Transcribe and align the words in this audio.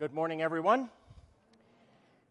Good 0.00 0.14
morning, 0.14 0.40
everyone. 0.40 0.88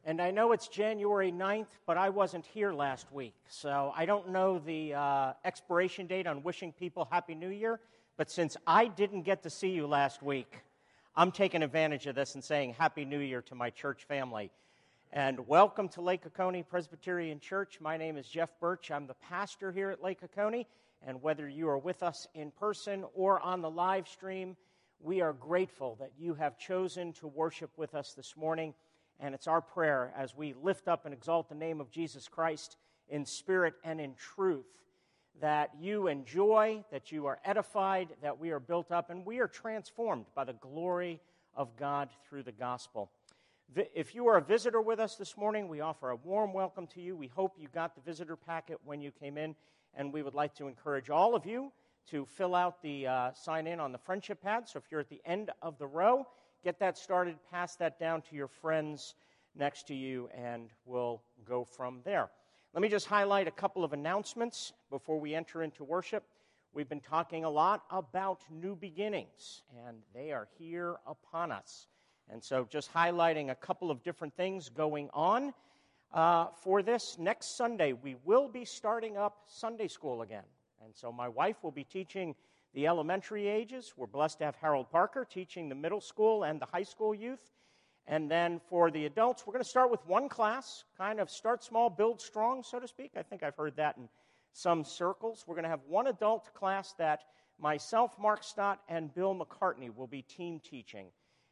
And 0.04 0.20
I 0.24 0.32
know 0.32 0.54
it's 0.54 0.68
January 0.68 1.32
9th, 1.32 1.68
but 1.86 1.98
I 1.98 2.10
wasn't 2.10 2.48
here 2.48 2.74
last 2.74 3.06
week. 3.12 3.36
So 3.48 3.94
I 3.96 4.08
don't 4.08 4.30
know 4.30 4.58
the 4.58 4.96
uh, 4.96 5.34
expiration 5.46 6.08
date 6.08 6.26
on 6.26 6.42
wishing 6.42 6.74
people 6.74 7.08
Happy 7.12 7.36
New 7.36 7.50
Year. 7.52 7.80
But 8.18 8.32
since 8.32 8.58
I 8.66 8.88
didn't 8.88 9.22
get 9.22 9.44
to 9.44 9.52
see 9.52 9.70
you 9.70 9.86
last 9.86 10.24
week, 10.24 10.64
I'm 11.16 11.32
taking 11.32 11.62
advantage 11.62 12.08
of 12.08 12.16
this 12.16 12.34
and 12.34 12.44
saying 12.44 12.74
Happy 12.74 13.06
New 13.06 13.20
Year 13.20 13.44
to 13.44 13.54
my 13.54 13.70
church 13.70 14.06
family. 14.06 14.50
And 15.14 15.48
welcome 15.48 15.90
to 15.90 16.02
Lake 16.02 16.26
Oconee 16.26 16.64
Presbyterian 16.64 17.40
Church. 17.40 17.80
My 17.80 17.98
name 17.98 18.18
is 18.18 18.26
Jeff 18.28 18.50
Birch. 18.60 18.90
I'm 18.90 19.06
the 19.06 19.14
pastor 19.14 19.72
here 19.72 19.92
at 19.92 20.04
Lake 20.04 20.24
Oconee. 20.24 20.66
And 21.06 21.22
whether 21.22 21.48
you 21.48 21.70
are 21.70 21.78
with 21.78 22.02
us 22.02 22.26
in 22.34 22.50
person 22.50 23.06
or 23.14 23.40
on 23.40 23.62
the 23.62 23.70
live 23.70 24.08
stream, 24.08 24.58
we 25.02 25.22
are 25.22 25.34
grateful 25.34 25.96
that 26.00 26.12
you 26.18 26.34
have 26.34 26.58
chosen 26.58 27.14
to 27.14 27.28
worship 27.28 27.72
with 27.78 27.96
us 27.96 28.14
this 28.14 28.36
morning. 28.36 28.74
And 29.20 29.34
it's 29.34 29.48
our 29.48 29.62
prayer 29.62 30.14
as 30.18 30.36
we 30.36 30.54
lift 30.54 30.88
up 30.88 31.06
and 31.06 31.14
exalt 31.14 31.50
the 31.50 31.56
name 31.56 31.82
of 31.82 31.92
Jesus 31.92 32.28
Christ 32.28 32.78
in 33.08 33.26
spirit 33.26 33.74
and 33.84 34.00
in 34.00 34.14
truth 34.16 34.66
that 35.42 35.72
you 35.80 36.08
enjoy, 36.08 36.84
that 36.92 37.12
you 37.12 37.26
are 37.26 37.40
edified, 37.46 38.10
that 38.22 38.40
we 38.40 38.52
are 38.52 38.60
built 38.60 38.92
up, 38.92 39.10
and 39.10 39.26
we 39.26 39.40
are 39.40 39.48
transformed 39.48 40.26
by 40.36 40.44
the 40.44 40.54
glory 40.54 41.22
of 41.56 41.76
God 41.78 42.10
through 42.28 42.44
the 42.44 42.52
gospel. 42.52 43.10
If 43.94 44.16
you 44.16 44.28
are 44.28 44.38
a 44.38 44.42
visitor 44.42 44.82
with 44.82 45.00
us 45.00 45.16
this 45.16 45.38
morning, 45.38 45.68
we 45.68 45.80
offer 45.80 46.10
a 46.10 46.16
warm 46.16 46.54
welcome 46.54 46.88
to 46.88 47.02
you. 47.02 47.16
We 47.16 47.28
hope 47.28 47.56
you 47.58 47.68
got 47.74 47.96
the 47.96 48.02
visitor 48.02 48.36
packet 48.36 48.80
when 48.84 49.00
you 49.00 49.12
came 49.12 49.38
in, 49.38 49.56
and 49.96 50.12
we 50.12 50.24
would 50.24 50.34
like 50.34 50.56
to 50.56 50.68
encourage 50.68 51.10
all 51.10 51.36
of 51.36 51.46
you 51.46 51.72
to 52.08 52.26
fill 52.26 52.56
out 52.56 52.82
the 52.82 53.08
uh, 53.08 53.34
sign 53.34 53.68
in 53.68 53.80
on 53.80 53.92
the 53.92 53.98
friendship 53.98 54.42
pad. 54.42 54.68
So 54.68 54.80
if 54.80 54.86
you're 54.92 55.00
at 55.00 55.10
the 55.10 55.22
end 55.26 55.52
of 55.62 55.78
the 55.78 55.88
row, 55.88 56.26
get 56.64 56.80
that 56.80 56.98
started, 56.98 57.36
pass 57.52 57.76
that 57.78 58.00
down 58.00 58.22
to 58.24 58.36
your 58.36 58.48
friends 58.48 59.16
next 59.56 59.88
to 59.88 59.94
you, 59.94 60.30
and 60.36 60.70
we'll 60.86 61.22
go 61.46 61.64
from 61.64 62.02
there. 62.04 62.30
Let 62.74 62.82
me 62.82 62.90
just 62.90 63.08
highlight 63.08 63.48
a 63.48 63.52
couple 63.52 63.84
of 63.84 63.94
announcements 63.94 64.74
before 64.90 65.20
we 65.20 65.34
enter 65.34 65.64
into 65.64 65.84
worship. 65.84 66.24
We've 66.72 66.88
been 66.90 67.02
talking 67.02 67.44
a 67.44 67.50
lot 67.50 67.84
about 67.90 68.44
new 68.52 68.76
beginnings, 68.76 69.64
and 69.88 69.98
they 70.14 70.32
are 70.32 70.48
here 70.58 70.98
upon 71.08 71.52
us. 71.52 71.88
And 72.32 72.44
so, 72.44 72.68
just 72.70 72.94
highlighting 72.94 73.50
a 73.50 73.56
couple 73.56 73.90
of 73.90 74.04
different 74.04 74.36
things 74.36 74.70
going 74.70 75.10
on 75.14 75.52
uh, 76.14 76.48
for 76.62 76.84
this. 76.84 77.18
Next 77.18 77.58
Sunday, 77.58 77.94
we 77.94 78.16
will 78.24 78.48
be 78.48 78.66
starting 78.66 79.18
up 79.18 79.46
Sunday 79.48 79.88
school 79.88 80.22
again. 80.22 80.44
And 80.84 80.96
so 80.96 81.12
my 81.12 81.28
wife 81.28 81.58
will 81.64 81.72
be 81.72 81.84
teaching 81.84 82.36
the 82.74 82.88
elementary 82.88 83.48
ages. 83.48 83.94
We're 83.98 84.08
blessed 84.08 84.40
to 84.40 84.46
have 84.46 84.56
Harold 84.56 84.90
Parker 84.92 85.26
teaching 85.26 85.70
the 85.70 85.76
middle 85.76 86.02
school 86.02 86.44
and 86.44 86.60
the 86.60 86.66
high 86.66 86.84
school 86.84 87.14
youth. 87.14 87.52
And 88.08 88.30
then 88.30 88.60
for 88.70 88.90
the 88.90 89.06
adults, 89.06 89.46
we're 89.46 89.54
going 89.54 89.64
to 89.64 89.70
start 89.70 89.92
with 89.92 90.06
one 90.08 90.30
class, 90.30 90.84
kind 90.98 91.20
of 91.20 91.30
start 91.30 91.64
small, 91.64 91.90
build 91.90 92.22
strong, 92.22 92.64
so 92.64 92.80
to 92.80 92.88
speak. 92.88 93.12
I 93.16 93.24
think 93.24 93.44
I've 93.44 93.56
heard 93.56 93.76
that 93.76 93.98
in 93.98 94.10
some 94.52 94.84
circles. 94.84 95.44
We're 95.46 95.56
going 95.56 95.64
to 95.64 95.70
have 95.70 95.82
one 95.88 96.08
adult 96.08 96.54
class 96.54 96.94
that 96.98 97.22
myself, 97.60 98.18
Mark 98.20 98.44
Stott, 98.44 98.80
and 98.90 99.14
Bill 99.14 99.36
McCartney 99.36 99.96
will 99.96 100.08
be 100.08 100.22
team 100.24 100.60
teaching. 100.60 101.08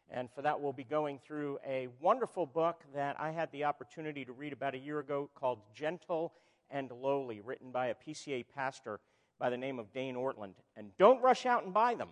And 0.09 0.31
for 0.31 0.41
that, 0.41 0.59
we'll 0.59 0.73
be 0.73 0.85
going 0.85 1.19
through 1.19 1.59
a 1.67 1.89
wonderful 1.99 2.45
book 2.45 2.83
that 2.95 3.19
I 3.19 3.31
had 3.31 3.51
the 3.51 3.65
opportunity 3.65 4.23
to 4.25 4.31
read 4.31 4.53
about 4.53 4.73
a 4.73 4.79
year 4.79 4.99
ago 4.99 5.29
called 5.35 5.59
Gentle 5.75 6.33
and 6.69 6.89
Lowly, 6.91 7.41
written 7.41 7.71
by 7.71 7.87
a 7.87 7.95
PCA 7.95 8.45
pastor 8.55 8.99
by 9.39 9.49
the 9.49 9.57
name 9.57 9.79
of 9.79 9.91
Dane 9.93 10.15
Ortlund. 10.15 10.53
And 10.75 10.91
don't 10.97 11.21
rush 11.21 11.45
out 11.45 11.63
and 11.63 11.73
buy 11.73 11.95
them 11.95 12.09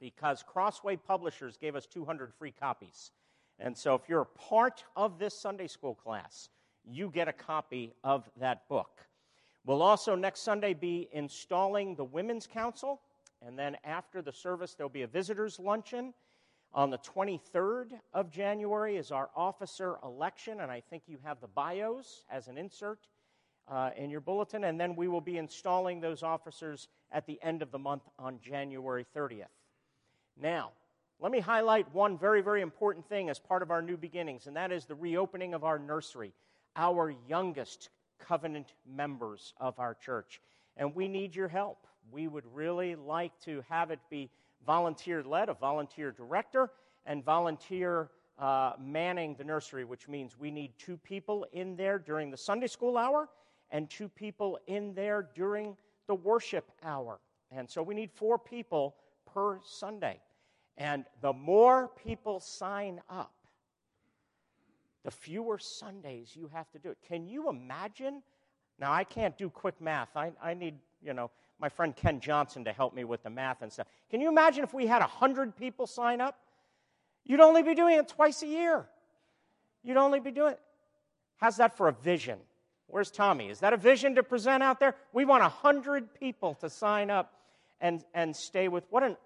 because 0.00 0.44
Crossway 0.46 0.96
Publishers 0.96 1.56
gave 1.56 1.76
us 1.76 1.86
200 1.86 2.32
free 2.34 2.52
copies. 2.52 3.10
And 3.58 3.76
so 3.76 3.94
if 3.94 4.02
you're 4.08 4.22
a 4.22 4.26
part 4.26 4.84
of 4.96 5.18
this 5.18 5.38
Sunday 5.38 5.68
school 5.68 5.94
class, 5.94 6.48
you 6.84 7.10
get 7.10 7.28
a 7.28 7.32
copy 7.32 7.94
of 8.02 8.28
that 8.38 8.68
book. 8.68 9.06
We'll 9.64 9.82
also 9.82 10.14
next 10.14 10.40
Sunday 10.40 10.74
be 10.74 11.08
installing 11.12 11.94
the 11.94 12.04
Women's 12.04 12.46
Council. 12.46 13.00
And 13.46 13.58
then 13.58 13.76
after 13.84 14.20
the 14.20 14.32
service, 14.32 14.74
there'll 14.74 14.90
be 14.90 15.02
a 15.02 15.06
visitors' 15.06 15.58
luncheon. 15.58 16.12
On 16.74 16.90
the 16.90 16.98
23rd 16.98 17.92
of 18.12 18.30
January 18.30 18.96
is 18.96 19.12
our 19.12 19.30
officer 19.36 19.96
election, 20.02 20.60
and 20.60 20.72
I 20.72 20.80
think 20.80 21.04
you 21.06 21.18
have 21.22 21.40
the 21.40 21.46
bios 21.46 22.24
as 22.28 22.48
an 22.48 22.58
insert 22.58 22.98
uh, 23.68 23.90
in 23.96 24.10
your 24.10 24.20
bulletin, 24.20 24.64
and 24.64 24.78
then 24.78 24.94
we 24.96 25.08
will 25.08 25.20
be 25.20 25.38
installing 25.38 26.00
those 26.00 26.22
officers 26.22 26.88
at 27.12 27.26
the 27.26 27.38
end 27.42 27.62
of 27.62 27.70
the 27.70 27.78
month 27.78 28.02
on 28.18 28.38
January 28.40 29.06
30th. 29.16 29.46
Now, 30.40 30.72
let 31.20 31.32
me 31.32 31.40
highlight 31.40 31.92
one 31.94 32.18
very, 32.18 32.42
very 32.42 32.60
important 32.60 33.08
thing 33.08 33.30
as 33.30 33.38
part 33.38 33.62
of 33.62 33.70
our 33.70 33.80
new 33.80 33.96
beginnings, 33.96 34.46
and 34.46 34.56
that 34.56 34.72
is 34.72 34.84
the 34.84 34.94
reopening 34.94 35.54
of 35.54 35.64
our 35.64 35.78
nursery, 35.78 36.32
our 36.76 37.14
youngest 37.28 37.88
covenant 38.18 38.74
members 38.86 39.54
of 39.58 39.78
our 39.78 39.94
church. 39.94 40.40
And 40.76 40.94
we 40.94 41.08
need 41.08 41.34
your 41.34 41.48
help. 41.48 41.86
We 42.10 42.28
would 42.28 42.44
really 42.52 42.96
like 42.96 43.32
to 43.44 43.64
have 43.68 43.90
it 43.90 44.00
be 44.10 44.30
volunteer 44.66 45.22
led, 45.22 45.48
a 45.48 45.54
volunteer 45.54 46.10
director, 46.10 46.70
and 47.06 47.24
volunteer 47.24 48.10
uh, 48.38 48.72
manning 48.80 49.36
the 49.36 49.44
nursery, 49.44 49.84
which 49.84 50.08
means 50.08 50.38
we 50.38 50.50
need 50.50 50.72
two 50.78 50.96
people 50.96 51.46
in 51.52 51.76
there 51.76 51.98
during 51.98 52.30
the 52.30 52.36
Sunday 52.36 52.66
school 52.66 52.98
hour 52.98 53.28
and 53.70 53.88
two 53.88 54.08
people 54.08 54.58
in 54.66 54.94
there 54.94 55.28
during 55.34 55.76
the 56.06 56.14
worship 56.14 56.70
hour. 56.82 57.18
And 57.50 57.68
so 57.68 57.82
we 57.82 57.94
need 57.94 58.10
four 58.10 58.38
people 58.38 58.96
per 59.32 59.60
Sunday. 59.64 60.20
And 60.76 61.04
the 61.20 61.32
more 61.32 61.88
people 62.04 62.40
sign 62.40 63.00
up, 63.08 63.32
the 65.04 65.10
fewer 65.10 65.58
Sundays 65.58 66.34
you 66.34 66.50
have 66.52 66.70
to 66.72 66.78
do 66.78 66.90
it. 66.90 66.98
Can 67.06 67.28
you 67.28 67.48
imagine? 67.48 68.22
Now, 68.78 68.92
I 68.92 69.04
can't 69.04 69.36
do 69.36 69.50
quick 69.50 69.80
math. 69.80 70.16
I, 70.16 70.32
I 70.42 70.54
need, 70.54 70.74
you 71.02 71.12
know, 71.12 71.30
my 71.60 71.68
friend 71.68 71.94
Ken 71.94 72.18
Johnson 72.20 72.64
to 72.64 72.72
help 72.72 72.94
me 72.94 73.04
with 73.04 73.22
the 73.22 73.30
math 73.30 73.62
and 73.62 73.72
stuff. 73.72 73.86
Can 74.10 74.20
you 74.20 74.28
imagine 74.28 74.64
if 74.64 74.74
we 74.74 74.86
had 74.86 75.00
100 75.00 75.56
people 75.56 75.86
sign 75.86 76.20
up? 76.20 76.38
You'd 77.24 77.40
only 77.40 77.62
be 77.62 77.74
doing 77.74 77.98
it 77.98 78.08
twice 78.08 78.42
a 78.42 78.46
year. 78.46 78.86
You'd 79.82 79.96
only 79.96 80.20
be 80.20 80.30
doing 80.30 80.54
it. 80.54 80.60
How's 81.36 81.58
that 81.58 81.76
for 81.76 81.88
a 81.88 81.92
vision? 81.92 82.38
Where's 82.94 83.10
Tommy? 83.10 83.48
Is 83.48 83.58
that 83.58 83.72
a 83.72 83.76
vision 83.76 84.14
to 84.14 84.22
present 84.22 84.62
out 84.62 84.78
there? 84.78 84.94
We 85.12 85.24
want 85.24 85.42
100 85.42 86.14
people 86.14 86.54
to 86.60 86.70
sign 86.70 87.10
up 87.10 87.34
and, 87.80 88.04
and 88.14 88.36
stay 88.36 88.68
with. 88.68 88.84
What 88.88 89.02
an 89.02 89.16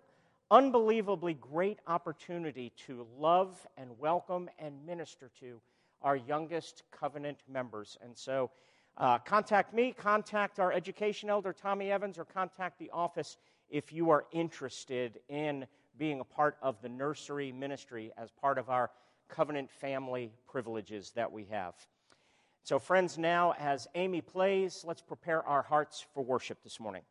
unbelievably 0.50 1.34
great 1.34 1.78
opportunity 1.86 2.72
to 2.86 3.06
love 3.18 3.66
and 3.76 3.90
welcome 3.98 4.48
and 4.58 4.86
minister 4.86 5.30
to 5.40 5.60
our 6.00 6.16
youngest 6.16 6.82
covenant 6.90 7.40
members. 7.46 7.98
And 8.02 8.16
so, 8.16 8.50
uh, 8.96 9.18
contact 9.18 9.74
me, 9.74 9.92
contact 9.92 10.58
our 10.58 10.72
education 10.72 11.28
elder, 11.28 11.52
Tommy 11.52 11.92
Evans, 11.92 12.18
or 12.18 12.24
contact 12.24 12.78
the 12.78 12.88
office 12.88 13.36
if 13.68 13.92
you 13.92 14.08
are 14.08 14.24
interested 14.32 15.20
in 15.28 15.66
being 15.98 16.20
a 16.20 16.24
part 16.24 16.56
of 16.62 16.80
the 16.80 16.88
nursery 16.88 17.52
ministry 17.52 18.12
as 18.16 18.30
part 18.30 18.56
of 18.56 18.70
our 18.70 18.90
covenant 19.28 19.70
family 19.70 20.32
privileges 20.50 21.12
that 21.16 21.30
we 21.30 21.44
have. 21.50 21.74
So, 22.62 22.78
friends, 22.78 23.16
now 23.16 23.54
as 23.58 23.88
Amy 23.94 24.20
plays, 24.20 24.84
let's 24.86 25.00
prepare 25.00 25.42
our 25.46 25.62
hearts 25.62 26.04
for 26.12 26.22
worship 26.22 26.62
this 26.62 26.78
morning. 26.78 27.02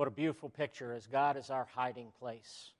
What 0.00 0.08
a 0.08 0.12
beautiful 0.12 0.48
picture 0.48 0.94
as 0.94 1.06
God 1.06 1.36
is 1.36 1.50
our 1.50 1.68
hiding 1.74 2.10
place, 2.18 2.70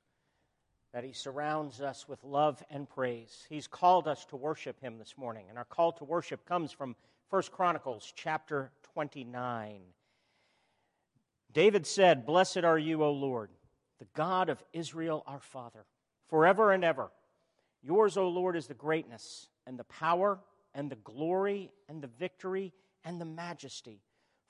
that 0.94 1.04
He 1.04 1.12
surrounds 1.12 1.82
us 1.82 2.08
with 2.08 2.24
love 2.24 2.62
and 2.70 2.88
praise. 2.88 3.44
He's 3.50 3.66
called 3.66 4.08
us 4.08 4.24
to 4.30 4.36
worship 4.36 4.80
Him 4.80 4.96
this 4.96 5.18
morning, 5.18 5.44
and 5.50 5.58
our 5.58 5.66
call 5.66 5.92
to 5.92 6.04
worship 6.04 6.46
comes 6.46 6.72
from 6.72 6.96
1 7.28 7.42
Chronicles 7.52 8.10
chapter 8.16 8.70
29. 8.94 9.82
David 11.52 11.86
said, 11.86 12.24
Blessed 12.24 12.64
are 12.64 12.78
you, 12.78 13.04
O 13.04 13.12
Lord, 13.12 13.50
the 13.98 14.08
God 14.14 14.48
of 14.48 14.64
Israel 14.72 15.22
our 15.26 15.40
Father, 15.40 15.84
forever 16.30 16.72
and 16.72 16.82
ever. 16.82 17.10
Yours, 17.82 18.16
O 18.16 18.30
Lord, 18.30 18.56
is 18.56 18.66
the 18.66 18.72
greatness 18.72 19.48
and 19.66 19.78
the 19.78 19.84
power 19.84 20.38
and 20.74 20.90
the 20.90 20.96
glory 20.96 21.70
and 21.86 22.00
the 22.00 22.10
victory 22.18 22.72
and 23.04 23.20
the 23.20 23.26
majesty. 23.26 24.00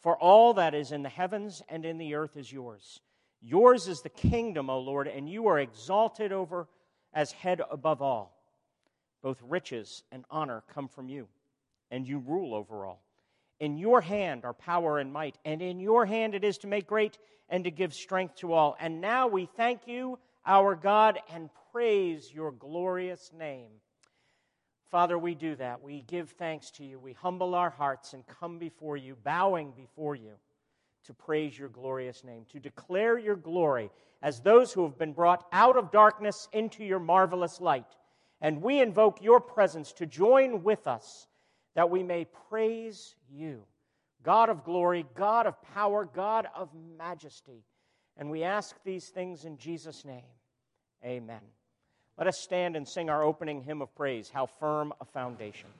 For 0.00 0.17
all 0.17 0.55
that 0.55 0.75
is 0.75 0.93
in 0.93 1.02
the 1.02 1.08
heavens 1.08 1.62
and 1.69 1.85
in 1.85 1.99
the 1.99 2.14
earth 2.14 2.37
is 2.37 2.50
yours. 2.50 3.00
Yours 3.43 3.88
is 3.88 4.00
the 4.00 4.08
kingdom, 4.08 4.70
O 4.70 4.79
Lord, 4.79 5.06
and 5.08 5.29
you 5.29 5.47
are 5.49 5.58
exalted 5.58 6.32
over 6.32 6.69
as 7.12 7.32
head 7.32 7.61
above 7.70 8.02
all. 8.02 8.37
Both 9.23 9.43
riches 9.47 10.02
and 10.11 10.25
honor 10.31 10.62
come 10.73 10.88
from 10.88 11.08
you, 11.08 11.29
and 11.91 12.06
you 12.06 12.19
rule 12.19 12.55
over 12.55 12.87
all. 12.87 13.02
In 13.58 13.76
your 13.76 14.00
hand 14.00 14.44
are 14.44 14.55
power 14.55 14.99
and 14.99 15.12
might, 15.12 15.37
and 15.44 15.61
in 15.61 15.81
your 15.81 16.06
hand 16.06 16.35
it 16.35 16.44
is 16.44 16.56
to 16.58 16.67
make 16.67 16.87
great 16.87 17.19
and 17.50 17.64
to 17.64 17.70
give 17.70 17.93
strength 17.93 18.37
to 18.37 18.55
all. 18.55 18.76
And 18.81 19.02
now 19.02 19.26
we 19.26 19.44
thank 19.44 19.87
you, 19.87 20.19
our 20.47 20.75
God, 20.75 21.19
and 21.32 21.50
praise 21.73 22.32
your 22.32 22.52
glorious 22.52 23.31
name. 23.37 23.70
Father, 24.90 25.16
we 25.16 25.34
do 25.34 25.54
that. 25.56 25.82
We 25.82 26.02
give 26.02 26.31
thanks 26.31 26.70
to 26.72 26.84
you. 26.84 26.98
We 26.98 27.12
humble 27.12 27.54
our 27.54 27.70
hearts 27.70 28.12
and 28.12 28.26
come 28.26 28.58
before 28.58 28.96
you, 28.96 29.16
bowing 29.22 29.72
before 29.76 30.16
you 30.16 30.32
to 31.04 31.14
praise 31.14 31.58
your 31.58 31.69
glorious 31.69 32.25
name, 32.25 32.44
to 32.50 32.58
declare 32.58 33.19
your 33.19 33.37
glory 33.37 33.90
as 34.20 34.40
those 34.40 34.72
who 34.72 34.82
have 34.82 34.98
been 34.98 35.12
brought 35.12 35.46
out 35.52 35.76
of 35.76 35.92
darkness 35.92 36.48
into 36.52 36.84
your 36.84 36.98
marvelous 36.98 37.61
light. 37.61 37.97
And 38.40 38.62
we 38.62 38.80
invoke 38.80 39.23
your 39.23 39.40
presence 39.40 39.92
to 39.94 40.06
join 40.06 40.62
with 40.62 40.87
us 40.87 41.28
that 41.75 41.88
we 41.88 42.02
may 42.02 42.26
praise 42.49 43.14
you, 43.30 43.62
God 44.23 44.50
of 44.50 44.64
glory, 44.64 45.06
God 45.14 45.47
of 45.47 45.61
power, 45.62 46.04
God 46.04 46.49
of 46.54 46.68
majesty. 46.99 47.64
And 48.16 48.30
we 48.30 48.42
ask 48.42 48.75
these 48.82 49.09
things 49.09 49.44
in 49.44 49.56
Jesus' 49.56 50.04
name. 50.04 50.25
Amen. 51.04 51.40
Let 52.21 52.29
us 52.29 52.39
stand 52.39 52.77
and 52.77 52.87
sing 52.87 53.09
our 53.09 53.23
opening 53.23 53.62
hymn 53.62 53.81
of 53.81 53.95
praise, 53.97 54.29
How 54.29 54.45
Firm 54.45 54.93
a 55.00 55.07
Foundation. 55.07 55.71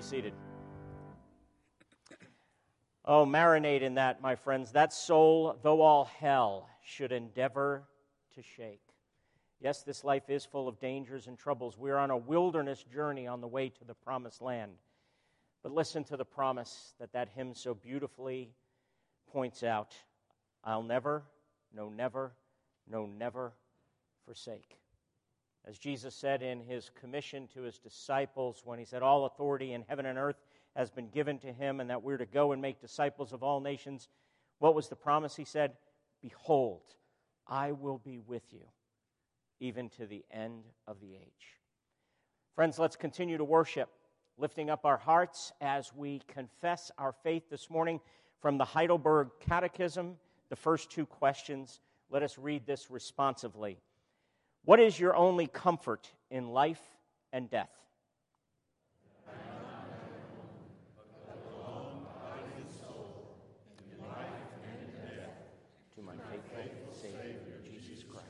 Be 0.00 0.06
seated. 0.06 0.32
Oh, 3.04 3.26
marinate 3.26 3.82
in 3.82 3.94
that, 3.96 4.22
my 4.22 4.34
friends. 4.34 4.72
That 4.72 4.94
soul, 4.94 5.58
though 5.62 5.82
all 5.82 6.06
hell, 6.06 6.70
should 6.82 7.12
endeavor 7.12 7.82
to 8.34 8.42
shake. 8.42 8.80
Yes, 9.60 9.82
this 9.82 10.02
life 10.02 10.30
is 10.30 10.46
full 10.46 10.68
of 10.68 10.80
dangers 10.80 11.26
and 11.26 11.38
troubles. 11.38 11.76
We're 11.76 11.98
on 11.98 12.10
a 12.10 12.16
wilderness 12.16 12.82
journey 12.82 13.26
on 13.26 13.42
the 13.42 13.46
way 13.46 13.68
to 13.68 13.84
the 13.84 13.92
promised 13.92 14.40
land. 14.40 14.72
But 15.62 15.72
listen 15.72 16.04
to 16.04 16.16
the 16.16 16.24
promise 16.24 16.94
that 16.98 17.12
that 17.12 17.28
hymn 17.34 17.52
so 17.54 17.74
beautifully 17.74 18.54
points 19.30 19.62
out 19.62 19.94
I'll 20.64 20.82
never, 20.82 21.24
no, 21.74 21.90
never, 21.90 22.32
no, 22.88 23.04
never 23.04 23.52
forsake. 24.24 24.79
As 25.66 25.78
Jesus 25.78 26.14
said 26.14 26.42
in 26.42 26.60
his 26.60 26.90
commission 26.98 27.48
to 27.54 27.62
his 27.62 27.78
disciples 27.78 28.62
when 28.64 28.78
he 28.78 28.84
said, 28.84 29.02
All 29.02 29.26
authority 29.26 29.72
in 29.72 29.84
heaven 29.88 30.06
and 30.06 30.18
earth 30.18 30.40
has 30.74 30.90
been 30.90 31.08
given 31.08 31.38
to 31.40 31.52
him, 31.52 31.80
and 31.80 31.90
that 31.90 32.02
we're 32.02 32.16
to 32.16 32.26
go 32.26 32.52
and 32.52 32.62
make 32.62 32.80
disciples 32.80 33.32
of 33.32 33.42
all 33.42 33.60
nations. 33.60 34.08
What 34.58 34.74
was 34.74 34.88
the 34.88 34.96
promise 34.96 35.36
he 35.36 35.44
said? 35.44 35.72
Behold, 36.22 36.82
I 37.46 37.72
will 37.72 37.98
be 37.98 38.18
with 38.18 38.44
you 38.52 38.66
even 39.60 39.90
to 39.90 40.06
the 40.06 40.24
end 40.30 40.64
of 40.86 41.00
the 41.00 41.14
age. 41.14 41.58
Friends, 42.54 42.78
let's 42.78 42.96
continue 42.96 43.36
to 43.36 43.44
worship, 43.44 43.90
lifting 44.38 44.70
up 44.70 44.84
our 44.84 44.96
hearts 44.96 45.52
as 45.60 45.94
we 45.94 46.22
confess 46.26 46.90
our 46.98 47.12
faith 47.22 47.50
this 47.50 47.70
morning 47.70 48.00
from 48.40 48.58
the 48.58 48.64
Heidelberg 48.64 49.28
Catechism. 49.40 50.16
The 50.48 50.56
first 50.56 50.90
two 50.90 51.06
questions, 51.06 51.80
let 52.10 52.22
us 52.22 52.38
read 52.38 52.66
this 52.66 52.90
responsively. 52.90 53.78
What 54.64 54.78
is 54.80 54.98
your 55.00 55.16
only 55.16 55.46
comfort 55.46 56.08
in 56.30 56.50
life 56.50 56.82
and 57.32 57.50
death? 57.50 57.70
To 65.96 66.02
my 66.02 66.12
faithful 66.54 66.94
Savior, 66.94 67.60
Jesus 67.64 68.04
Christ. 68.04 68.26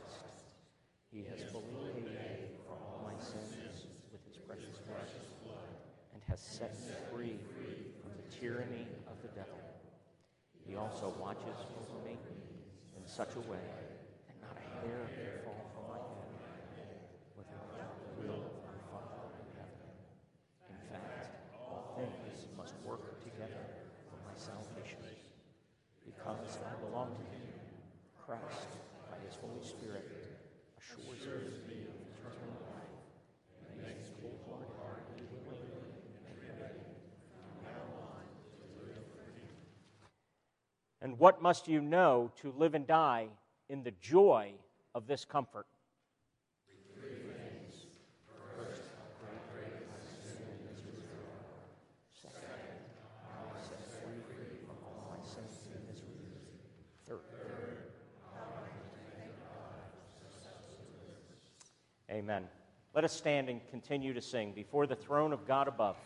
He 1.13 1.25
has 1.31 1.43
fully 1.51 1.65
paid 2.03 2.57
for 2.67 2.73
all 2.73 3.03
my 3.05 3.23
sins 3.23 3.87
with 4.13 4.25
his 4.27 4.37
precious 4.39 4.79
blood 4.89 5.07
and 6.15 6.23
has 6.29 6.41
set 6.41 6.73
me 6.87 6.95
free 7.13 7.37
from 8.03 8.11
the 8.17 8.37
tyranny 8.41 8.87
of 9.07 9.21
the 9.23 9.29
devil. 9.29 9.59
He 10.67 10.77
also 10.77 11.13
watches 11.19 11.59
over 11.79 11.99
me 12.07 12.15
in 12.97 13.07
such 13.07 13.35
a 13.35 13.43
way 13.51 13.59
that 14.27 14.37
not 14.39 14.55
a 14.55 14.67
hair 14.87 15.03
can 15.15 15.43
fall 15.43 15.67
from 15.75 15.85
my 15.91 15.99
head 16.79 17.11
without 17.37 17.67
the 17.75 18.11
will 18.23 18.39
of 18.39 18.55
my 18.63 18.79
Father 18.91 19.35
in 19.43 19.51
heaven. 19.59 19.91
In 20.71 20.79
fact, 20.87 21.43
all 21.59 21.99
things 21.99 22.47
must 22.57 22.75
work 22.87 23.19
together 23.23 23.67
for 24.07 24.19
my 24.23 24.35
salvation. 24.39 25.03
Because 26.07 26.59
I 26.63 26.75
belong 26.87 27.19
to 27.19 27.27
him, 27.35 27.51
Christ, 28.15 28.71
by 29.11 29.19
his 29.27 29.35
Holy 29.43 29.63
Spirit, 29.67 30.07
assures 30.79 31.67
me 31.67 31.83
of 31.83 31.99
eternal 32.15 32.55
life 32.79 32.95
and 33.67 33.83
makes 33.83 34.11
cold-hearted 34.23 35.27
willing 35.47 35.81
And 41.11 41.19
what 41.19 41.43
must 41.43 41.67
you 41.67 41.81
know 41.81 42.31
to 42.41 42.55
live 42.57 42.77
and 42.77 42.87
die 42.87 43.27
in 43.69 43.83
the 43.83 43.91
joy 44.01 44.53
of 44.95 45.09
this 45.09 45.25
comfort? 45.25 45.67
Amen. 62.09 62.45
Let 62.95 63.03
us 63.03 63.13
stand 63.13 63.49
and 63.49 63.61
continue 63.69 64.15
to 64.15 64.21
sing 64.21 64.53
before 64.53 64.87
the 64.87 64.95
throne 64.95 65.33
of 65.33 65.45
God 65.45 65.67
above. 65.67 65.97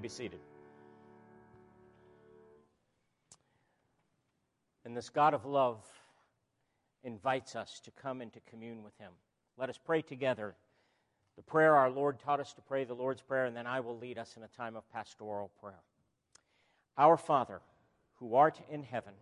Be 0.00 0.08
seated. 0.08 0.40
And 4.84 4.96
this 4.96 5.08
God 5.08 5.34
of 5.34 5.44
love 5.44 5.84
invites 7.04 7.54
us 7.54 7.80
to 7.84 7.90
come 7.90 8.20
into 8.22 8.40
commune 8.48 8.82
with 8.82 8.96
him. 8.98 9.12
Let 9.56 9.68
us 9.68 9.78
pray 9.82 10.02
together 10.02 10.54
the 11.40 11.42
prayer 11.44 11.74
our 11.74 11.88
Lord 11.88 12.18
taught 12.20 12.38
us 12.38 12.52
to 12.52 12.60
pray, 12.60 12.84
the 12.84 12.92
Lord's 12.92 13.22
Prayer, 13.22 13.46
and 13.46 13.56
then 13.56 13.66
I 13.66 13.80
will 13.80 13.96
lead 13.96 14.18
us 14.18 14.36
in 14.36 14.42
a 14.42 14.48
time 14.48 14.76
of 14.76 14.86
pastoral 14.92 15.50
prayer. 15.58 15.80
Our 16.98 17.16
Father, 17.16 17.60
who 18.16 18.34
art 18.34 18.60
in 18.70 18.82
heaven, 18.82 19.14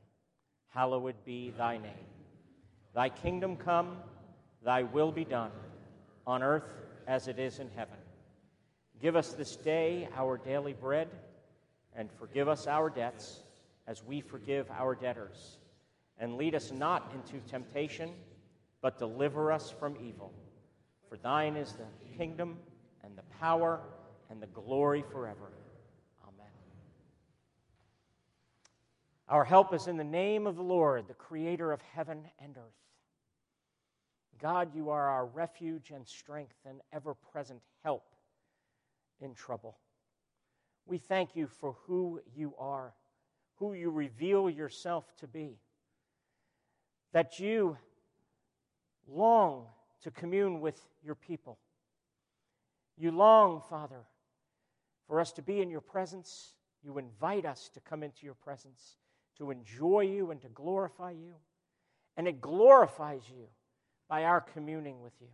hallowed 0.71 1.15
be 1.25 1.53
thy 1.57 1.79
name. 1.79 1.93
Thy 2.93 3.09
kingdom 3.09 3.57
come, 3.57 3.99
thy 4.65 4.83
will 4.83 5.13
be 5.13 5.25
done, 5.25 5.53
on 6.27 6.43
earth 6.43 6.65
as 7.07 7.29
it 7.29 7.39
is 7.39 7.61
in 7.61 7.71
heaven. 7.77 7.98
Give 9.01 9.15
us 9.15 9.33
this 9.33 9.55
day 9.55 10.09
our 10.17 10.37
daily 10.37 10.73
bread, 10.73 11.09
and 11.95 12.11
forgive 12.11 12.49
us 12.49 12.67
our 12.67 12.91
debts 12.91 13.43
as 13.87 14.03
we 14.05 14.21
forgive 14.21 14.69
our 14.73 14.97
debtors. 14.97 15.59
And 16.19 16.37
lead 16.37 16.57
us 16.57 16.73
not 16.73 17.13
into 17.15 17.39
temptation, 17.49 18.11
but 18.81 18.99
deliver 18.99 19.53
us 19.53 19.71
from 19.71 19.97
evil. 20.05 20.33
For 21.09 21.17
thine 21.17 21.57
is 21.57 21.75
the 21.75 21.87
kingdom, 22.17 22.59
and 23.05 23.17
the 23.17 23.23
power, 23.39 23.81
and 24.31 24.43
the 24.43 24.49
glory 24.49 25.05
forever. 25.13 25.53
Amen. 26.25 26.53
Our 29.29 29.45
help 29.45 29.73
is 29.73 29.87
in 29.87 29.97
the 29.97 30.03
name 30.03 30.47
of 30.49 30.57
the 30.57 30.63
Lord, 30.63 31.07
the 31.07 31.15
creator 31.15 31.71
of 31.71 31.81
heaven 31.83 32.25
and 32.43 32.57
earth. 32.57 32.65
God, 34.41 34.75
you 34.75 34.91
are 34.91 35.09
our 35.09 35.27
refuge 35.27 35.93
and 35.95 36.07
strength 36.07 36.57
and 36.67 36.81
ever 36.93 37.15
present 37.15 37.61
help 37.85 38.03
in 39.21 39.35
trouble. 39.35 39.77
We 40.87 40.99
thank 40.99 41.37
you 41.37 41.47
for 41.47 41.77
who 41.87 42.21
you 42.35 42.55
are, 42.59 42.95
who 43.57 43.75
you 43.75 43.91
reveal 43.91 44.49
yourself 44.49 45.05
to 45.19 45.27
be, 45.27 45.59
that 47.13 47.39
you 47.39 47.77
long 49.09 49.67
to 50.03 50.11
commune 50.11 50.61
with 50.61 50.81
your 51.05 51.15
people. 51.15 51.59
You 52.97 53.11
long, 53.11 53.63
Father, 53.69 54.05
for 55.07 55.21
us 55.21 55.33
to 55.33 55.43
be 55.43 55.61
in 55.61 55.71
your 55.71 55.81
presence. 55.81 56.55
You 56.83 56.99
invite 56.99 57.45
us 57.45 57.71
to 57.75 57.81
come 57.81 58.03
into 58.03 58.25
your 58.25 58.35
presence, 58.35 58.97
to 59.39 59.51
enjoy 59.51 60.01
you 60.01 60.31
and 60.31 60.41
to 60.43 60.49
glorify 60.49 61.11
you. 61.11 61.35
And 62.17 62.27
it 62.27 62.41
glorifies 62.41 63.23
you 63.29 63.47
by 64.09 64.25
our 64.25 64.41
communing 64.41 65.01
with 65.03 65.13
you. 65.21 65.29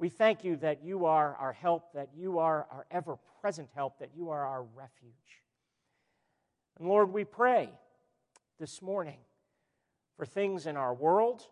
We 0.00 0.08
thank 0.08 0.44
you 0.44 0.56
that 0.56 0.82
you 0.82 1.04
are 1.04 1.36
our 1.36 1.52
help, 1.52 1.92
that 1.92 2.08
you 2.16 2.38
are 2.38 2.66
our 2.72 2.86
ever 2.90 3.18
present 3.42 3.68
help, 3.74 3.98
that 3.98 4.08
you 4.16 4.30
are 4.30 4.46
our 4.46 4.62
refuge. 4.62 5.12
And 6.78 6.88
Lord, 6.88 7.12
we 7.12 7.24
pray 7.24 7.68
this 8.58 8.80
morning 8.80 9.18
for 10.16 10.24
things 10.24 10.66
in 10.66 10.78
our 10.78 10.94
world. 10.94 11.42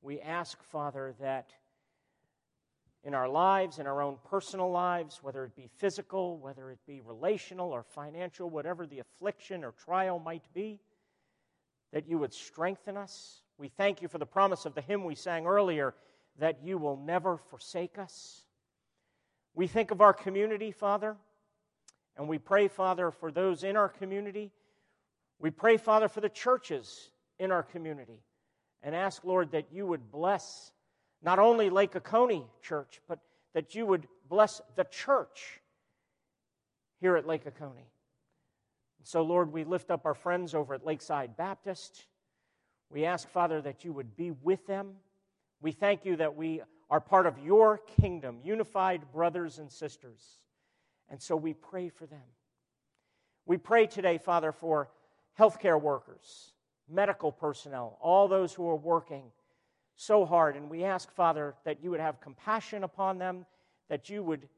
We 0.00 0.20
ask, 0.20 0.60
Father, 0.60 1.14
that 1.20 1.52
in 3.04 3.14
our 3.14 3.28
lives, 3.28 3.78
in 3.78 3.86
our 3.86 4.02
own 4.02 4.16
personal 4.28 4.72
lives, 4.72 5.20
whether 5.22 5.44
it 5.44 5.54
be 5.54 5.68
physical, 5.78 6.38
whether 6.38 6.68
it 6.72 6.80
be 6.84 7.00
relational 7.00 7.70
or 7.70 7.84
financial, 7.84 8.50
whatever 8.50 8.88
the 8.88 8.98
affliction 8.98 9.62
or 9.62 9.70
trial 9.70 10.18
might 10.18 10.52
be, 10.52 10.80
that 11.92 12.08
you 12.08 12.18
would 12.18 12.34
strengthen 12.34 12.96
us. 12.96 13.42
We 13.56 13.68
thank 13.68 14.02
you 14.02 14.08
for 14.08 14.18
the 14.18 14.26
promise 14.26 14.66
of 14.66 14.74
the 14.74 14.80
hymn 14.80 15.04
we 15.04 15.14
sang 15.14 15.46
earlier 15.46 15.94
that 16.38 16.64
you 16.64 16.78
will 16.78 16.96
never 16.96 17.36
forsake 17.36 17.98
us. 17.98 18.42
We 19.54 19.66
think 19.66 19.90
of 19.90 20.00
our 20.00 20.12
community, 20.12 20.70
Father, 20.70 21.16
and 22.16 22.28
we 22.28 22.38
pray, 22.38 22.68
Father, 22.68 23.10
for 23.10 23.30
those 23.30 23.64
in 23.64 23.76
our 23.76 23.88
community. 23.88 24.50
We 25.38 25.50
pray, 25.50 25.76
Father, 25.76 26.08
for 26.08 26.20
the 26.20 26.28
churches 26.28 27.10
in 27.38 27.50
our 27.50 27.62
community 27.62 28.22
and 28.82 28.94
ask, 28.94 29.24
Lord, 29.24 29.52
that 29.52 29.66
you 29.72 29.86
would 29.86 30.10
bless 30.10 30.72
not 31.22 31.38
only 31.38 31.70
Lake 31.70 31.94
Oconee 31.94 32.46
Church, 32.62 33.00
but 33.08 33.18
that 33.54 33.74
you 33.74 33.86
would 33.86 34.08
bless 34.28 34.60
the 34.76 34.84
church 34.84 35.60
here 37.00 37.16
at 37.16 37.26
Lake 37.26 37.46
Oconee. 37.46 37.90
So, 39.04 39.22
Lord, 39.22 39.52
we 39.52 39.64
lift 39.64 39.90
up 39.90 40.06
our 40.06 40.14
friends 40.14 40.54
over 40.54 40.74
at 40.74 40.86
Lakeside 40.86 41.36
Baptist. 41.36 42.06
We 42.88 43.04
ask, 43.04 43.28
Father, 43.28 43.60
that 43.62 43.84
you 43.84 43.92
would 43.92 44.16
be 44.16 44.30
with 44.30 44.66
them. 44.66 44.94
We 45.62 45.72
thank 45.72 46.04
you 46.04 46.16
that 46.16 46.36
we 46.36 46.60
are 46.90 47.00
part 47.00 47.26
of 47.26 47.38
your 47.38 47.78
kingdom, 48.00 48.40
unified 48.42 49.10
brothers 49.12 49.58
and 49.58 49.70
sisters. 49.70 50.40
And 51.08 51.22
so 51.22 51.36
we 51.36 51.54
pray 51.54 51.88
for 51.88 52.04
them. 52.04 52.20
We 53.46 53.56
pray 53.56 53.86
today, 53.86 54.18
Father, 54.18 54.52
for 54.52 54.90
healthcare 55.38 55.80
workers, 55.80 56.52
medical 56.90 57.32
personnel, 57.32 57.96
all 58.00 58.28
those 58.28 58.52
who 58.52 58.68
are 58.68 58.76
working 58.76 59.24
so 59.94 60.24
hard. 60.24 60.56
And 60.56 60.68
we 60.68 60.84
ask, 60.84 61.10
Father, 61.12 61.54
that 61.64 61.82
you 61.82 61.90
would 61.90 62.00
have 62.00 62.20
compassion 62.20 62.82
upon 62.82 63.18
them, 63.18 63.46
that 63.88 64.10
you 64.10 64.22
would 64.22 64.48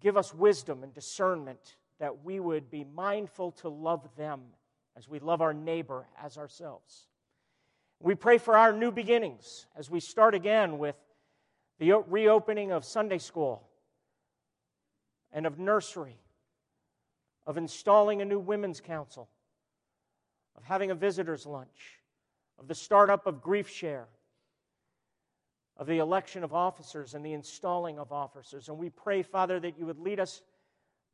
give 0.00 0.16
us 0.16 0.34
wisdom 0.34 0.82
and 0.82 0.92
discernment, 0.92 1.76
that 2.00 2.24
we 2.24 2.40
would 2.40 2.70
be 2.70 2.84
mindful 2.84 3.52
to 3.52 3.68
love 3.68 4.08
them 4.16 4.40
as 4.96 5.08
we 5.08 5.18
love 5.18 5.40
our 5.40 5.54
neighbor 5.54 6.06
as 6.22 6.38
ourselves. 6.38 7.08
We 8.04 8.14
pray 8.14 8.36
for 8.36 8.54
our 8.54 8.70
new 8.70 8.92
beginnings 8.92 9.64
as 9.74 9.88
we 9.88 9.98
start 9.98 10.34
again 10.34 10.76
with 10.76 10.94
the 11.78 11.92
reopening 12.06 12.70
of 12.70 12.84
Sunday 12.84 13.16
school 13.16 13.66
and 15.32 15.46
of 15.46 15.58
nursery, 15.58 16.18
of 17.46 17.56
installing 17.56 18.20
a 18.20 18.26
new 18.26 18.38
women's 18.38 18.82
council, 18.82 19.30
of 20.54 20.64
having 20.64 20.90
a 20.90 20.94
visitor's 20.94 21.46
lunch, 21.46 22.02
of 22.58 22.68
the 22.68 22.74
startup 22.74 23.26
of 23.26 23.40
Grief 23.40 23.70
Share, 23.70 24.08
of 25.78 25.86
the 25.86 25.96
election 25.96 26.44
of 26.44 26.52
officers 26.52 27.14
and 27.14 27.24
the 27.24 27.32
installing 27.32 27.98
of 27.98 28.12
officers. 28.12 28.68
And 28.68 28.76
we 28.76 28.90
pray, 28.90 29.22
Father, 29.22 29.58
that 29.60 29.78
you 29.78 29.86
would 29.86 29.98
lead 29.98 30.20
us 30.20 30.42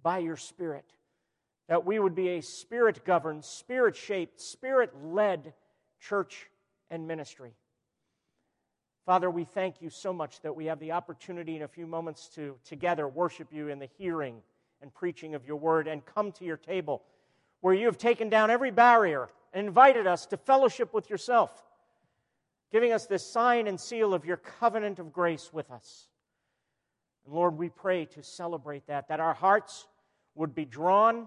by 0.03 0.19
your 0.19 0.37
Spirit, 0.37 0.93
that 1.69 1.87
we 1.87 2.01
would 2.01 2.17
be 2.17 2.31
a 2.31 2.43
spirit 2.43 3.05
governed, 3.05 3.45
spirit 3.45 3.95
shaped, 3.95 4.41
spirit 4.41 4.91
led 5.05 5.55
church 6.01 6.51
and 6.91 7.07
ministry. 7.07 7.53
Father, 9.07 9.31
we 9.31 9.45
thank 9.45 9.81
you 9.81 9.91
so 9.91 10.13
much 10.13 10.41
that 10.43 10.55
we 10.55 10.67
have 10.67 10.79
the 10.79 10.93
opportunity 10.93 11.57
in 11.57 11.63
a 11.63 11.69
few 11.69 11.87
moments 11.87 12.29
to 12.35 12.57
together 12.65 13.09
worship 13.09 13.49
you 13.53 13.69
in 13.69 13.79
the 13.79 13.89
hearing 13.99 14.37
and 14.83 14.93
preaching 14.95 15.35
of 15.35 15.47
your 15.47 15.57
word 15.57 15.89
and 15.89 16.05
come 16.05 16.33
to 16.33 16.45
your 16.45 16.57
table 16.57 17.03
where 17.61 17.75
you 17.75 17.87
have 17.87 17.99
taken 17.99 18.29
down 18.29 18.51
every 18.51 18.71
barrier 18.71 19.29
and 19.53 19.67
invited 19.67 20.07
us 20.07 20.27
to 20.27 20.37
fellowship 20.37 20.95
with 20.95 21.11
yourself, 21.11 21.51
giving 22.71 22.93
us 22.93 23.07
this 23.07 23.27
sign 23.27 23.67
and 23.67 23.81
seal 23.81 24.15
of 24.15 24.25
your 24.25 24.37
covenant 24.37 24.99
of 24.99 25.13
grace 25.13 25.51
with 25.53 25.71
us. 25.71 26.09
And 27.25 27.35
Lord, 27.35 27.59
we 27.59 27.69
pray 27.69 28.05
to 28.07 28.23
celebrate 28.23 28.87
that, 28.87 29.09
that 29.09 29.21
our 29.21 29.35
hearts 29.35 29.87
would 30.35 30.55
be 30.55 30.65
drawn 30.65 31.27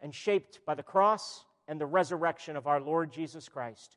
and 0.00 0.14
shaped 0.14 0.60
by 0.66 0.74
the 0.74 0.82
cross 0.82 1.44
and 1.68 1.80
the 1.80 1.86
resurrection 1.86 2.56
of 2.56 2.66
our 2.66 2.80
Lord 2.80 3.12
Jesus 3.12 3.48
Christ. 3.48 3.96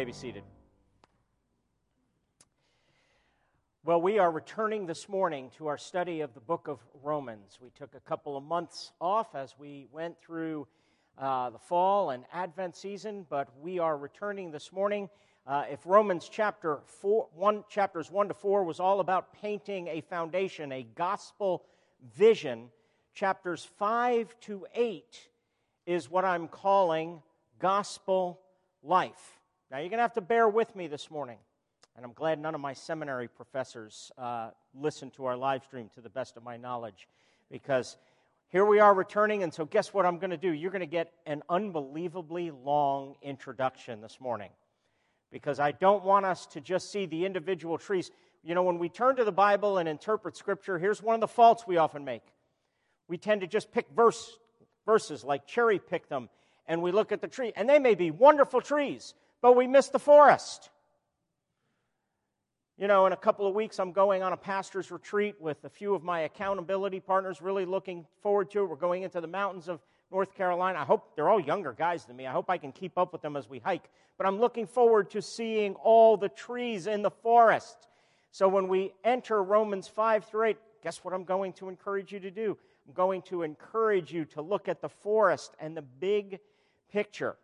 May 0.00 0.04
be 0.06 0.12
seated. 0.12 0.44
Well, 3.84 4.00
we 4.00 4.18
are 4.18 4.30
returning 4.30 4.86
this 4.86 5.10
morning 5.10 5.50
to 5.58 5.66
our 5.66 5.76
study 5.76 6.22
of 6.22 6.32
the 6.32 6.40
book 6.40 6.68
of 6.68 6.78
Romans. 7.02 7.58
We 7.60 7.68
took 7.68 7.94
a 7.94 8.00
couple 8.00 8.34
of 8.34 8.42
months 8.42 8.92
off 8.98 9.34
as 9.34 9.58
we 9.58 9.88
went 9.92 10.18
through 10.18 10.66
uh, 11.18 11.50
the 11.50 11.58
fall 11.58 12.12
and 12.12 12.24
Advent 12.32 12.76
season, 12.76 13.26
but 13.28 13.48
we 13.60 13.78
are 13.78 13.98
returning 13.98 14.50
this 14.50 14.72
morning. 14.72 15.10
Uh, 15.46 15.64
if 15.70 15.80
Romans 15.84 16.30
chapter 16.32 16.78
four, 16.86 17.28
one, 17.34 17.62
chapters 17.68 18.10
1 18.10 18.28
to 18.28 18.34
4 18.34 18.64
was 18.64 18.80
all 18.80 19.00
about 19.00 19.34
painting 19.34 19.86
a 19.88 20.00
foundation, 20.00 20.72
a 20.72 20.82
gospel 20.94 21.66
vision, 22.16 22.70
chapters 23.12 23.68
5 23.78 24.34
to 24.40 24.66
8 24.74 25.28
is 25.84 26.10
what 26.10 26.24
I'm 26.24 26.48
calling 26.48 27.20
gospel 27.58 28.40
life. 28.82 29.39
Now, 29.70 29.78
you're 29.78 29.88
going 29.88 29.98
to 29.98 30.02
have 30.02 30.14
to 30.14 30.20
bear 30.20 30.48
with 30.48 30.74
me 30.74 30.88
this 30.88 31.12
morning. 31.12 31.38
And 31.94 32.04
I'm 32.04 32.12
glad 32.12 32.40
none 32.40 32.56
of 32.56 32.60
my 32.60 32.72
seminary 32.72 33.28
professors 33.28 34.10
uh, 34.18 34.50
listened 34.74 35.12
to 35.14 35.26
our 35.26 35.36
live 35.36 35.62
stream 35.62 35.88
to 35.94 36.00
the 36.00 36.08
best 36.08 36.36
of 36.36 36.42
my 36.42 36.56
knowledge 36.56 37.06
because 37.52 37.96
here 38.48 38.64
we 38.64 38.80
are 38.80 38.92
returning. 38.92 39.44
And 39.44 39.54
so, 39.54 39.64
guess 39.64 39.94
what 39.94 40.06
I'm 40.06 40.18
going 40.18 40.30
to 40.30 40.36
do? 40.36 40.50
You're 40.52 40.72
going 40.72 40.80
to 40.80 40.86
get 40.86 41.12
an 41.24 41.44
unbelievably 41.48 42.50
long 42.50 43.14
introduction 43.22 44.00
this 44.00 44.20
morning 44.20 44.50
because 45.30 45.60
I 45.60 45.70
don't 45.70 46.04
want 46.04 46.26
us 46.26 46.46
to 46.46 46.60
just 46.60 46.90
see 46.90 47.06
the 47.06 47.24
individual 47.24 47.78
trees. 47.78 48.10
You 48.42 48.56
know, 48.56 48.64
when 48.64 48.78
we 48.78 48.88
turn 48.88 49.14
to 49.16 49.24
the 49.24 49.30
Bible 49.30 49.78
and 49.78 49.88
interpret 49.88 50.36
Scripture, 50.36 50.80
here's 50.80 51.00
one 51.00 51.14
of 51.14 51.20
the 51.20 51.28
faults 51.28 51.64
we 51.64 51.76
often 51.76 52.04
make. 52.04 52.24
We 53.06 53.18
tend 53.18 53.42
to 53.42 53.46
just 53.46 53.70
pick 53.70 53.86
verse, 53.94 54.36
verses, 54.84 55.22
like 55.22 55.46
cherry 55.46 55.78
pick 55.78 56.08
them, 56.08 56.28
and 56.66 56.82
we 56.82 56.90
look 56.90 57.12
at 57.12 57.20
the 57.20 57.28
tree, 57.28 57.52
and 57.54 57.68
they 57.68 57.78
may 57.78 57.94
be 57.94 58.10
wonderful 58.10 58.60
trees, 58.60 59.14
but 59.42 59.56
we 59.56 59.66
miss 59.66 59.88
the 59.88 59.98
forest. 59.98 60.70
You 62.80 62.88
know, 62.88 63.04
in 63.04 63.12
a 63.12 63.16
couple 63.16 63.46
of 63.46 63.54
weeks, 63.54 63.78
I'm 63.78 63.92
going 63.92 64.22
on 64.22 64.32
a 64.32 64.38
pastor's 64.38 64.90
retreat 64.90 65.34
with 65.38 65.62
a 65.64 65.68
few 65.68 65.94
of 65.94 66.02
my 66.02 66.20
accountability 66.20 66.98
partners, 66.98 67.42
really 67.42 67.66
looking 67.66 68.06
forward 68.22 68.50
to 68.52 68.62
it. 68.62 68.70
We're 68.70 68.76
going 68.76 69.02
into 69.02 69.20
the 69.20 69.26
mountains 69.26 69.68
of 69.68 69.80
North 70.10 70.34
Carolina. 70.34 70.78
I 70.78 70.84
hope 70.84 71.14
they're 71.14 71.28
all 71.28 71.40
younger 71.40 71.74
guys 71.74 72.06
than 72.06 72.16
me. 72.16 72.26
I 72.26 72.32
hope 72.32 72.48
I 72.48 72.56
can 72.56 72.72
keep 72.72 72.96
up 72.96 73.12
with 73.12 73.20
them 73.20 73.36
as 73.36 73.50
we 73.50 73.58
hike. 73.58 73.90
But 74.16 74.26
I'm 74.26 74.40
looking 74.40 74.66
forward 74.66 75.10
to 75.10 75.20
seeing 75.20 75.74
all 75.74 76.16
the 76.16 76.30
trees 76.30 76.86
in 76.86 77.02
the 77.02 77.10
forest. 77.10 77.88
So 78.32 78.48
when 78.48 78.66
we 78.66 78.92
enter 79.04 79.42
Romans 79.42 79.86
5 79.86 80.24
through 80.24 80.44
8, 80.48 80.56
guess 80.82 81.04
what 81.04 81.12
I'm 81.12 81.24
going 81.24 81.52
to 81.54 81.68
encourage 81.68 82.12
you 82.12 82.20
to 82.20 82.30
do? 82.30 82.56
I'm 82.86 82.94
going 82.94 83.22
to 83.22 83.42
encourage 83.42 84.12
you 84.12 84.24
to 84.26 84.42
look 84.42 84.68
at 84.68 84.80
the 84.80 84.88
forest 84.88 85.54
and 85.60 85.76
the 85.76 85.82
big 85.82 86.38
picture. 86.90 87.36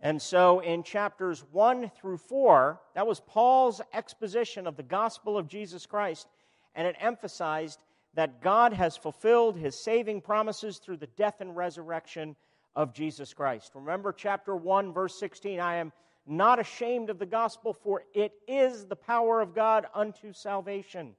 And 0.00 0.20
so 0.20 0.60
in 0.60 0.82
chapters 0.82 1.44
1 1.52 1.90
through 1.96 2.18
4, 2.18 2.80
that 2.94 3.06
was 3.06 3.20
Paul's 3.20 3.80
exposition 3.94 4.66
of 4.66 4.76
the 4.76 4.82
gospel 4.82 5.38
of 5.38 5.48
Jesus 5.48 5.86
Christ, 5.86 6.28
and 6.74 6.86
it 6.86 6.96
emphasized 7.00 7.80
that 8.14 8.42
God 8.42 8.72
has 8.72 8.96
fulfilled 8.96 9.56
his 9.56 9.78
saving 9.78 10.20
promises 10.20 10.78
through 10.78 10.98
the 10.98 11.06
death 11.06 11.40
and 11.40 11.56
resurrection 11.56 12.36
of 12.74 12.92
Jesus 12.92 13.32
Christ. 13.32 13.72
Remember 13.74 14.12
chapter 14.12 14.54
1, 14.54 14.92
verse 14.92 15.18
16 15.18 15.60
I 15.60 15.76
am 15.76 15.92
not 16.26 16.58
ashamed 16.58 17.08
of 17.08 17.18
the 17.18 17.26
gospel, 17.26 17.72
for 17.72 18.02
it 18.12 18.32
is 18.46 18.84
the 18.84 18.96
power 18.96 19.40
of 19.40 19.54
God 19.54 19.86
unto 19.94 20.32
salvation. 20.32 21.14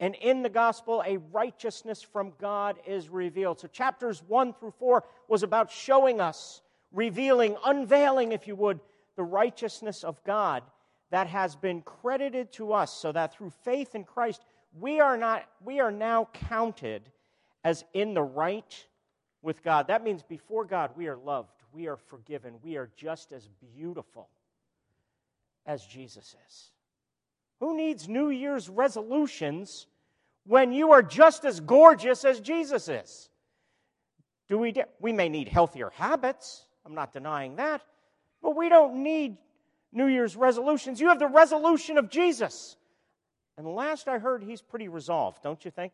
And 0.00 0.14
in 0.16 0.42
the 0.42 0.48
gospel, 0.48 1.02
a 1.06 1.18
righteousness 1.32 2.02
from 2.02 2.32
God 2.40 2.76
is 2.86 3.08
revealed. 3.08 3.60
So, 3.60 3.68
chapters 3.68 4.22
1 4.26 4.54
through 4.54 4.72
4 4.78 5.04
was 5.28 5.42
about 5.42 5.70
showing 5.70 6.20
us 6.20 6.62
revealing, 6.92 7.56
unveiling, 7.64 8.32
if 8.32 8.46
you 8.46 8.54
would, 8.56 8.80
the 9.16 9.22
righteousness 9.22 10.04
of 10.04 10.22
God 10.24 10.62
that 11.10 11.26
has 11.26 11.54
been 11.56 11.82
credited 11.82 12.52
to 12.52 12.72
us 12.72 12.92
so 12.92 13.12
that 13.12 13.34
through 13.34 13.52
faith 13.64 13.94
in 13.94 14.04
Christ 14.04 14.42
we 14.78 15.00
are 15.00 15.16
not 15.16 15.44
we 15.62 15.80
are 15.80 15.90
now 15.90 16.28
counted 16.32 17.02
as 17.64 17.84
in 17.92 18.14
the 18.14 18.22
right 18.22 18.86
with 19.42 19.62
God. 19.62 19.88
That 19.88 20.02
means 20.02 20.22
before 20.22 20.64
God 20.64 20.92
we 20.96 21.08
are 21.08 21.16
loved, 21.16 21.62
we 21.72 21.86
are 21.86 21.96
forgiven, 21.96 22.54
we 22.62 22.76
are 22.76 22.90
just 22.96 23.32
as 23.32 23.48
beautiful 23.76 24.28
as 25.66 25.84
Jesus 25.84 26.34
is. 26.48 26.70
Who 27.60 27.76
needs 27.76 28.08
New 28.08 28.30
Year's 28.30 28.68
resolutions 28.68 29.86
when 30.44 30.72
you 30.72 30.92
are 30.92 31.02
just 31.02 31.44
as 31.44 31.60
gorgeous 31.60 32.24
as 32.24 32.40
Jesus 32.40 32.88
is? 32.88 33.28
Do 34.48 34.58
we, 34.58 34.74
we 34.98 35.12
may 35.12 35.28
need 35.28 35.48
healthier 35.48 35.90
habits. 35.94 36.64
I'm 36.84 36.94
not 36.94 37.12
denying 37.12 37.56
that. 37.56 37.82
But 38.42 38.56
we 38.56 38.68
don't 38.68 39.02
need 39.02 39.36
New 39.92 40.06
Year's 40.06 40.36
resolutions. 40.36 41.00
You 41.00 41.08
have 41.08 41.18
the 41.18 41.28
resolution 41.28 41.98
of 41.98 42.10
Jesus. 42.10 42.76
And 43.56 43.66
last 43.66 44.08
I 44.08 44.18
heard, 44.18 44.42
he's 44.42 44.62
pretty 44.62 44.88
resolved, 44.88 45.42
don't 45.42 45.64
you 45.64 45.70
think? 45.70 45.92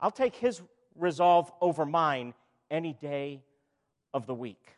I'll 0.00 0.10
take 0.10 0.36
his 0.36 0.62
resolve 0.94 1.50
over 1.60 1.84
mine 1.84 2.34
any 2.70 2.92
day 2.92 3.42
of 4.14 4.26
the 4.26 4.34
week. 4.34 4.76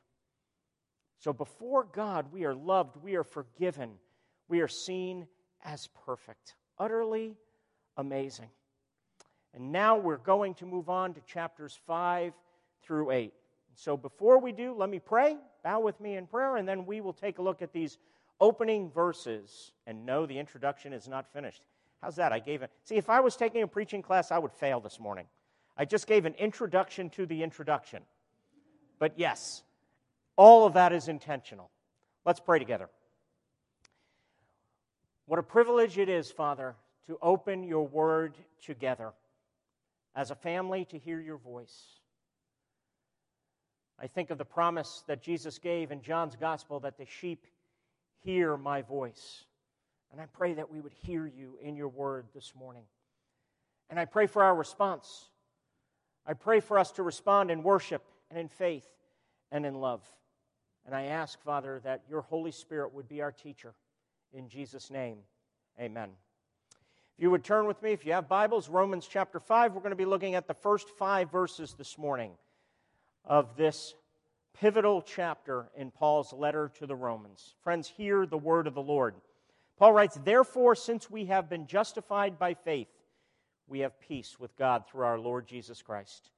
So 1.19 1.33
before 1.33 1.85
God, 1.85 2.33
we 2.33 2.45
are 2.45 2.55
loved, 2.55 2.97
we 3.03 3.15
are 3.17 3.25
forgiven, 3.25 3.91
we 4.49 4.61
are 4.61 4.69
seen 4.69 5.27
as 5.63 5.89
perfect. 6.07 6.55
Utterly 6.79 7.37
amazing. 7.99 8.49
And 9.55 9.71
now 9.73 9.99
we're 9.99 10.17
going 10.17 10.55
to 10.55 10.67
move 10.67 10.89
on 10.89 11.13
to 11.15 11.21
chapters 11.23 11.79
5 11.87 12.33
through 12.83 13.11
8. 13.11 13.33
So 13.81 13.97
before 13.97 14.39
we 14.39 14.53
do, 14.53 14.75
let 14.77 14.91
me 14.91 14.99
pray. 14.99 15.39
Bow 15.65 15.81
with 15.81 15.99
me 16.03 16.17
in 16.17 16.27
prayer, 16.27 16.57
and 16.57 16.69
then 16.69 16.85
we 16.85 17.01
will 17.01 17.15
take 17.15 17.39
a 17.39 17.43
look 17.43 17.63
at 17.63 17.73
these 17.73 17.97
opening 18.39 18.91
verses. 18.91 19.73
And 19.87 20.05
no, 20.05 20.27
the 20.27 20.39
introduction 20.39 20.93
is 20.93 21.09
not 21.09 21.33
finished. 21.33 21.63
How's 22.03 22.17
that? 22.17 22.31
I 22.31 22.41
gave 22.41 22.61
it. 22.61 22.71
See, 22.85 22.97
if 22.97 23.09
I 23.09 23.21
was 23.21 23.37
taking 23.37 23.63
a 23.63 23.67
preaching 23.67 24.03
class, 24.03 24.31
I 24.31 24.39
would 24.39 24.53
fail 24.53 24.81
this 24.81 25.01
morning. 25.01 25.25
I 25.79 25.87
just 25.87 26.07
gave 26.07 26.27
an 26.27 26.35
introduction 26.35 27.09
to 27.11 27.25
the 27.25 27.43
introduction. 27.43 28.03
But 28.99 29.15
yes, 29.17 29.63
all 30.37 30.67
of 30.67 30.75
that 30.75 30.93
is 30.93 31.09
intentional. 31.09 31.71
Let's 32.27 32.41
pray 32.41 32.59
together. 32.59 32.91
What 35.25 35.39
a 35.39 35.43
privilege 35.43 35.97
it 35.97 36.11
is, 36.11 36.31
Father, 36.31 36.77
to 37.07 37.17
open 37.23 37.63
your 37.63 37.87
word 37.87 38.35
together 38.63 39.13
as 40.15 40.31
a 40.31 40.35
family 40.35 40.85
to 40.91 40.99
hear 40.99 41.19
your 41.19 41.39
voice. 41.39 42.00
I 44.01 44.07
think 44.07 44.31
of 44.31 44.39
the 44.39 44.45
promise 44.45 45.05
that 45.09 45.23
Jesus 45.23 45.59
gave 45.59 45.91
in 45.91 46.01
John's 46.01 46.35
gospel 46.35 46.81
that 46.81 46.97
the 46.97 47.05
sheep 47.05 47.47
hear 48.25 48.57
my 48.57 48.81
voice. 48.81 49.45
And 50.11 50.21
I 50.21 50.25
pray 50.25 50.55
that 50.55 50.71
we 50.71 50.81
would 50.81 50.95
hear 51.03 51.27
you 51.27 51.59
in 51.63 51.77
your 51.77 51.89
word 51.89 52.27
this 52.35 52.55
morning. 52.59 52.85
And 53.91 54.01
I 54.01 54.07
pray 54.07 54.27
for 54.27 54.43
our 54.43 54.55
response. 54.55 55.29
I 56.27 56.33
pray 56.33 56.61
for 56.61 56.79
us 56.79 56.93
to 56.93 57.03
respond 57.03 57.51
in 57.51 57.63
worship 57.63 58.03
and 58.31 58.39
in 58.39 58.49
faith 58.49 58.89
and 59.53 59.67
in 59.67 59.75
love. 59.75 60.03
And 60.87 60.95
I 60.95 61.05
ask, 61.05 61.41
Father, 61.43 61.81
that 61.85 62.03
your 62.09 62.23
Holy 62.23 62.53
Spirit 62.53 62.95
would 62.95 63.09
be 63.09 63.21
our 63.21 63.33
teacher. 63.33 63.75
In 64.33 64.49
Jesus' 64.49 64.91
name, 64.91 65.19
amen. 65.79 66.09
If 67.17 67.23
you 67.23 67.31
would 67.31 67.45
turn 67.45 67.67
with 67.67 67.83
me, 67.83 67.93
if 67.93 68.07
you 68.07 68.13
have 68.13 68.29
Bibles, 68.29 68.71
Romans 68.71 69.07
chapter 69.11 69.39
5, 69.39 69.75
we're 69.75 69.81
going 69.81 69.91
to 69.91 69.97
be 69.97 70.07
looking 70.07 70.37
at 70.37 70.47
the 70.47 70.55
first 70.55 70.89
five 70.89 71.31
verses 71.31 71.75
this 71.77 71.99
morning 71.99 72.33
of 73.25 73.57
this 73.57 73.95
pivotal 74.59 75.03
chapter 75.03 75.71
in 75.77 75.91
Paul's 75.91 76.33
letter 76.33 76.71
to 76.79 76.87
the 76.87 76.97
Romans. 76.97 77.55
Friends, 77.63 77.89
hear 77.89 78.27
the 78.27 78.39
word 78.39 78.67
of 78.67 78.75
the 78.75 78.83
Lord. 78.83 79.15
Paul 79.79 79.93
writes, 79.93 80.19
Therefore, 80.23 80.75
since 80.75 81.11
we 81.11 81.27
have 81.27 81.49
been 81.49 81.67
justified 81.67 82.39
by 82.39 82.55
faith, 82.55 82.89
we 83.67 83.81
have 83.81 84.01
peace 84.01 84.39
with 84.39 84.57
God 84.57 84.85
through 84.87 85.05
our 85.05 85.19
Lord 85.19 85.47
Jesus 85.47 85.81
Christ. 85.81 86.31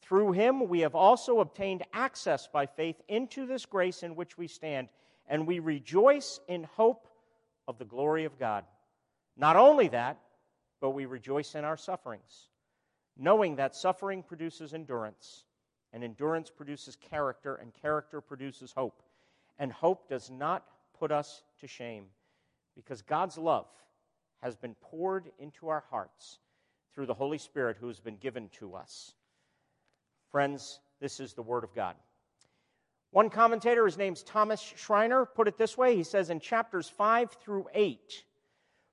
Through 0.00 0.32
him, 0.32 0.68
we 0.68 0.80
have 0.80 0.94
also 0.94 1.40
obtained 1.40 1.82
access 1.92 2.46
by 2.46 2.66
faith 2.66 3.00
into 3.08 3.46
this 3.46 3.66
grace 3.66 4.02
in 4.02 4.16
which 4.16 4.38
we 4.38 4.48
stand, 4.48 4.88
and 5.28 5.46
we 5.46 5.58
rejoice 5.58 6.40
in 6.48 6.64
hope 6.64 7.08
of 7.68 7.78
the 7.78 7.84
glory 7.84 8.24
of 8.24 8.38
God. 8.38 8.64
Not 9.36 9.56
only 9.56 9.88
that, 9.88 10.18
but 10.80 10.90
we 10.90 11.04
rejoice 11.04 11.54
in 11.54 11.64
our 11.64 11.76
sufferings, 11.76 12.48
knowing 13.18 13.56
that 13.56 13.76
suffering 13.76 14.22
produces 14.22 14.72
endurance 14.72 15.44
and 15.92 16.04
endurance 16.04 16.50
produces 16.50 16.96
character, 16.96 17.56
and 17.56 17.72
character 17.74 18.20
produces 18.20 18.72
hope. 18.72 19.02
And 19.58 19.72
hope 19.72 20.08
does 20.08 20.30
not 20.30 20.64
put 20.98 21.12
us 21.12 21.42
to 21.60 21.66
shame 21.66 22.06
because 22.74 23.02
God's 23.02 23.36
love 23.36 23.66
has 24.42 24.56
been 24.56 24.74
poured 24.80 25.30
into 25.38 25.68
our 25.68 25.84
hearts 25.90 26.38
through 26.94 27.06
the 27.06 27.14
Holy 27.14 27.38
Spirit 27.38 27.76
who 27.78 27.88
has 27.88 28.00
been 28.00 28.16
given 28.16 28.48
to 28.58 28.74
us. 28.74 29.14
Friends, 30.30 30.80
this 31.00 31.20
is 31.20 31.34
the 31.34 31.42
Word 31.42 31.64
of 31.64 31.74
God. 31.74 31.96
One 33.10 33.28
commentator, 33.28 33.84
his 33.84 33.98
name's 33.98 34.22
Thomas 34.22 34.60
Schreiner, 34.60 35.24
put 35.24 35.48
it 35.48 35.58
this 35.58 35.76
way. 35.76 35.96
He 35.96 36.04
says 36.04 36.30
in 36.30 36.38
chapters 36.38 36.88
5 36.88 37.32
through 37.32 37.66
8, 37.74 38.24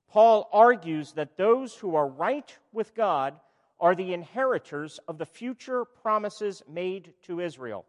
Paul 0.08 0.48
argues 0.52 1.12
that 1.12 1.36
those 1.36 1.74
who 1.74 1.94
are 1.94 2.08
right 2.08 2.52
with 2.72 2.94
God 2.94 3.34
are 3.80 3.94
the 3.94 4.12
inheritors 4.12 4.98
of 5.08 5.18
the 5.18 5.26
future 5.26 5.84
promises 5.84 6.62
made 6.68 7.12
to 7.22 7.40
Israel. 7.40 7.84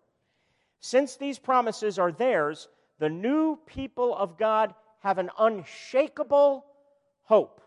Since 0.80 1.16
these 1.18 1.40
promises 1.40 2.00
are 2.00 2.12
theirs, 2.12 2.70
the 3.00 3.10
new 3.10 3.58
people 3.66 4.16
of 4.16 4.38
God 4.38 4.74
have 5.02 5.18
an 5.18 5.30
unshakable 5.40 6.66
hope. 7.24 7.62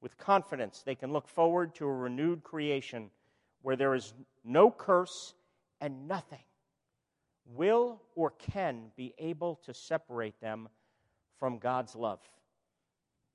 With 0.00 0.18
confidence, 0.18 0.82
they 0.84 0.94
can 0.94 1.12
look 1.12 1.28
forward 1.28 1.74
to 1.76 1.86
a 1.86 1.92
renewed 1.92 2.42
creation 2.42 3.10
where 3.62 3.76
there 3.76 3.94
is 3.94 4.12
no 4.44 4.70
curse 4.70 5.34
and 5.80 6.08
nothing 6.08 6.44
will 7.46 8.02
or 8.14 8.30
can 8.30 8.90
be 8.96 9.14
able 9.18 9.56
to 9.64 9.74
separate 9.74 10.40
them 10.40 10.68
from 11.38 11.58
God's 11.58 11.94
love. 11.94 12.20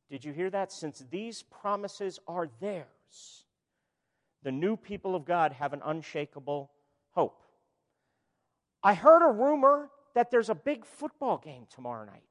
Did 0.09 0.25
you 0.25 0.33
hear 0.33 0.49
that? 0.49 0.71
Since 0.71 1.05
these 1.11 1.43
promises 1.43 2.19
are 2.27 2.49
theirs, 2.59 3.45
the 4.43 4.51
new 4.51 4.77
people 4.77 5.15
of 5.15 5.25
God 5.25 5.53
have 5.53 5.73
an 5.73 5.81
unshakable 5.83 6.71
hope. 7.11 7.41
I 8.81 8.93
heard 8.93 9.27
a 9.27 9.31
rumor 9.31 9.89
that 10.15 10.31
there's 10.31 10.49
a 10.49 10.55
big 10.55 10.85
football 10.85 11.37
game 11.37 11.65
tomorrow 11.73 12.05
night. 12.05 12.23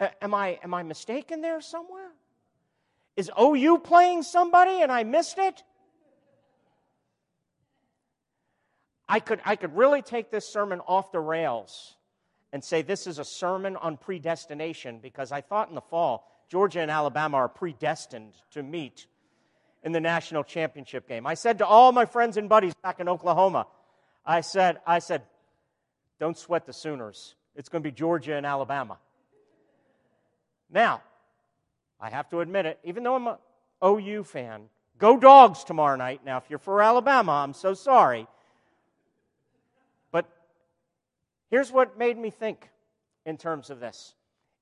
A- 0.00 0.24
am, 0.24 0.34
I, 0.34 0.58
am 0.62 0.74
I 0.74 0.82
mistaken 0.82 1.40
there 1.40 1.60
somewhere? 1.60 2.10
Is 3.16 3.30
OU 3.40 3.78
playing 3.78 4.22
somebody 4.22 4.82
and 4.82 4.90
I 4.90 5.04
missed 5.04 5.38
it? 5.38 5.62
I 9.08 9.20
could, 9.20 9.40
I 9.44 9.56
could 9.56 9.76
really 9.76 10.02
take 10.02 10.30
this 10.30 10.48
sermon 10.48 10.80
off 10.80 11.12
the 11.12 11.20
rails 11.20 11.94
and 12.52 12.64
say 12.64 12.82
this 12.82 13.06
is 13.06 13.18
a 13.18 13.24
sermon 13.24 13.76
on 13.76 13.96
predestination 13.96 14.98
because 14.98 15.30
I 15.30 15.42
thought 15.42 15.68
in 15.68 15.74
the 15.74 15.80
fall 15.80 16.30
Georgia 16.48 16.80
and 16.80 16.90
Alabama 16.90 17.36
are 17.38 17.48
predestined 17.48 18.34
to 18.52 18.62
meet 18.62 19.06
in 19.84 19.92
the 19.92 20.00
national 20.00 20.42
championship 20.42 21.06
game. 21.06 21.26
I 21.26 21.34
said 21.34 21.58
to 21.58 21.66
all 21.66 21.92
my 21.92 22.06
friends 22.06 22.38
and 22.38 22.48
buddies 22.48 22.72
back 22.82 23.00
in 23.00 23.08
Oklahoma, 23.08 23.66
I 24.24 24.40
said, 24.40 24.78
I 24.86 24.98
said, 24.98 25.22
don't 26.18 26.36
sweat 26.36 26.64
the 26.64 26.72
Sooners. 26.72 27.34
It's 27.54 27.68
going 27.68 27.82
to 27.82 27.88
be 27.88 27.92
Georgia 27.92 28.34
and 28.34 28.46
Alabama. 28.46 28.98
Now, 30.70 31.02
I 32.00 32.08
have 32.08 32.30
to 32.30 32.40
admit 32.40 32.64
it, 32.64 32.78
even 32.82 33.02
though 33.02 33.14
I'm 33.14 33.26
an 33.26 33.36
OU 33.84 34.24
fan, 34.24 34.62
go 34.98 35.18
dogs 35.18 35.62
tomorrow 35.64 35.96
night. 35.96 36.22
Now, 36.24 36.38
if 36.38 36.44
you're 36.48 36.58
for 36.58 36.82
Alabama, 36.82 37.32
I'm 37.32 37.52
so 37.52 37.74
sorry. 37.74 38.26
But 40.10 40.26
here's 41.50 41.70
what 41.70 41.98
made 41.98 42.16
me 42.16 42.30
think 42.30 42.70
in 43.26 43.36
terms 43.36 43.68
of 43.68 43.80
this 43.80 44.14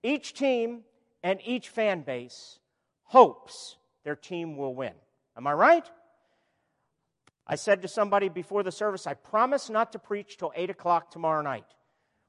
each 0.02 0.35
team 0.35 0.80
and 1.22 1.38
each 1.44 1.68
fan 1.68 2.02
base 2.02 2.58
hopes 3.04 3.76
their 4.04 4.16
team 4.16 4.56
will 4.56 4.74
win. 4.74 4.92
Am 5.37 5.47
I 5.47 5.53
right? 5.53 5.90
I 7.47 7.57
said 7.57 7.83
to 7.83 7.88
somebody 7.88 8.29
before 8.29 8.62
the 8.62 8.73
service, 8.73 9.07
I 9.07 9.14
promise 9.14 9.68
not 9.68 9.92
to 9.92 9.99
preach 9.99 10.37
till 10.37 10.53
8 10.55 10.71
o'clock 10.71 11.11
tomorrow 11.11 11.42
night. 11.42 11.66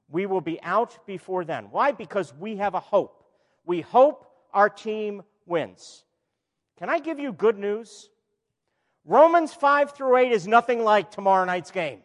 We 0.10 0.26
will 0.26 0.42
be 0.42 0.62
out 0.62 1.06
before 1.06 1.46
then. 1.46 1.66
Why? 1.72 1.92
Because 1.92 2.34
we 2.34 2.58
have 2.58 2.74
a 2.74 2.80
hope. 2.80 3.24
We 3.66 3.82
hope 3.82 4.28
our 4.54 4.70
team 4.70 5.24
wins. 5.46 6.04
Can 6.78 6.90
I 6.90 7.00
give 7.00 7.20
you 7.20 7.32
good 7.32 7.58
news? 7.58 8.10
Romans 9.06 9.54
5 9.54 9.92
through 9.92 10.18
8 10.18 10.32
is 10.32 10.48
nothing 10.48 10.84
like 10.84 11.12
tomorrow 11.12 11.46
night's 11.46 11.72
game. 11.72 12.00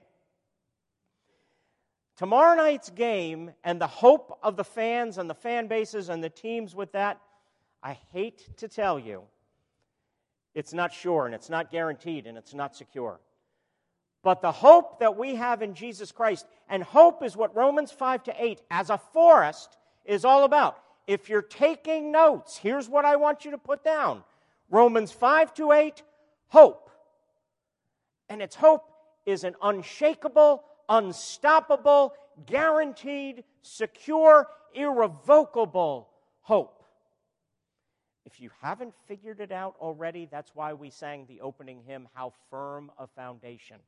Tomorrow 2.17 2.57
night's 2.57 2.91
game 2.91 3.53
and 3.63 3.81
the 3.81 3.87
hope 3.87 4.39
of 4.43 4.57
the 4.57 4.65
fans 4.65 5.19
and 5.19 5.31
the 5.31 5.35
fan 5.35 5.69
bases 5.69 6.09
and 6.09 6.23
the 6.23 6.31
teams 6.31 6.75
with 6.75 6.93
that, 6.93 7.21
I 7.83 7.97
hate 8.13 8.57
to 8.57 8.67
tell 8.67 8.99
you, 8.99 9.23
it's 10.55 10.73
not 10.73 10.93
sure 10.93 11.27
and 11.27 11.35
it's 11.35 11.51
not 11.51 11.71
guaranteed 11.71 12.27
and 12.27 12.37
it's 12.37 12.55
not 12.55 12.75
secure. 12.75 13.21
But 14.23 14.43
the 14.43 14.53
hope 14.53 15.01
that 15.01 15.17
we 15.17 15.37
have 15.37 15.63
in 15.63 15.75
Jesus 15.75 16.13
Christ, 16.13 16.47
and 16.69 16.83
hope 16.83 17.23
is 17.23 17.37
what 17.37 17.55
Romans 17.55 17.93
5 17.93 18.25
to 18.25 18.35
8 18.37 18.61
as 18.71 18.91
a 18.91 18.99
forest 18.99 19.77
is 20.05 20.25
all 20.25 20.45
about. 20.45 20.79
If 21.07 21.29
you're 21.29 21.43
taking 21.43 22.13
notes, 22.13 22.57
here's 22.57 22.89
what 22.89 23.05
I 23.05 23.17
want 23.17 23.45
you 23.45 23.53
to 23.53 23.59
put 23.59 23.85
down 23.85 24.25
Romans 24.71 25.13
5 25.13 25.55
to 25.55 25.73
8, 25.73 26.03
hope. 26.49 26.91
And 28.29 28.43
its 28.43 28.57
hope 28.57 28.85
is 29.25 29.45
an 29.45 29.55
unshakable, 29.63 30.63
unstoppable, 30.89 32.13
guaranteed, 32.45 33.45
secure, 33.63 34.49
irrevocable 34.75 36.09
hope. 36.41 36.78
If 38.31 38.43
you 38.43 38.51
haven't 38.61 38.93
figured 39.07 39.41
it 39.41 39.53
out 39.53 39.75
already, 39.81 40.29
that's 40.31 40.55
why 40.55 40.75
we 40.75 40.91
sang 40.91 41.25
the 41.25 41.41
opening 41.41 41.81
hymn, 41.87 42.07
How 42.13 42.35
Firm 42.51 42.93
a 42.99 43.07
Foundation. 43.07 43.79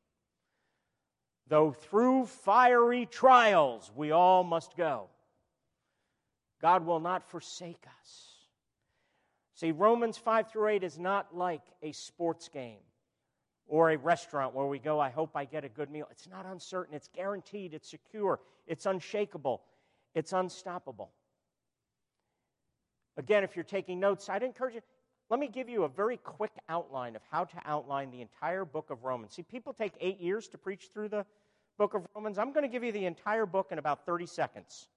Though 1.46 1.72
through 1.72 2.24
fiery 2.24 3.04
trials 3.04 3.92
we 3.94 4.12
all 4.12 4.42
must 4.42 4.78
go, 4.78 5.08
God 6.62 6.86
will 6.86 7.00
not 7.00 7.28
forsake 7.28 7.84
us. 8.00 8.28
See, 9.56 9.72
Romans 9.72 10.16
5 10.16 10.50
through 10.50 10.68
8 10.68 10.84
is 10.84 10.98
not 10.98 11.36
like 11.36 11.60
a 11.82 11.92
sports 11.92 12.48
game 12.48 12.80
or 13.66 13.90
a 13.90 13.98
restaurant 13.98 14.54
where 14.54 14.64
we 14.64 14.78
go, 14.78 14.98
I 14.98 15.10
hope 15.10 15.32
I 15.34 15.44
get 15.44 15.66
a 15.66 15.68
good 15.68 15.90
meal. 15.90 16.08
It's 16.10 16.30
not 16.30 16.46
uncertain, 16.46 16.94
it's 16.94 17.10
guaranteed, 17.14 17.74
it's 17.74 17.90
secure, 17.90 18.40
it's 18.66 18.86
unshakable, 18.86 19.60
it's 20.14 20.32
unstoppable. 20.32 21.10
Again, 23.20 23.44
if 23.44 23.54
you're 23.54 23.64
taking 23.64 24.00
notes, 24.00 24.30
I'd 24.30 24.42
encourage 24.42 24.76
you, 24.76 24.80
let 25.28 25.38
me 25.38 25.46
give 25.46 25.68
you 25.68 25.84
a 25.84 25.88
very 25.88 26.16
quick 26.16 26.52
outline 26.70 27.16
of 27.16 27.22
how 27.30 27.44
to 27.44 27.56
outline 27.66 28.10
the 28.10 28.22
entire 28.22 28.64
book 28.64 28.88
of 28.88 29.04
Romans. 29.04 29.34
See, 29.34 29.42
people 29.42 29.74
take 29.74 29.92
eight 30.00 30.20
years 30.20 30.48
to 30.48 30.58
preach 30.58 30.88
through 30.94 31.10
the 31.10 31.26
book 31.76 31.92
of 31.92 32.06
Romans. 32.14 32.38
I'm 32.38 32.54
going 32.54 32.62
to 32.62 32.72
give 32.72 32.82
you 32.82 32.92
the 32.92 33.04
entire 33.04 33.44
book 33.44 33.68
in 33.72 33.78
about 33.78 34.06
30 34.06 34.24
seconds. 34.24 34.88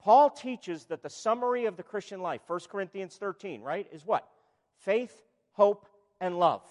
Paul 0.00 0.28
teaches 0.28 0.84
that 0.84 1.02
the 1.02 1.08
summary 1.08 1.64
of 1.64 1.78
the 1.78 1.82
Christian 1.82 2.20
life, 2.20 2.42
1 2.46 2.60
Corinthians 2.70 3.16
13, 3.16 3.62
right, 3.62 3.86
is 3.90 4.04
what? 4.04 4.28
Faith, 4.80 5.14
hope, 5.52 5.86
and 6.20 6.38
love. 6.38 6.62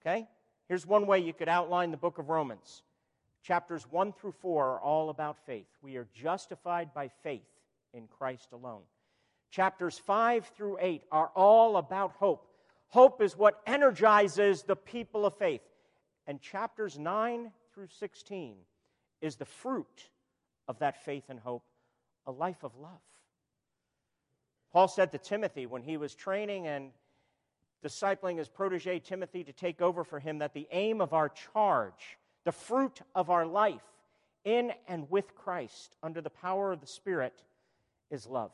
Okay? 0.00 0.26
Here's 0.66 0.86
one 0.86 1.06
way 1.06 1.18
you 1.18 1.34
could 1.34 1.50
outline 1.50 1.90
the 1.90 1.98
book 1.98 2.16
of 2.16 2.30
Romans. 2.30 2.82
Chapters 3.42 3.86
1 3.90 4.14
through 4.14 4.32
4 4.40 4.64
are 4.64 4.80
all 4.80 5.10
about 5.10 5.36
faith. 5.44 5.68
We 5.82 5.96
are 5.96 6.08
justified 6.14 6.94
by 6.94 7.08
faith 7.22 7.42
in 7.94 8.06
Christ 8.06 8.52
alone. 8.52 8.82
Chapters 9.50 9.98
5 9.98 10.50
through 10.56 10.78
8 10.80 11.02
are 11.12 11.30
all 11.34 11.76
about 11.76 12.12
hope. 12.18 12.46
Hope 12.88 13.22
is 13.22 13.36
what 13.36 13.60
energizes 13.66 14.62
the 14.62 14.76
people 14.76 15.24
of 15.24 15.36
faith. 15.38 15.62
And 16.26 16.40
chapters 16.40 16.98
9 16.98 17.50
through 17.72 17.88
16 17.98 18.56
is 19.20 19.36
the 19.36 19.44
fruit 19.44 20.10
of 20.68 20.78
that 20.80 21.04
faith 21.04 21.24
and 21.28 21.38
hope, 21.38 21.64
a 22.26 22.32
life 22.32 22.62
of 22.64 22.72
love. 22.76 22.90
Paul 24.72 24.88
said 24.88 25.12
to 25.12 25.18
Timothy 25.18 25.66
when 25.66 25.82
he 25.82 25.96
was 25.96 26.14
training 26.14 26.66
and 26.66 26.90
discipling 27.84 28.38
his 28.38 28.48
protege 28.48 28.98
Timothy 28.98 29.44
to 29.44 29.52
take 29.52 29.80
over 29.80 30.02
for 30.04 30.18
him 30.18 30.38
that 30.38 30.54
the 30.54 30.66
aim 30.72 31.00
of 31.00 31.12
our 31.12 31.28
charge, 31.28 32.18
the 32.44 32.52
fruit 32.52 33.00
of 33.14 33.30
our 33.30 33.46
life 33.46 33.84
in 34.44 34.72
and 34.88 35.10
with 35.10 35.34
Christ 35.34 35.96
under 36.02 36.20
the 36.20 36.30
power 36.30 36.72
of 36.72 36.80
the 36.80 36.86
Spirit, 36.86 37.42
is 38.10 38.26
love. 38.26 38.52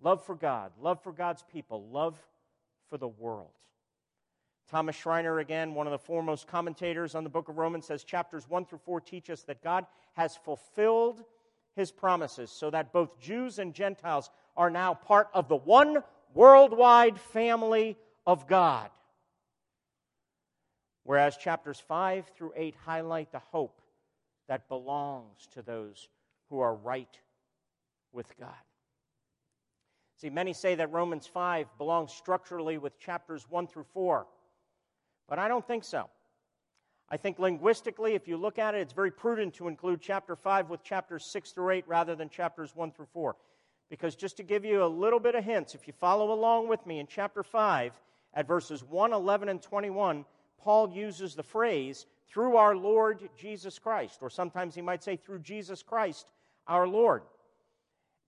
Love 0.00 0.24
for 0.24 0.34
God, 0.34 0.72
love 0.80 1.02
for 1.02 1.12
God's 1.12 1.44
people, 1.50 1.88
love 1.88 2.18
for 2.90 2.98
the 2.98 3.08
world. 3.08 3.50
Thomas 4.70 4.96
Schreiner, 4.96 5.38
again, 5.38 5.74
one 5.74 5.86
of 5.86 5.92
the 5.92 5.98
foremost 5.98 6.46
commentators 6.46 7.14
on 7.14 7.24
the 7.24 7.30
book 7.30 7.48
of 7.48 7.58
Romans, 7.58 7.86
says 7.86 8.02
chapters 8.02 8.48
1 8.48 8.64
through 8.64 8.80
4 8.84 9.00
teach 9.00 9.30
us 9.30 9.42
that 9.42 9.62
God 9.62 9.86
has 10.14 10.36
fulfilled 10.36 11.22
his 11.76 11.90
promises 11.90 12.50
so 12.50 12.70
that 12.70 12.92
both 12.92 13.20
Jews 13.20 13.58
and 13.58 13.74
Gentiles 13.74 14.30
are 14.56 14.70
now 14.70 14.94
part 14.94 15.28
of 15.34 15.48
the 15.48 15.56
one 15.56 16.02
worldwide 16.32 17.18
family 17.18 17.96
of 18.26 18.46
God. 18.46 18.90
Whereas 21.02 21.36
chapters 21.36 21.78
5 21.80 22.30
through 22.34 22.52
8 22.56 22.74
highlight 22.84 23.32
the 23.32 23.38
hope 23.38 23.82
that 24.48 24.68
belongs 24.68 25.46
to 25.52 25.62
those 25.62 26.08
who 26.48 26.60
are 26.60 26.74
right 26.74 27.18
with 28.14 28.32
God. 28.38 28.54
See, 30.16 30.30
many 30.30 30.52
say 30.52 30.76
that 30.76 30.92
Romans 30.92 31.26
5 31.26 31.66
belongs 31.76 32.12
structurally 32.12 32.78
with 32.78 32.98
chapters 32.98 33.44
1 33.50 33.66
through 33.66 33.86
4, 33.92 34.26
but 35.28 35.38
I 35.38 35.48
don't 35.48 35.66
think 35.66 35.84
so. 35.84 36.08
I 37.10 37.16
think 37.16 37.38
linguistically, 37.38 38.14
if 38.14 38.26
you 38.26 38.36
look 38.36 38.58
at 38.58 38.74
it, 38.74 38.80
it's 38.80 38.92
very 38.92 39.10
prudent 39.10 39.54
to 39.54 39.68
include 39.68 40.00
chapter 40.00 40.36
5 40.36 40.70
with 40.70 40.82
chapters 40.82 41.26
6 41.26 41.52
through 41.52 41.70
8 41.70 41.84
rather 41.86 42.14
than 42.14 42.30
chapters 42.30 42.74
1 42.74 42.92
through 42.92 43.08
4. 43.12 43.36
Because 43.90 44.16
just 44.16 44.38
to 44.38 44.42
give 44.42 44.64
you 44.64 44.82
a 44.82 44.86
little 44.86 45.20
bit 45.20 45.34
of 45.34 45.44
hints, 45.44 45.74
if 45.74 45.86
you 45.86 45.92
follow 45.92 46.32
along 46.32 46.68
with 46.68 46.84
me 46.86 46.98
in 47.00 47.06
chapter 47.06 47.42
5, 47.42 47.92
at 48.34 48.48
verses 48.48 48.82
1, 48.82 49.12
11, 49.12 49.48
and 49.48 49.62
21, 49.62 50.24
Paul 50.58 50.90
uses 50.90 51.34
the 51.34 51.42
phrase, 51.42 52.06
through 52.28 52.56
our 52.56 52.74
Lord 52.74 53.28
Jesus 53.36 53.78
Christ, 53.78 54.18
or 54.22 54.30
sometimes 54.30 54.74
he 54.74 54.82
might 54.82 55.04
say, 55.04 55.16
through 55.16 55.38
Jesus 55.40 55.82
Christ 55.82 56.26
our 56.66 56.88
Lord. 56.88 57.22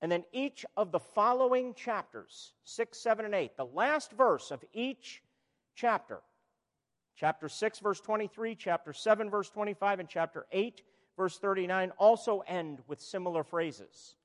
And 0.03 0.13
then 0.13 0.25
each 0.33 0.67
of 0.77 0.93
the 0.93 0.99
following 0.99 1.75
chapters, 1.75 2.53
6, 2.65 2.99
7, 2.99 3.25
and 3.25 3.35
8, 3.35 3.57
the 3.57 3.65
last 3.65 4.13
verse 4.13 4.51
of 4.51 4.63
each 4.73 5.23
chapter, 5.75 6.21
chapter 7.17 7.49
6, 7.49 7.79
verse 7.79 8.01
23, 8.01 8.55
chapter 8.55 8.93
7, 8.93 9.31
verse 9.31 9.49
25, 9.49 10.01
and 10.01 10.09
chapter 10.09 10.47
8, 10.53 10.83
verse 11.17 11.39
39, 11.39 11.93
also 11.99 12.43
end 12.47 12.81
with 12.87 13.01
similar 13.01 13.43
phrases. 13.43 14.17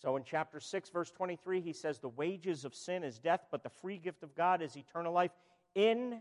So 0.00 0.16
in 0.16 0.22
chapter 0.24 0.60
6, 0.60 0.90
verse 0.90 1.10
23, 1.10 1.60
he 1.60 1.72
says, 1.72 1.98
The 1.98 2.08
wages 2.08 2.64
of 2.64 2.74
sin 2.74 3.02
is 3.02 3.18
death, 3.18 3.46
but 3.50 3.62
the 3.62 3.70
free 3.70 3.98
gift 3.98 4.22
of 4.22 4.34
God 4.34 4.62
is 4.62 4.76
eternal 4.76 5.12
life 5.12 5.32
in 5.74 6.20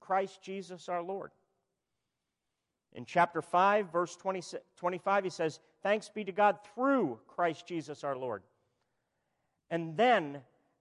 Christ 0.00 0.40
Jesus 0.40 0.88
our 0.88 1.02
Lord. 1.02 1.32
In 2.94 3.04
chapter 3.04 3.42
5, 3.42 3.92
verse 3.92 4.16
20, 4.16 4.42
25, 4.76 5.24
he 5.24 5.30
says, 5.30 5.60
Thanks 5.82 6.08
be 6.08 6.24
to 6.24 6.32
God 6.32 6.58
through 6.74 7.18
Christ 7.26 7.66
Jesus 7.66 8.02
our 8.02 8.16
Lord. 8.16 8.42
And 9.70 9.96
then, 9.96 10.40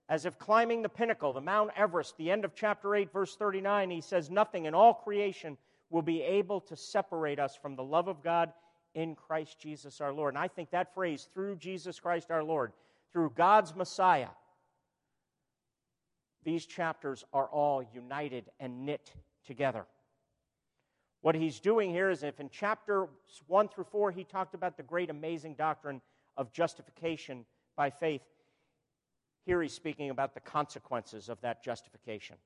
as 0.10 0.26
if 0.26 0.40
climbing 0.40 0.82
the 0.82 0.90
pinnacle, 0.90 1.34
the 1.34 1.42
Mount 1.42 1.72
Everest, 1.76 2.18
the 2.18 2.32
end 2.32 2.46
of 2.46 2.56
chapter 2.56 2.96
8, 2.96 3.12
verse 3.12 3.36
39, 3.36 3.90
he 3.90 4.02
says, 4.02 4.30
Nothing 4.30 4.66
in 4.66 4.74
all 4.74 4.94
creation 4.94 5.58
will 5.90 6.02
be 6.02 6.22
able 6.22 6.62
to 6.62 6.76
separate 6.76 7.40
us 7.40 7.56
from 7.56 7.76
the 7.76 7.84
love 7.84 8.08
of 8.08 8.24
God 8.24 8.52
in 8.96 9.16
Christ 9.16 9.60
Jesus 9.60 10.02
our 10.02 10.14
Lord. 10.14 10.34
And 10.34 10.44
I 10.44 10.48
think 10.48 10.72
that 10.72 10.94
phrase, 10.94 11.28
through 11.34 11.58
Jesus 11.58 12.00
Christ 12.00 12.32
our 12.32 12.44
Lord, 12.44 12.72
through 13.12 13.34
God's 13.36 13.76
Messiah, 13.76 14.30
these 16.44 16.66
chapters 16.66 17.26
are 17.34 17.48
all 17.48 17.84
united 17.94 18.46
and 18.60 18.86
knit 18.86 19.12
together. 19.46 19.86
What 21.28 21.36
he's 21.36 21.60
doing 21.60 21.92
here 21.92 22.10
is 22.10 22.24
if 22.24 22.40
in 22.40 22.50
chapter 22.50 23.10
1 23.48 23.68
through 23.68 23.84
4 23.84 24.12
he 24.12 24.24
talked 24.24 24.54
about 24.54 24.78
the 24.78 24.84
great, 24.84 25.10
amazing 25.10 25.56
doctrine 25.56 26.00
of 26.38 26.54
justification 26.54 27.44
by 27.76 27.90
faith, 27.90 28.22
here 29.46 29.62
he's 29.62 29.74
speaking 29.74 30.10
about 30.10 30.34
the 30.34 30.40
consequences 30.40 31.28
of 31.28 31.42
that 31.42 31.62
justification. 31.62 32.38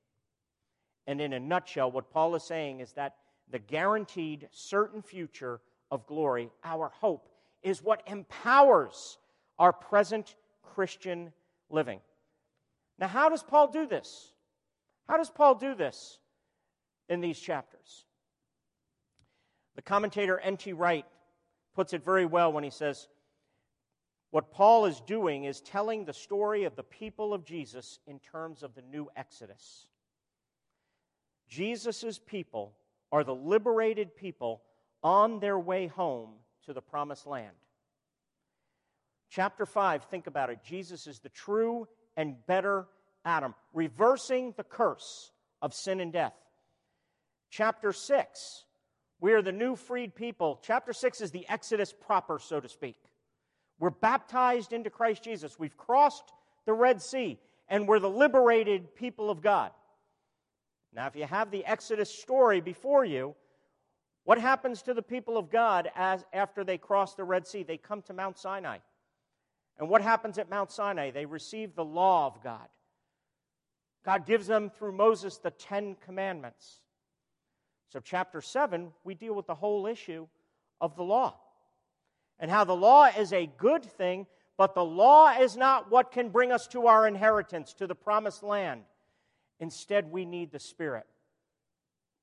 And 1.06 1.20
in 1.20 1.32
a 1.32 1.38
nutshell, 1.38 1.92
what 1.92 2.10
Paul 2.10 2.34
is 2.34 2.42
saying 2.42 2.80
is 2.80 2.90
that 2.94 3.18
the 3.48 3.60
guaranteed, 3.60 4.48
certain 4.50 5.00
future 5.00 5.60
of 5.92 6.04
glory, 6.08 6.50
our 6.64 6.88
hope, 6.88 7.28
is 7.62 7.84
what 7.84 8.02
empowers 8.08 9.16
our 9.60 9.72
present 9.72 10.34
Christian 10.60 11.32
living. 11.70 12.00
Now, 12.98 13.06
how 13.06 13.28
does 13.28 13.44
Paul 13.44 13.68
do 13.68 13.86
this? 13.86 14.32
How 15.08 15.18
does 15.18 15.30
Paul 15.30 15.54
do 15.54 15.76
this 15.76 16.18
in 17.08 17.20
these 17.20 17.38
chapters? 17.38 18.06
The 19.76 19.82
commentator 19.82 20.38
N.T. 20.38 20.72
Wright 20.72 21.06
puts 21.74 21.92
it 21.92 22.04
very 22.04 22.26
well 22.26 22.52
when 22.52 22.64
he 22.64 22.70
says, 22.70 23.08
What 24.30 24.50
Paul 24.50 24.86
is 24.86 25.00
doing 25.00 25.44
is 25.44 25.60
telling 25.60 26.04
the 26.04 26.12
story 26.12 26.64
of 26.64 26.76
the 26.76 26.82
people 26.82 27.32
of 27.32 27.44
Jesus 27.44 27.98
in 28.06 28.18
terms 28.18 28.62
of 28.62 28.74
the 28.74 28.82
new 28.82 29.08
Exodus. 29.16 29.86
Jesus' 31.48 32.18
people 32.18 32.74
are 33.10 33.24
the 33.24 33.34
liberated 33.34 34.16
people 34.16 34.62
on 35.02 35.40
their 35.40 35.58
way 35.58 35.86
home 35.86 36.30
to 36.66 36.72
the 36.72 36.80
promised 36.80 37.26
land. 37.26 37.56
Chapter 39.30 39.66
5, 39.66 40.04
think 40.04 40.26
about 40.26 40.50
it. 40.50 40.58
Jesus 40.62 41.06
is 41.06 41.20
the 41.20 41.28
true 41.30 41.88
and 42.16 42.36
better 42.46 42.86
Adam, 43.24 43.54
reversing 43.72 44.52
the 44.56 44.64
curse 44.64 45.30
of 45.60 45.72
sin 45.72 46.00
and 46.00 46.12
death. 46.12 46.34
Chapter 47.50 47.92
6, 47.92 48.64
we 49.22 49.34
are 49.34 49.40
the 49.40 49.52
new 49.52 49.76
freed 49.76 50.16
people. 50.16 50.58
Chapter 50.64 50.92
6 50.92 51.20
is 51.20 51.30
the 51.30 51.48
Exodus 51.48 51.92
proper, 51.92 52.40
so 52.40 52.58
to 52.58 52.68
speak. 52.68 52.96
We're 53.78 53.90
baptized 53.90 54.72
into 54.72 54.90
Christ 54.90 55.22
Jesus. 55.22 55.60
We've 55.60 55.76
crossed 55.76 56.32
the 56.66 56.72
Red 56.72 57.00
Sea, 57.00 57.38
and 57.68 57.86
we're 57.86 58.00
the 58.00 58.10
liberated 58.10 58.96
people 58.96 59.30
of 59.30 59.40
God. 59.40 59.70
Now, 60.92 61.06
if 61.06 61.14
you 61.14 61.24
have 61.24 61.52
the 61.52 61.64
Exodus 61.64 62.10
story 62.12 62.60
before 62.60 63.04
you, 63.04 63.36
what 64.24 64.38
happens 64.38 64.82
to 64.82 64.94
the 64.94 65.02
people 65.02 65.38
of 65.38 65.50
God 65.50 65.88
as, 65.94 66.24
after 66.32 66.64
they 66.64 66.76
cross 66.76 67.14
the 67.14 67.24
Red 67.24 67.46
Sea? 67.46 67.62
They 67.62 67.76
come 67.76 68.02
to 68.02 68.12
Mount 68.12 68.38
Sinai. 68.38 68.78
And 69.78 69.88
what 69.88 70.02
happens 70.02 70.36
at 70.36 70.50
Mount 70.50 70.72
Sinai? 70.72 71.12
They 71.12 71.26
receive 71.26 71.76
the 71.76 71.84
law 71.84 72.26
of 72.26 72.42
God. 72.42 72.66
God 74.04 74.26
gives 74.26 74.48
them 74.48 74.68
through 74.68 74.96
Moses 74.96 75.38
the 75.38 75.52
Ten 75.52 75.94
Commandments. 76.04 76.80
So, 77.92 78.00
chapter 78.00 78.40
7, 78.40 78.90
we 79.04 79.14
deal 79.14 79.34
with 79.34 79.46
the 79.46 79.54
whole 79.54 79.86
issue 79.86 80.26
of 80.80 80.96
the 80.96 81.02
law 81.02 81.34
and 82.38 82.50
how 82.50 82.64
the 82.64 82.74
law 82.74 83.04
is 83.04 83.34
a 83.34 83.50
good 83.58 83.84
thing, 83.84 84.26
but 84.56 84.74
the 84.74 84.82
law 84.82 85.38
is 85.38 85.58
not 85.58 85.90
what 85.90 86.10
can 86.10 86.30
bring 86.30 86.52
us 86.52 86.66
to 86.68 86.86
our 86.86 87.06
inheritance, 87.06 87.74
to 87.74 87.86
the 87.86 87.94
promised 87.94 88.42
land. 88.42 88.84
Instead, 89.60 90.10
we 90.10 90.24
need 90.24 90.52
the 90.52 90.58
Spirit. 90.58 91.04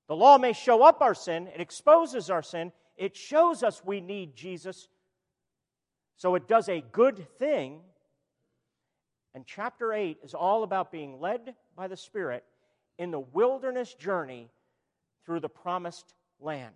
The 0.08 0.16
law 0.16 0.40
may 0.40 0.54
show 0.54 0.82
up 0.82 1.04
our 1.04 1.14
sin, 1.14 1.48
it 1.54 1.62
exposes 1.62 2.32
our 2.32 2.42
sin, 2.42 2.72
it 2.98 3.16
shows 3.16 3.62
us 3.62 3.86
we 3.86 4.02
need 4.02 4.36
Jesus. 4.36 4.88
So 6.18 6.34
it 6.34 6.48
does 6.48 6.68
a 6.68 6.84
good 6.92 7.30
thing. 7.38 7.82
And 9.36 9.46
chapter 9.46 9.94
8 9.94 10.18
is 10.24 10.34
all 10.34 10.64
about 10.64 10.92
being 10.92 11.20
led 11.20 11.54
by 11.76 11.88
the 11.88 11.96
Spirit 11.96 12.44
in 12.98 13.12
the 13.12 13.20
wilderness 13.20 13.94
journey 13.94 14.50
through 15.30 15.40
the 15.40 15.48
promised 15.48 16.16
land. 16.40 16.74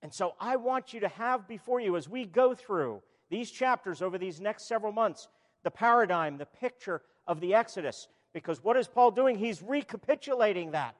And 0.00 0.10
so 0.10 0.32
I 0.40 0.56
want 0.56 0.94
you 0.94 1.00
to 1.00 1.08
have 1.08 1.46
before 1.46 1.78
you, 1.78 1.98
as 1.98 2.08
we 2.08 2.24
go 2.24 2.54
through 2.54 3.02
these 3.28 3.50
chapters 3.50 4.00
over 4.00 4.16
these 4.16 4.40
next 4.40 4.66
several 4.66 4.90
months, 4.90 5.28
the 5.64 5.70
paradigm, 5.70 6.38
the 6.38 6.46
picture 6.46 7.02
of 7.26 7.40
the 7.40 7.52
Exodus. 7.56 8.08
Because 8.32 8.64
what 8.64 8.78
is 8.78 8.88
Paul 8.88 9.10
doing? 9.10 9.36
He's 9.36 9.62
recapitulating 9.62 10.70
that. 10.70 10.96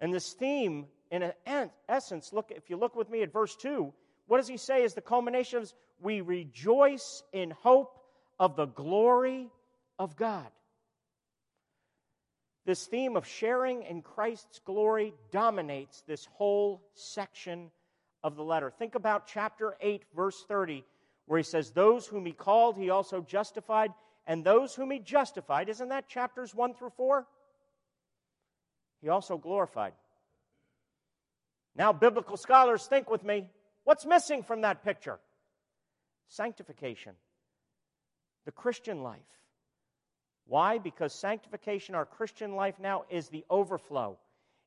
And 0.00 0.12
this 0.12 0.32
theme, 0.32 0.86
in 1.12 1.30
essence, 1.88 2.32
look, 2.32 2.50
if 2.50 2.68
you 2.68 2.76
look 2.76 2.96
with 2.96 3.08
me 3.08 3.22
at 3.22 3.32
verse 3.32 3.54
2, 3.54 3.92
what 4.26 4.38
does 4.38 4.48
he 4.48 4.56
say 4.56 4.82
is 4.82 4.94
the 4.94 5.02
culmination 5.02 5.60
of 5.60 5.72
we 6.00 6.20
rejoice 6.20 7.22
in 7.32 7.52
hope 7.52 7.96
of 8.40 8.56
the 8.56 8.66
glory 8.66 9.50
of 10.00 10.16
God. 10.16 10.48
This 12.66 12.86
theme 12.86 13.16
of 13.16 13.26
sharing 13.26 13.82
in 13.82 14.02
Christ's 14.02 14.60
glory 14.64 15.14
dominates 15.30 16.02
this 16.06 16.26
whole 16.32 16.82
section 16.94 17.70
of 18.22 18.36
the 18.36 18.44
letter. 18.44 18.70
Think 18.70 18.94
about 18.94 19.26
chapter 19.26 19.76
8, 19.80 20.02
verse 20.16 20.44
30, 20.48 20.84
where 21.26 21.38
he 21.38 21.44
says, 21.44 21.70
Those 21.70 22.06
whom 22.06 22.24
he 22.24 22.32
called, 22.32 22.76
he 22.76 22.90
also 22.90 23.20
justified 23.20 23.92
and 24.26 24.44
those 24.44 24.74
whom 24.74 24.90
he 24.90 24.98
justified, 24.98 25.68
isn't 25.68 25.88
that 25.88 26.08
chapters 26.08 26.54
1 26.54 26.74
through 26.74 26.92
4? 26.96 27.26
He 29.02 29.08
also 29.08 29.36
glorified. 29.36 29.92
Now, 31.76 31.92
biblical 31.92 32.36
scholars, 32.36 32.86
think 32.86 33.10
with 33.10 33.24
me 33.24 33.50
what's 33.84 34.06
missing 34.06 34.42
from 34.42 34.62
that 34.62 34.82
picture? 34.82 35.18
Sanctification, 36.28 37.14
the 38.46 38.52
Christian 38.52 39.02
life. 39.02 39.20
Why? 40.46 40.78
Because 40.78 41.14
sanctification, 41.14 41.94
our 41.94 42.04
Christian 42.04 42.54
life 42.54 42.78
now, 42.78 43.04
is 43.08 43.28
the 43.28 43.44
overflow. 43.48 44.18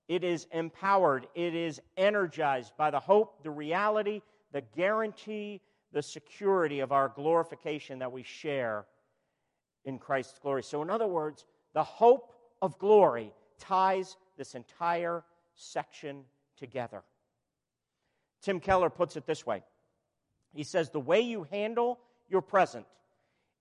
It 0.07 0.23
is 0.23 0.47
empowered. 0.51 1.27
It 1.35 1.53
is 1.53 1.81
energized 1.97 2.73
by 2.77 2.91
the 2.91 2.99
hope, 2.99 3.43
the 3.43 3.51
reality, 3.51 4.21
the 4.51 4.61
guarantee, 4.75 5.61
the 5.91 6.01
security 6.01 6.79
of 6.79 6.91
our 6.91 7.09
glorification 7.09 7.99
that 7.99 8.11
we 8.11 8.23
share 8.23 8.85
in 9.85 9.99
Christ's 9.99 10.39
glory. 10.39 10.63
So, 10.63 10.81
in 10.81 10.89
other 10.89 11.07
words, 11.07 11.45
the 11.73 11.83
hope 11.83 12.33
of 12.61 12.77
glory 12.79 13.33
ties 13.59 14.17
this 14.37 14.55
entire 14.55 15.23
section 15.55 16.23
together. 16.57 17.03
Tim 18.41 18.59
Keller 18.59 18.89
puts 18.89 19.15
it 19.15 19.25
this 19.25 19.45
way 19.45 19.63
He 20.53 20.63
says, 20.63 20.89
The 20.89 20.99
way 20.99 21.21
you 21.21 21.47
handle 21.51 21.99
your 22.29 22.41
present 22.41 22.85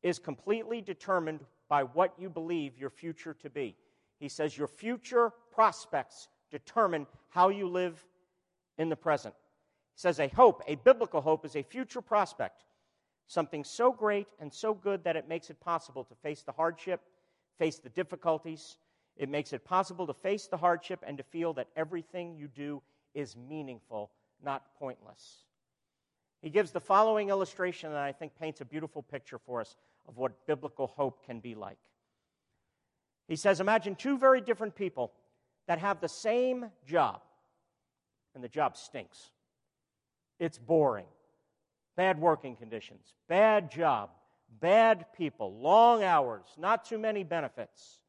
is 0.03 0.19
completely 0.19 0.81
determined 0.81 1.41
by 1.69 1.83
what 1.83 2.15
you 2.19 2.29
believe 2.29 2.79
your 2.79 2.91
future 2.91 3.35
to 3.35 3.51
be. 3.51 3.77
He 4.19 4.29
says, 4.29 4.57
Your 4.57 4.69
future 4.69 5.33
prospects 5.53 6.29
determine 6.51 7.07
how 7.31 7.49
you 7.49 7.69
live 7.69 8.05
in 8.79 8.89
the 8.89 8.97
present. 8.97 9.35
He 9.95 10.01
says, 10.01 10.21
A 10.21 10.29
hope, 10.29 10.63
a 10.67 10.77
biblical 10.77 11.21
hope, 11.21 11.45
is 11.45 11.57
a 11.57 11.63
future 11.63 12.01
prospect 12.01 12.65
something 13.27 13.65
so 13.65 13.93
great 13.93 14.27
and 14.41 14.53
so 14.53 14.73
good 14.75 15.05
that 15.05 15.17
it 15.17 15.29
makes 15.29 15.51
it 15.51 15.61
possible 15.61 16.05
to 16.05 16.15
face 16.17 16.43
the 16.43 16.53
hardship, 16.53 17.01
face 17.59 17.79
the 17.79 17.89
difficulties. 17.89 18.79
It 19.17 19.29
makes 19.29 19.53
it 19.53 19.65
possible 19.65 20.07
to 20.07 20.15
face 20.15 20.47
the 20.47 20.57
hardship 20.57 21.03
and 21.07 21.19
to 21.19 21.25
feel 21.25 21.53
that 21.55 21.69
everything 21.77 22.37
you 22.37 22.49
do 22.49 22.83
is 23.15 23.37
meaningful, 23.37 24.11
not 24.45 24.63
pointless. 24.79 25.45
He 26.43 26.51
gives 26.51 26.71
the 26.71 26.81
following 26.81 27.31
illustration 27.31 27.91
that 27.91 28.03
I 28.03 28.13
think 28.13 28.39
paints 28.39 28.61
a 28.61 28.65
beautiful 28.65 29.03
picture 29.03 29.39
for 29.39 29.61
us 29.61 29.75
of 30.09 30.17
what 30.17 30.47
biblical 30.47 30.87
hope 30.87 31.25
can 31.27 31.41
be 31.41 31.55
like. 31.55 31.79
He 33.29 33.37
says, 33.37 33.61
Imagine 33.61 33.95
two 33.95 34.19
very 34.19 34.41
different 34.41 34.75
people 34.75 35.13
that 35.67 35.79
have 35.79 36.01
the 36.01 36.09
same 36.09 36.71
job, 36.87 37.21
and 38.35 38.43
the 38.43 38.49
job 38.49 38.77
stinks. 38.77 39.31
It's 40.39 40.59
boring 40.59 41.07
bad 41.97 42.21
working 42.21 42.55
conditions, 42.57 43.15
bad 43.27 43.71
job, 43.71 44.11
bad 44.61 45.07
people, 45.17 45.59
long 45.59 46.03
hours, 46.03 46.45
not 46.59 46.85
too 46.85 46.99
many 46.99 47.25
benefits. 47.25 48.01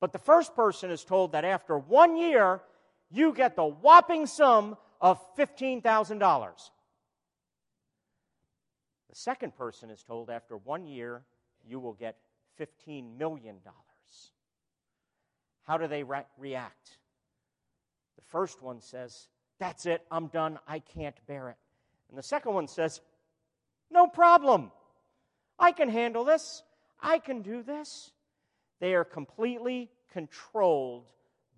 But 0.00 0.12
the 0.12 0.18
first 0.18 0.54
person 0.54 0.90
is 0.90 1.04
told 1.04 1.32
that 1.32 1.44
after 1.44 1.78
one 1.78 2.16
year, 2.16 2.60
you 3.10 3.32
get 3.32 3.56
the 3.56 3.64
whopping 3.64 4.26
sum 4.26 4.76
of 5.00 5.18
$15,000. 5.36 6.70
The 9.10 9.16
second 9.16 9.56
person 9.56 9.90
is 9.90 10.04
told 10.04 10.30
after 10.30 10.56
one 10.56 10.86
year, 10.86 11.24
you 11.66 11.80
will 11.80 11.94
get 11.94 12.16
$15 12.60 13.18
million. 13.18 13.56
How 15.64 15.76
do 15.76 15.88
they 15.88 16.04
re- 16.04 16.26
react? 16.38 16.98
The 18.16 18.22
first 18.28 18.62
one 18.62 18.80
says, 18.80 19.26
That's 19.58 19.84
it, 19.84 20.06
I'm 20.12 20.28
done, 20.28 20.60
I 20.66 20.78
can't 20.78 21.16
bear 21.26 21.48
it. 21.48 21.56
And 22.08 22.16
the 22.16 22.22
second 22.22 22.54
one 22.54 22.68
says, 22.68 23.00
No 23.90 24.06
problem, 24.06 24.70
I 25.58 25.72
can 25.72 25.88
handle 25.88 26.24
this, 26.24 26.62
I 27.02 27.18
can 27.18 27.42
do 27.42 27.64
this. 27.64 28.12
They 28.78 28.94
are 28.94 29.04
completely 29.04 29.90
controlled 30.12 31.06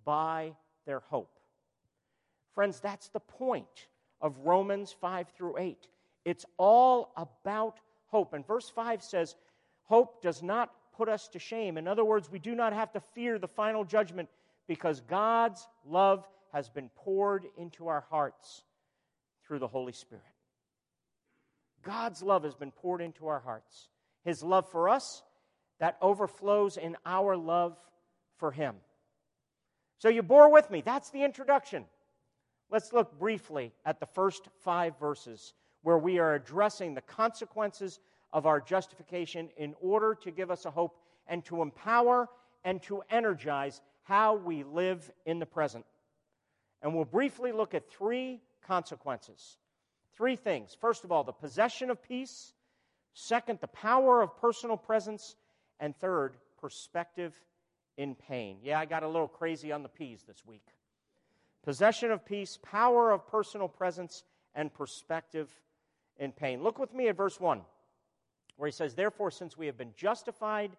by 0.03 0.53
their 0.87 1.01
hope. 1.01 1.37
Friends, 2.55 2.79
that's 2.79 3.09
the 3.09 3.19
point 3.19 3.87
of 4.21 4.39
Romans 4.39 4.95
5 4.99 5.27
through 5.37 5.59
8. 5.59 5.87
It's 6.25 6.45
all 6.57 7.11
about 7.17 7.79
hope. 8.07 8.33
And 8.33 8.45
verse 8.45 8.69
5 8.69 9.03
says, 9.03 9.35
Hope 9.83 10.21
does 10.21 10.41
not 10.41 10.71
put 10.95 11.09
us 11.09 11.27
to 11.29 11.39
shame. 11.39 11.77
In 11.77 11.87
other 11.87 12.05
words, 12.05 12.31
we 12.31 12.39
do 12.39 12.55
not 12.55 12.73
have 12.73 12.91
to 12.93 12.99
fear 12.99 13.37
the 13.37 13.47
final 13.47 13.83
judgment 13.83 14.29
because 14.67 15.01
God's 15.01 15.67
love 15.85 16.27
has 16.53 16.69
been 16.69 16.89
poured 16.95 17.45
into 17.57 17.87
our 17.87 18.05
hearts 18.09 18.63
through 19.45 19.59
the 19.59 19.67
Holy 19.67 19.91
Spirit. 19.91 20.23
God's 21.83 22.23
love 22.23 22.43
has 22.43 22.55
been 22.55 22.71
poured 22.71 23.01
into 23.01 23.27
our 23.27 23.39
hearts. 23.39 23.89
His 24.23 24.41
love 24.41 24.69
for 24.69 24.87
us 24.87 25.21
that 25.79 25.97
overflows 26.01 26.77
in 26.77 26.95
our 27.05 27.35
love 27.35 27.75
for 28.37 28.51
Him. 28.51 28.75
So 29.97 30.09
you 30.09 30.23
bore 30.23 30.51
with 30.51 30.69
me. 30.69 30.81
That's 30.81 31.09
the 31.09 31.23
introduction. 31.23 31.85
Let's 32.71 32.93
look 32.93 33.19
briefly 33.19 33.73
at 33.85 33.99
the 33.99 34.05
first 34.05 34.47
five 34.63 34.97
verses 34.97 35.53
where 35.83 35.97
we 35.97 36.19
are 36.19 36.33
addressing 36.33 36.93
the 36.93 37.01
consequences 37.01 37.99
of 38.31 38.45
our 38.45 38.59
justification 38.59 39.49
in 39.57 39.75
order 39.79 40.15
to 40.23 40.31
give 40.31 40.49
us 40.49 40.65
a 40.65 40.71
hope 40.71 40.97
and 41.27 41.45
to 41.45 41.61
empower 41.61 42.27
and 42.63 42.81
to 42.83 43.03
energize 43.09 43.81
how 44.03 44.35
we 44.35 44.63
live 44.63 45.11
in 45.25 45.39
the 45.39 45.45
present. 45.45 45.85
And 46.81 46.93
we'll 46.93 47.05
briefly 47.05 47.51
look 47.51 47.73
at 47.73 47.89
three 47.89 48.41
consequences. 48.65 49.57
Three 50.17 50.35
things. 50.35 50.75
First 50.79 51.03
of 51.03 51.11
all, 51.11 51.23
the 51.23 51.31
possession 51.31 51.89
of 51.89 52.01
peace. 52.01 52.53
Second, 53.13 53.59
the 53.61 53.67
power 53.67 54.21
of 54.21 54.37
personal 54.37 54.77
presence. 54.77 55.35
And 55.79 55.95
third, 55.95 56.35
perspective 56.59 57.33
in 57.97 58.15
pain. 58.15 58.57
Yeah, 58.63 58.79
I 58.79 58.85
got 58.85 59.03
a 59.03 59.07
little 59.07 59.27
crazy 59.27 59.71
on 59.71 59.83
the 59.83 59.89
P's 59.89 60.23
this 60.23 60.41
week. 60.45 60.65
Possession 61.63 62.11
of 62.11 62.25
peace, 62.25 62.57
power 62.61 63.11
of 63.11 63.27
personal 63.27 63.67
presence, 63.67 64.23
and 64.55 64.73
perspective 64.73 65.49
in 66.17 66.31
pain. 66.31 66.63
Look 66.63 66.79
with 66.79 66.93
me 66.93 67.07
at 67.07 67.17
verse 67.17 67.39
1, 67.39 67.61
where 68.57 68.67
he 68.67 68.71
says, 68.71 68.93
Therefore, 68.93 69.31
since 69.31 69.57
we 69.57 69.65
have 69.67 69.77
been 69.77 69.93
justified 69.95 70.71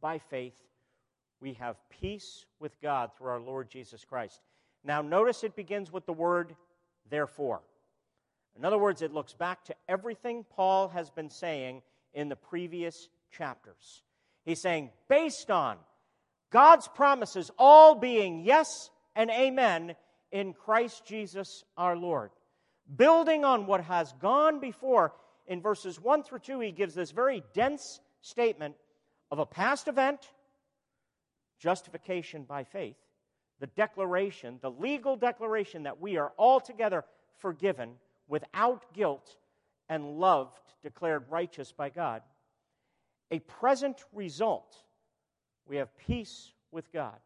by 0.00 0.18
faith, 0.18 0.54
we 1.40 1.54
have 1.54 1.76
peace 1.88 2.44
with 2.58 2.80
God 2.80 3.10
through 3.16 3.28
our 3.28 3.40
Lord 3.40 3.70
Jesus 3.70 4.04
Christ. 4.04 4.40
Now, 4.84 5.02
notice 5.02 5.44
it 5.44 5.56
begins 5.56 5.92
with 5.92 6.06
the 6.06 6.12
word 6.12 6.54
therefore. 7.08 7.60
In 8.56 8.64
other 8.64 8.78
words, 8.78 9.02
it 9.02 9.12
looks 9.12 9.32
back 9.32 9.64
to 9.64 9.74
everything 9.88 10.44
Paul 10.50 10.88
has 10.88 11.10
been 11.10 11.30
saying 11.30 11.82
in 12.12 12.28
the 12.28 12.36
previous 12.36 13.08
chapters. 13.30 14.02
He's 14.44 14.60
saying, 14.60 14.90
based 15.08 15.50
on 15.50 15.76
God's 16.50 16.88
promises 16.88 17.50
all 17.58 17.94
being 17.94 18.40
yes 18.44 18.90
and 19.14 19.30
amen 19.30 19.94
in 20.32 20.52
Christ 20.52 21.04
Jesus 21.06 21.64
our 21.76 21.96
Lord. 21.96 22.30
Building 22.96 23.44
on 23.44 23.66
what 23.66 23.82
has 23.82 24.12
gone 24.14 24.58
before, 24.58 25.12
in 25.46 25.60
verses 25.60 26.00
1 26.00 26.22
through 26.22 26.40
2, 26.40 26.60
he 26.60 26.72
gives 26.72 26.94
this 26.94 27.10
very 27.10 27.42
dense 27.54 28.00
statement 28.20 28.74
of 29.30 29.38
a 29.38 29.46
past 29.46 29.88
event, 29.88 30.30
justification 31.58 32.44
by 32.44 32.64
faith, 32.64 32.96
the 33.60 33.66
declaration, 33.68 34.58
the 34.62 34.70
legal 34.70 35.16
declaration 35.16 35.84
that 35.84 36.00
we 36.00 36.16
are 36.16 36.32
altogether 36.38 37.04
forgiven 37.38 37.94
without 38.28 38.92
guilt 38.94 39.36
and 39.88 40.18
loved, 40.18 40.60
declared 40.82 41.24
righteous 41.30 41.72
by 41.72 41.90
God. 41.90 42.22
A 43.30 43.38
present 43.40 44.04
result. 44.12 44.76
We 45.68 45.76
have 45.76 45.96
peace 45.96 46.52
with 46.72 46.92
God, 46.92 47.18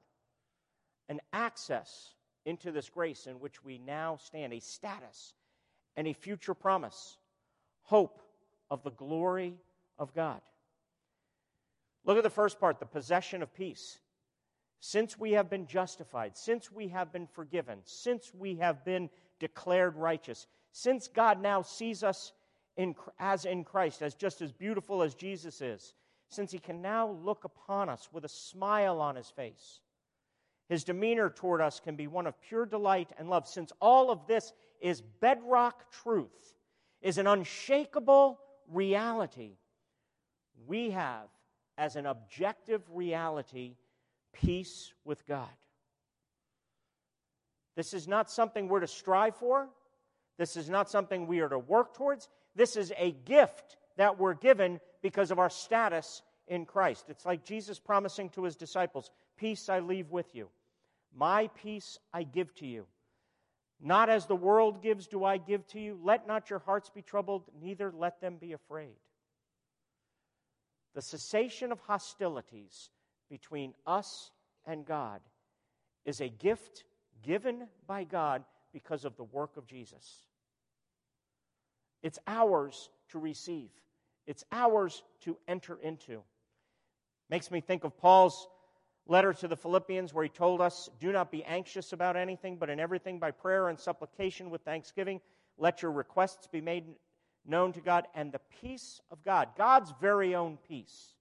an 1.08 1.20
access 1.32 2.14
into 2.44 2.72
this 2.72 2.90
grace 2.90 3.26
in 3.26 3.40
which 3.40 3.64
we 3.64 3.78
now 3.78 4.16
stand, 4.16 4.52
a 4.52 4.60
status 4.60 5.32
and 5.96 6.06
a 6.06 6.12
future 6.12 6.54
promise, 6.54 7.16
hope 7.82 8.20
of 8.70 8.82
the 8.82 8.90
glory 8.90 9.54
of 9.98 10.14
God. 10.14 10.40
Look 12.04 12.16
at 12.16 12.22
the 12.22 12.30
first 12.30 12.60
part 12.60 12.78
the 12.78 12.86
possession 12.86 13.42
of 13.42 13.54
peace. 13.54 13.98
Since 14.80 15.18
we 15.18 15.32
have 15.32 15.48
been 15.48 15.66
justified, 15.66 16.36
since 16.36 16.70
we 16.70 16.88
have 16.88 17.12
been 17.12 17.26
forgiven, 17.26 17.78
since 17.84 18.32
we 18.34 18.56
have 18.56 18.84
been 18.84 19.08
declared 19.40 19.96
righteous, 19.96 20.46
since 20.72 21.08
God 21.08 21.40
now 21.40 21.62
sees 21.62 22.02
us 22.02 22.32
in, 22.76 22.94
as 23.18 23.46
in 23.46 23.64
Christ, 23.64 24.02
as 24.02 24.14
just 24.14 24.42
as 24.42 24.52
beautiful 24.52 25.02
as 25.02 25.14
Jesus 25.14 25.62
is, 25.62 25.94
since 26.28 26.52
he 26.52 26.58
can 26.58 26.82
now 26.82 27.08
look 27.22 27.44
upon 27.44 27.88
us 27.88 28.08
with 28.12 28.24
a 28.24 28.28
smile 28.28 29.00
on 29.00 29.16
his 29.16 29.30
face. 29.30 29.80
His 30.68 30.84
demeanor 30.84 31.30
toward 31.30 31.60
us 31.60 31.80
can 31.80 31.94
be 31.96 32.06
one 32.06 32.26
of 32.26 32.40
pure 32.40 32.66
delight 32.66 33.10
and 33.18 33.30
love, 33.30 33.46
since 33.46 33.72
all 33.80 34.10
of 34.10 34.26
this 34.26 34.52
is 34.84 35.00
bedrock 35.00 35.90
truth, 35.90 36.54
is 37.00 37.16
an 37.16 37.26
unshakable 37.26 38.38
reality. 38.70 39.52
We 40.66 40.90
have, 40.90 41.28
as 41.78 41.96
an 41.96 42.04
objective 42.04 42.82
reality, 42.92 43.76
peace 44.34 44.92
with 45.02 45.26
God. 45.26 45.48
This 47.76 47.94
is 47.94 48.06
not 48.06 48.30
something 48.30 48.68
we're 48.68 48.80
to 48.80 48.86
strive 48.86 49.36
for. 49.36 49.70
This 50.36 50.54
is 50.54 50.68
not 50.68 50.90
something 50.90 51.26
we 51.26 51.40
are 51.40 51.48
to 51.48 51.58
work 51.58 51.94
towards. 51.94 52.28
This 52.54 52.76
is 52.76 52.92
a 52.98 53.12
gift 53.24 53.78
that 53.96 54.18
we're 54.18 54.34
given 54.34 54.80
because 55.00 55.30
of 55.30 55.38
our 55.38 55.50
status 55.50 56.20
in 56.46 56.66
Christ. 56.66 57.06
It's 57.08 57.24
like 57.24 57.42
Jesus 57.42 57.78
promising 57.78 58.28
to 58.30 58.44
his 58.44 58.54
disciples, 58.54 59.10
Peace 59.38 59.70
I 59.70 59.80
leave 59.80 60.10
with 60.10 60.34
you, 60.34 60.50
my 61.16 61.48
peace 61.54 61.98
I 62.12 62.24
give 62.24 62.54
to 62.56 62.66
you. 62.66 62.84
Not 63.80 64.08
as 64.08 64.26
the 64.26 64.36
world 64.36 64.82
gives, 64.82 65.06
do 65.06 65.24
I 65.24 65.36
give 65.36 65.66
to 65.68 65.80
you. 65.80 65.98
Let 66.02 66.26
not 66.26 66.50
your 66.50 66.60
hearts 66.60 66.90
be 66.90 67.02
troubled, 67.02 67.44
neither 67.60 67.92
let 67.92 68.20
them 68.20 68.36
be 68.40 68.52
afraid. 68.52 68.96
The 70.94 71.02
cessation 71.02 71.72
of 71.72 71.80
hostilities 71.80 72.90
between 73.28 73.74
us 73.86 74.30
and 74.64 74.86
God 74.86 75.20
is 76.04 76.20
a 76.20 76.28
gift 76.28 76.84
given 77.22 77.66
by 77.86 78.04
God 78.04 78.44
because 78.72 79.04
of 79.04 79.16
the 79.16 79.24
work 79.24 79.56
of 79.56 79.66
Jesus. 79.66 80.26
It's 82.02 82.18
ours 82.26 82.90
to 83.10 83.18
receive. 83.18 83.70
It's 84.26 84.44
ours 84.52 85.02
to 85.22 85.36
enter 85.48 85.78
into. 85.82 86.22
Makes 87.30 87.50
me 87.50 87.60
think 87.60 87.84
of 87.84 87.96
Paul's 87.96 88.46
letter 89.06 89.32
to 89.32 89.48
the 89.48 89.56
Philippians 89.56 90.14
where 90.14 90.24
he 90.24 90.30
told 90.30 90.60
us, 90.60 90.88
Do 91.00 91.12
not 91.12 91.30
be 91.30 91.44
anxious 91.44 91.92
about 91.92 92.16
anything, 92.16 92.56
but 92.56 92.70
in 92.70 92.80
everything 92.80 93.18
by 93.18 93.30
prayer 93.30 93.68
and 93.68 93.78
supplication 93.78 94.50
with 94.50 94.62
thanksgiving, 94.62 95.20
let 95.58 95.82
your 95.82 95.92
requests 95.92 96.46
be 96.46 96.60
made 96.60 96.84
known 97.46 97.72
to 97.72 97.80
God, 97.80 98.06
and 98.14 98.32
the 98.32 98.40
peace 98.60 99.00
of 99.10 99.22
God, 99.22 99.48
God's 99.56 99.92
very 100.00 100.34
own 100.34 100.58
peace, 100.68 101.14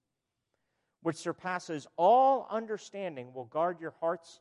which 1.02 1.18
surpasses 1.18 1.88
all 1.98 2.48
understanding, 2.50 3.34
will 3.34 3.46
guard 3.46 3.80
your 3.80 3.94
hearts 4.00 4.40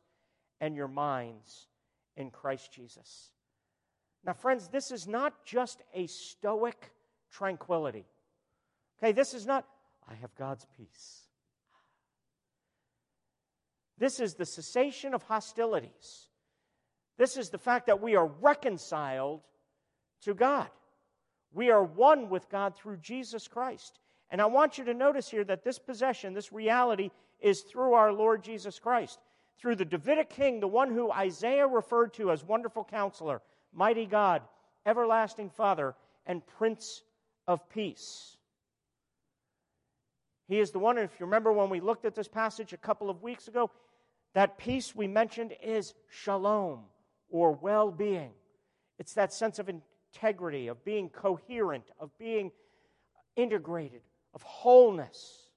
and 0.61 0.75
your 0.75 0.87
minds 0.87 1.67
in 2.15 2.31
Christ 2.31 2.71
Jesus. 2.71 3.31
Now, 4.25 4.33
friends, 4.33 4.69
this 4.69 4.91
is 4.91 5.07
not 5.07 5.45
just 5.45 5.81
a 5.93 6.07
stoic 6.07 6.91
tranquility. 7.31 8.05
Okay, 8.97 9.11
this 9.11 9.33
is 9.33 9.45
not, 9.45 9.65
I 10.07 10.13
have 10.15 10.33
God's 10.35 10.65
peace. 10.77 11.22
This 13.97 14.19
is 14.19 14.35
the 14.35 14.45
cessation 14.45 15.13
of 15.13 15.23
hostilities. 15.23 16.29
This 17.17 17.37
is 17.37 17.49
the 17.49 17.57
fact 17.57 17.87
that 17.87 18.01
we 18.01 18.15
are 18.15 18.27
reconciled 18.41 19.41
to 20.23 20.33
God. 20.33 20.69
We 21.53 21.69
are 21.69 21.83
one 21.83 22.29
with 22.29 22.49
God 22.49 22.75
through 22.75 22.97
Jesus 22.97 23.47
Christ. 23.47 23.99
And 24.31 24.41
I 24.41 24.47
want 24.47 24.77
you 24.77 24.85
to 24.85 24.93
notice 24.93 25.29
here 25.29 25.43
that 25.43 25.63
this 25.63 25.77
possession, 25.77 26.33
this 26.33 26.51
reality, 26.51 27.11
is 27.39 27.61
through 27.61 27.93
our 27.93 28.11
Lord 28.11 28.43
Jesus 28.43 28.79
Christ, 28.79 29.19
through 29.59 29.75
the 29.75 29.85
Davidic 29.85 30.29
king, 30.31 30.59
the 30.59 30.67
one 30.67 30.91
who 30.91 31.11
Isaiah 31.11 31.67
referred 31.67 32.13
to 32.15 32.31
as 32.31 32.43
wonderful 32.43 32.83
counselor, 32.83 33.41
mighty 33.71 34.07
God, 34.07 34.41
everlasting 34.85 35.51
Father, 35.51 35.93
and 36.25 36.45
Prince 36.57 37.03
of 37.47 37.69
Peace. 37.69 38.37
He 40.47 40.59
is 40.59 40.71
the 40.71 40.79
one, 40.79 40.97
if 40.97 41.11
you 41.19 41.25
remember 41.25 41.51
when 41.51 41.69
we 41.69 41.79
looked 41.79 42.05
at 42.05 42.15
this 42.15 42.27
passage 42.27 42.73
a 42.73 42.77
couple 42.77 43.09
of 43.09 43.21
weeks 43.21 43.47
ago, 43.47 43.69
that 44.33 44.57
peace 44.57 44.95
we 44.95 45.07
mentioned 45.07 45.53
is 45.63 45.93
shalom 46.09 46.85
or 47.29 47.51
well 47.51 47.91
being. 47.91 48.31
It's 48.99 49.13
that 49.13 49.33
sense 49.33 49.59
of 49.59 49.69
integrity, 49.69 50.67
of 50.67 50.83
being 50.83 51.09
coherent, 51.09 51.85
of 51.99 52.15
being 52.17 52.51
integrated, 53.35 54.01
of 54.33 54.41
wholeness. 54.43 55.47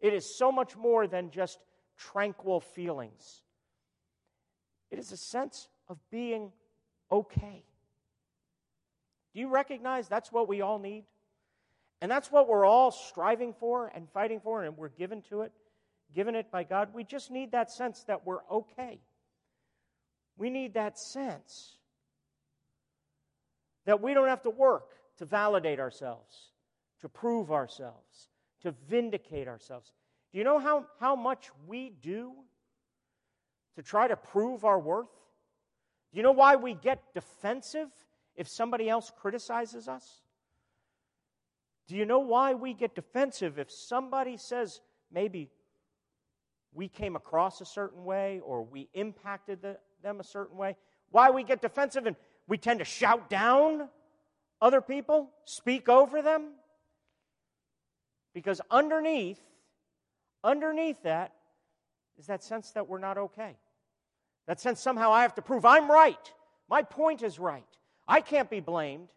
It 0.00 0.12
is 0.12 0.36
so 0.36 0.52
much 0.52 0.76
more 0.76 1.06
than 1.06 1.30
just 1.30 1.58
tranquil 1.96 2.60
feelings. 2.60 3.42
It 4.90 4.98
is 4.98 5.12
a 5.12 5.16
sense 5.16 5.68
of 5.88 5.98
being 6.10 6.52
okay. 7.10 7.64
Do 9.32 9.40
you 9.40 9.48
recognize 9.48 10.08
that's 10.08 10.30
what 10.30 10.48
we 10.48 10.60
all 10.60 10.78
need? 10.78 11.04
And 12.00 12.10
that's 12.10 12.30
what 12.30 12.48
we're 12.48 12.66
all 12.66 12.90
striving 12.90 13.54
for 13.54 13.90
and 13.94 14.08
fighting 14.10 14.40
for, 14.40 14.62
and 14.62 14.76
we're 14.76 14.90
given 14.90 15.22
to 15.30 15.42
it, 15.42 15.52
given 16.14 16.34
it 16.34 16.50
by 16.50 16.64
God. 16.64 16.90
We 16.94 17.04
just 17.04 17.30
need 17.30 17.52
that 17.52 17.70
sense 17.70 18.04
that 18.04 18.26
we're 18.26 18.44
okay. 18.50 19.00
We 20.36 20.50
need 20.50 20.74
that 20.74 20.98
sense 20.98 21.76
that 23.84 24.00
we 24.00 24.14
don't 24.14 24.28
have 24.28 24.42
to 24.42 24.50
work 24.50 24.90
to 25.18 25.24
validate 25.24 25.78
ourselves, 25.78 26.50
to 27.00 27.08
prove 27.08 27.52
ourselves, 27.52 28.28
to 28.62 28.74
vindicate 28.88 29.46
ourselves. 29.46 29.92
Do 30.32 30.38
you 30.38 30.44
know 30.44 30.58
how, 30.58 30.86
how 30.98 31.14
much 31.14 31.50
we 31.66 31.90
do 32.02 32.32
to 33.76 33.82
try 33.82 34.08
to 34.08 34.16
prove 34.16 34.64
our 34.64 34.78
worth? 34.78 35.10
Do 36.12 36.16
you 36.18 36.22
know 36.22 36.32
why 36.32 36.56
we 36.56 36.74
get 36.74 37.12
defensive 37.14 37.88
if 38.36 38.48
somebody 38.48 38.88
else 38.88 39.12
criticizes 39.16 39.86
us? 39.88 40.22
Do 41.86 41.96
you 41.96 42.06
know 42.06 42.20
why 42.20 42.54
we 42.54 42.72
get 42.72 42.94
defensive 42.94 43.58
if 43.58 43.70
somebody 43.70 44.36
says 44.36 44.80
maybe 45.12 45.50
we 46.74 46.88
came 46.88 47.16
across 47.16 47.60
a 47.60 47.64
certain 47.64 48.04
way 48.04 48.40
or 48.44 48.62
we 48.62 48.88
impacted 48.92 49.62
the, 49.62 49.78
them 50.02 50.20
a 50.20 50.24
certain 50.24 50.56
way? 50.56 50.76
Why 51.10 51.30
we 51.30 51.44
get 51.44 51.62
defensive 51.62 52.06
and 52.06 52.16
we 52.46 52.58
tend 52.58 52.80
to 52.80 52.84
shout 52.84 53.30
down 53.30 53.88
other 54.60 54.80
people, 54.80 55.30
speak 55.44 55.88
over 55.88 56.20
them? 56.20 56.50
Because 58.34 58.60
underneath, 58.70 59.40
underneath 60.42 61.02
that 61.04 61.32
is 62.18 62.26
that 62.26 62.42
sense 62.42 62.72
that 62.72 62.88
we're 62.88 62.98
not 62.98 63.16
okay. 63.16 63.56
That 64.46 64.60
sense 64.60 64.80
somehow 64.80 65.12
I 65.12 65.22
have 65.22 65.34
to 65.36 65.42
prove 65.42 65.64
I'm 65.64 65.90
right. 65.90 66.32
My 66.68 66.82
point 66.82 67.22
is 67.22 67.38
right. 67.38 67.64
I 68.06 68.20
can't 68.20 68.50
be 68.50 68.60
blamed. 68.60 69.08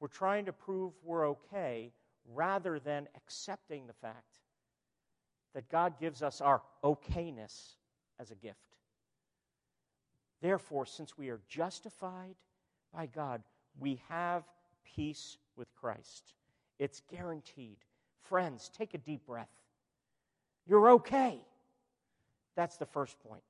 We're 0.00 0.08
trying 0.08 0.46
to 0.46 0.52
prove 0.52 0.92
we're 1.02 1.28
okay 1.28 1.92
rather 2.32 2.78
than 2.78 3.08
accepting 3.16 3.86
the 3.86 3.92
fact 3.94 4.38
that 5.54 5.70
God 5.70 5.98
gives 5.98 6.22
us 6.22 6.40
our 6.40 6.62
okayness 6.82 7.74
as 8.18 8.30
a 8.30 8.34
gift. 8.34 8.58
Therefore, 10.42 10.84
since 10.84 11.16
we 11.16 11.30
are 11.30 11.40
justified 11.48 12.34
by 12.92 13.06
God, 13.06 13.42
we 13.78 14.00
have 14.08 14.44
peace 14.84 15.38
with 15.56 15.74
Christ. 15.74 16.34
It's 16.78 17.00
guaranteed. 17.10 17.78
Friends, 18.22 18.70
take 18.76 18.94
a 18.94 18.98
deep 18.98 19.26
breath. 19.26 19.48
You're 20.66 20.90
okay. 20.90 21.40
That's 22.56 22.76
the 22.76 22.86
first 22.86 23.18
point. 23.20 23.42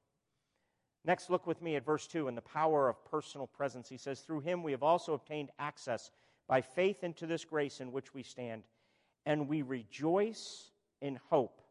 Next, 1.04 1.30
look 1.30 1.46
with 1.46 1.60
me 1.60 1.76
at 1.76 1.84
verse 1.84 2.06
2 2.06 2.28
and 2.28 2.36
the 2.36 2.42
power 2.42 2.88
of 2.88 3.04
personal 3.04 3.46
presence. 3.46 3.88
He 3.88 3.98
says, 3.98 4.20
Through 4.20 4.40
him 4.40 4.62
we 4.62 4.72
have 4.72 4.82
also 4.82 5.14
obtained 5.14 5.50
access 5.58 6.10
by 6.48 6.60
faith 6.60 7.04
into 7.04 7.26
this 7.26 7.44
grace 7.44 7.80
in 7.80 7.92
which 7.92 8.14
we 8.14 8.22
stand, 8.22 8.62
and 9.26 9.48
we 9.48 9.62
rejoice 9.62 10.70
in 11.00 11.18
hope 11.28 11.63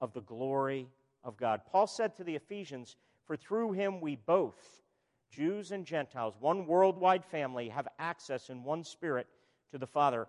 of 0.00 0.12
the 0.12 0.20
glory 0.20 0.88
of 1.22 1.36
God. 1.36 1.62
Paul 1.70 1.86
said 1.86 2.16
to 2.16 2.24
the 2.24 2.36
Ephesians, 2.36 2.96
for 3.26 3.36
through 3.36 3.72
him 3.72 4.00
we 4.00 4.16
both, 4.16 4.82
Jews 5.30 5.72
and 5.72 5.84
Gentiles, 5.84 6.34
one 6.38 6.66
worldwide 6.66 7.24
family, 7.24 7.68
have 7.68 7.88
access 7.98 8.50
in 8.50 8.62
one 8.62 8.84
spirit 8.84 9.26
to 9.72 9.78
the 9.78 9.86
Father. 9.86 10.28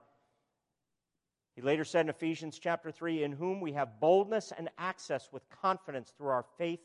He 1.55 1.61
later 1.61 1.84
said 1.84 2.01
in 2.01 2.09
Ephesians 2.09 2.59
chapter 2.59 2.91
3, 2.91 3.24
in 3.24 3.32
whom 3.32 3.61
we 3.61 3.74
have 3.74 3.99
boldness 3.99 4.51
and 4.57 4.70
access 4.78 5.30
with 5.32 5.49
confidence 5.49 6.13
through 6.18 6.30
our 6.30 6.45
faith 6.57 6.82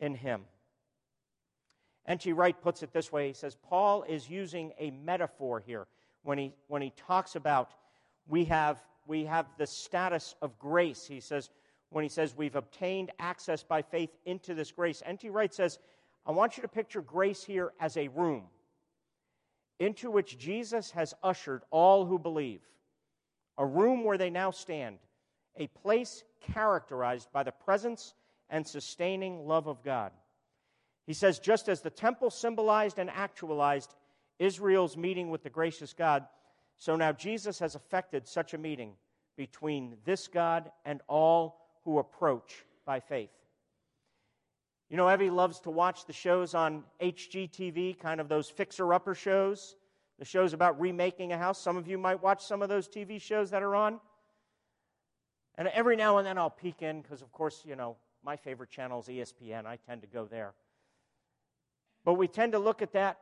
in 0.00 0.14
him. 0.14 0.42
N.T. 2.06 2.32
Wright 2.32 2.60
puts 2.60 2.82
it 2.82 2.92
this 2.92 3.10
way 3.10 3.28
he 3.28 3.32
says, 3.32 3.56
Paul 3.68 4.02
is 4.02 4.28
using 4.28 4.72
a 4.78 4.90
metaphor 4.90 5.60
here 5.64 5.86
when 6.22 6.38
he, 6.38 6.52
when 6.68 6.82
he 6.82 6.92
talks 6.96 7.34
about 7.34 7.70
we 8.26 8.44
have, 8.46 8.82
we 9.06 9.24
have 9.24 9.46
the 9.58 9.66
status 9.66 10.34
of 10.42 10.58
grace. 10.58 11.06
He 11.06 11.20
says, 11.20 11.50
when 11.94 12.02
he 12.02 12.08
says 12.08 12.36
we've 12.36 12.56
obtained 12.56 13.12
access 13.20 13.62
by 13.62 13.80
faith 13.80 14.10
into 14.26 14.52
this 14.52 14.72
grace. 14.72 15.00
N.T. 15.06 15.28
Wright 15.30 15.54
says, 15.54 15.78
I 16.26 16.32
want 16.32 16.56
you 16.56 16.62
to 16.62 16.68
picture 16.68 17.00
grace 17.00 17.44
here 17.44 17.72
as 17.78 17.96
a 17.96 18.08
room 18.08 18.44
into 19.78 20.10
which 20.10 20.36
Jesus 20.36 20.90
has 20.90 21.14
ushered 21.22 21.62
all 21.70 22.04
who 22.04 22.18
believe, 22.18 22.62
a 23.58 23.64
room 23.64 24.02
where 24.02 24.18
they 24.18 24.30
now 24.30 24.50
stand, 24.50 24.98
a 25.56 25.68
place 25.68 26.24
characterized 26.52 27.28
by 27.32 27.44
the 27.44 27.52
presence 27.52 28.14
and 28.50 28.66
sustaining 28.66 29.46
love 29.46 29.68
of 29.68 29.82
God. 29.84 30.10
He 31.06 31.12
says, 31.12 31.38
just 31.38 31.68
as 31.68 31.80
the 31.80 31.90
temple 31.90 32.30
symbolized 32.30 32.98
and 32.98 33.10
actualized 33.10 33.94
Israel's 34.40 34.96
meeting 34.96 35.30
with 35.30 35.44
the 35.44 35.50
gracious 35.50 35.92
God, 35.92 36.26
so 36.76 36.96
now 36.96 37.12
Jesus 37.12 37.60
has 37.60 37.76
effected 37.76 38.26
such 38.26 38.52
a 38.52 38.58
meeting 38.58 38.94
between 39.36 39.96
this 40.04 40.26
God 40.26 40.72
and 40.84 41.00
all 41.08 41.60
who 41.84 41.98
approach 41.98 42.64
by 42.84 43.00
faith. 43.00 43.30
You 44.90 44.96
know, 44.96 45.12
Evie 45.12 45.30
loves 45.30 45.60
to 45.60 45.70
watch 45.70 46.04
the 46.04 46.12
shows 46.12 46.54
on 46.54 46.84
HGTV, 47.00 47.98
kind 47.98 48.20
of 48.20 48.28
those 48.28 48.48
fixer 48.48 48.92
upper 48.92 49.14
shows, 49.14 49.76
the 50.18 50.24
shows 50.24 50.52
about 50.52 50.80
remaking 50.80 51.32
a 51.32 51.38
house. 51.38 51.58
Some 51.58 51.76
of 51.76 51.88
you 51.88 51.98
might 51.98 52.22
watch 52.22 52.44
some 52.44 52.62
of 52.62 52.68
those 52.68 52.88
TV 52.88 53.20
shows 53.20 53.50
that 53.50 53.62
are 53.62 53.74
on. 53.74 53.98
And 55.56 55.68
every 55.68 55.96
now 55.96 56.18
and 56.18 56.26
then 56.26 56.38
I'll 56.38 56.50
peek 56.50 56.82
in 56.82 57.00
because, 57.00 57.22
of 57.22 57.32
course, 57.32 57.62
you 57.64 57.76
know, 57.76 57.96
my 58.24 58.36
favorite 58.36 58.70
channel 58.70 59.00
is 59.00 59.06
ESPN. 59.06 59.66
I 59.66 59.78
tend 59.88 60.02
to 60.02 60.06
go 60.06 60.26
there. 60.26 60.52
But 62.04 62.14
we 62.14 62.28
tend 62.28 62.52
to 62.52 62.58
look 62.58 62.82
at 62.82 62.92
that, 62.92 63.18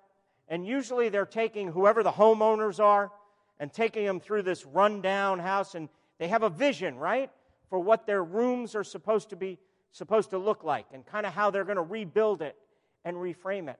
and 0.48 0.66
usually 0.66 1.08
they're 1.08 1.24
taking 1.24 1.68
whoever 1.68 2.02
the 2.02 2.10
homeowners 2.10 2.80
are 2.80 3.12
and 3.60 3.72
taking 3.72 4.04
them 4.04 4.18
through 4.18 4.42
this 4.42 4.66
rundown 4.66 5.38
house, 5.38 5.74
and 5.74 5.88
they 6.18 6.28
have 6.28 6.42
a 6.42 6.50
vision, 6.50 6.96
right? 6.96 7.30
For 7.72 7.80
what 7.80 8.06
their 8.06 8.22
rooms 8.22 8.74
are 8.74 8.84
supposed 8.84 9.30
to 9.30 9.36
be 9.36 9.58
supposed 9.92 10.28
to 10.28 10.36
look 10.36 10.62
like 10.62 10.84
and 10.92 11.06
kind 11.06 11.24
of 11.24 11.32
how 11.32 11.50
they're 11.50 11.64
going 11.64 11.76
to 11.76 11.82
rebuild 11.82 12.42
it 12.42 12.54
and 13.02 13.16
reframe 13.16 13.66
it. 13.66 13.78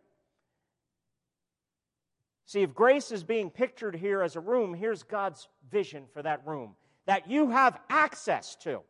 See, 2.46 2.62
if 2.62 2.72
grace 2.72 3.12
is 3.12 3.22
being 3.22 3.50
pictured 3.50 3.94
here 3.94 4.22
as 4.22 4.34
a 4.34 4.40
room, 4.40 4.72
here's 4.72 5.02
God's 5.02 5.46
vision 5.70 6.04
for 6.14 6.22
that 6.22 6.40
room 6.46 6.74
that 7.04 7.28
you 7.30 7.50
have 7.50 7.78
access 7.90 8.56
to 8.62 8.80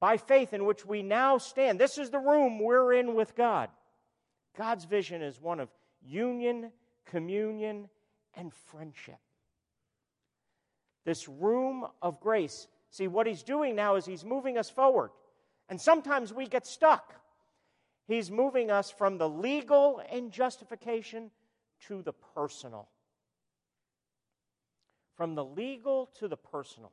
by 0.00 0.16
faith 0.16 0.54
in 0.54 0.64
which 0.64 0.86
we 0.86 1.02
now 1.02 1.36
stand. 1.36 1.78
This 1.78 1.98
is 1.98 2.08
the 2.08 2.18
room 2.18 2.58
we're 2.58 2.94
in 2.94 3.14
with 3.14 3.36
God. 3.36 3.68
God's 4.56 4.86
vision 4.86 5.20
is 5.20 5.38
one 5.38 5.60
of 5.60 5.68
union, 6.02 6.72
communion, 7.04 7.90
and 8.32 8.54
friendship. 8.54 9.18
This 11.04 11.28
room 11.28 11.84
of 12.00 12.20
grace 12.20 12.68
See, 12.90 13.06
what 13.06 13.26
he's 13.26 13.42
doing 13.42 13.74
now 13.74 13.96
is 13.96 14.06
he's 14.06 14.24
moving 14.24 14.56
us 14.56 14.70
forward. 14.70 15.10
And 15.68 15.80
sometimes 15.80 16.32
we 16.32 16.46
get 16.46 16.66
stuck. 16.66 17.14
He's 18.06 18.30
moving 18.30 18.70
us 18.70 18.90
from 18.90 19.18
the 19.18 19.28
legal 19.28 20.00
and 20.10 20.32
justification 20.32 21.30
to 21.86 22.02
the 22.02 22.14
personal. 22.34 22.88
From 25.16 25.34
the 25.34 25.44
legal 25.44 26.06
to 26.18 26.28
the 26.28 26.36
personal. 26.36 26.92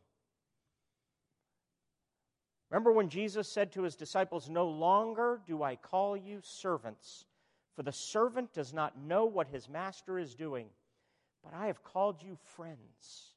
Remember 2.69 2.91
when 2.91 3.09
Jesus 3.09 3.47
said 3.47 3.71
to 3.73 3.83
his 3.83 3.95
disciples, 3.95 4.49
No 4.49 4.67
longer 4.67 5.39
do 5.47 5.63
I 5.63 5.77
call 5.77 6.17
you 6.17 6.39
servants, 6.43 7.25
for 7.75 7.83
the 7.83 7.91
servant 7.93 8.53
does 8.53 8.73
not 8.73 8.97
know 8.97 9.25
what 9.25 9.47
his 9.47 9.69
master 9.69 10.19
is 10.19 10.35
doing, 10.35 10.67
but 11.43 11.53
I 11.53 11.67
have 11.67 11.83
called 11.83 12.21
you 12.21 12.37
friends. 12.55 13.34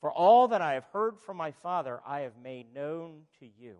For 0.00 0.10
all 0.10 0.48
that 0.48 0.62
I 0.62 0.74
have 0.74 0.86
heard 0.92 1.18
from 1.20 1.36
my 1.36 1.50
Father, 1.50 2.00
I 2.06 2.20
have 2.20 2.32
made 2.42 2.74
known 2.74 3.22
to 3.40 3.46
you. 3.58 3.76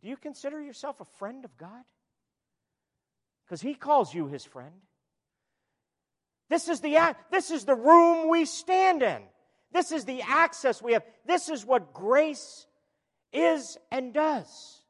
Do 0.00 0.08
you 0.08 0.16
consider 0.16 0.60
yourself 0.60 1.00
a 1.00 1.04
friend 1.18 1.44
of 1.44 1.56
God? 1.58 1.84
Because 3.44 3.60
He 3.60 3.74
calls 3.74 4.14
you 4.14 4.26
His 4.26 4.44
friend. 4.44 4.72
This 6.48 6.68
is, 6.68 6.80
the, 6.80 7.14
this 7.30 7.50
is 7.50 7.66
the 7.66 7.74
room 7.74 8.30
we 8.30 8.46
stand 8.46 9.02
in. 9.02 9.22
This 9.72 9.92
is 9.92 10.06
the 10.06 10.22
access 10.22 10.80
we 10.80 10.94
have. 10.94 11.04
This 11.26 11.50
is 11.50 11.66
what 11.66 11.92
grace 11.92 12.66
is 13.34 13.76
and 13.90 14.14
does. 14.14 14.80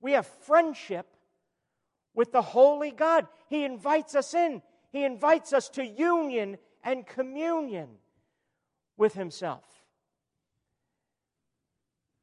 We 0.00 0.12
have 0.12 0.28
friendship 0.46 1.06
with 2.14 2.30
the 2.30 2.42
Holy 2.42 2.92
God. 2.92 3.26
He 3.48 3.64
invites 3.64 4.14
us 4.14 4.34
in, 4.34 4.62
He 4.92 5.04
invites 5.04 5.52
us 5.52 5.68
to 5.70 5.84
union 5.84 6.58
and 6.84 7.04
communion 7.04 7.88
with 8.98 9.14
himself. 9.14 9.64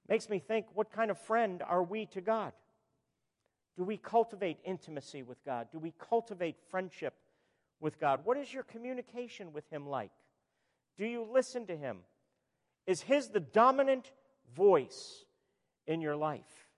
Makes 0.08 0.30
me 0.30 0.38
think 0.38 0.68
what 0.76 0.92
kind 0.92 1.10
of 1.10 1.18
friend 1.18 1.64
are 1.68 1.84
we 1.84 2.06
to 2.08 2.22
God? 2.22 2.54
Do 3.76 3.84
we 3.84 3.98
cultivate 3.98 4.60
intimacy 4.64 5.24
with 5.24 5.44
God? 5.44 5.68
Do 5.72 5.80
we 5.80 5.94
cultivate 5.98 6.58
friendship 6.70 7.16
with 7.80 8.00
God? 8.00 8.22
What 8.24 8.38
is 8.38 8.54
your 8.54 8.64
communication 8.64 9.52
with 9.52 9.70
Him 9.70 9.88
like? 9.88 10.12
Do 10.98 11.06
you 11.06 11.28
listen 11.30 11.66
to 11.68 11.76
Him? 11.76 12.00
Is 12.88 13.02
His 13.02 13.30
the 13.30 13.40
dominant 13.40 14.12
voice 14.56 15.26
in 15.88 16.02
your 16.02 16.16
life? 16.16 16.70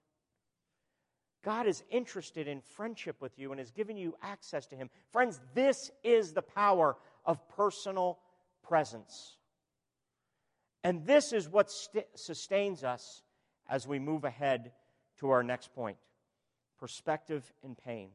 God 1.44 1.68
is 1.68 1.84
interested 1.92 2.48
in 2.48 2.62
friendship 2.62 3.22
with 3.22 3.38
you 3.38 3.52
and 3.52 3.60
has 3.60 3.72
given 3.72 3.96
you 3.96 4.16
access 4.24 4.66
to 4.68 4.76
Him. 4.76 4.90
Friends, 5.12 5.40
this 5.54 5.92
is 6.04 6.34
the 6.34 6.42
power 6.42 6.98
of 7.26 7.48
personal 7.50 8.18
presence. 8.64 9.37
And 10.88 11.06
this 11.06 11.34
is 11.34 11.50
what 11.50 11.70
st- 11.70 12.08
sustains 12.16 12.82
us 12.86 13.22
as 13.70 13.86
we 13.86 14.00
move 14.00 14.24
ahead 14.24 14.72
to 15.20 15.32
our 15.32 15.44
next 15.44 15.76
point 15.76 15.98
perspective 16.80 17.44
in 17.62 17.76
pain. 17.76 18.08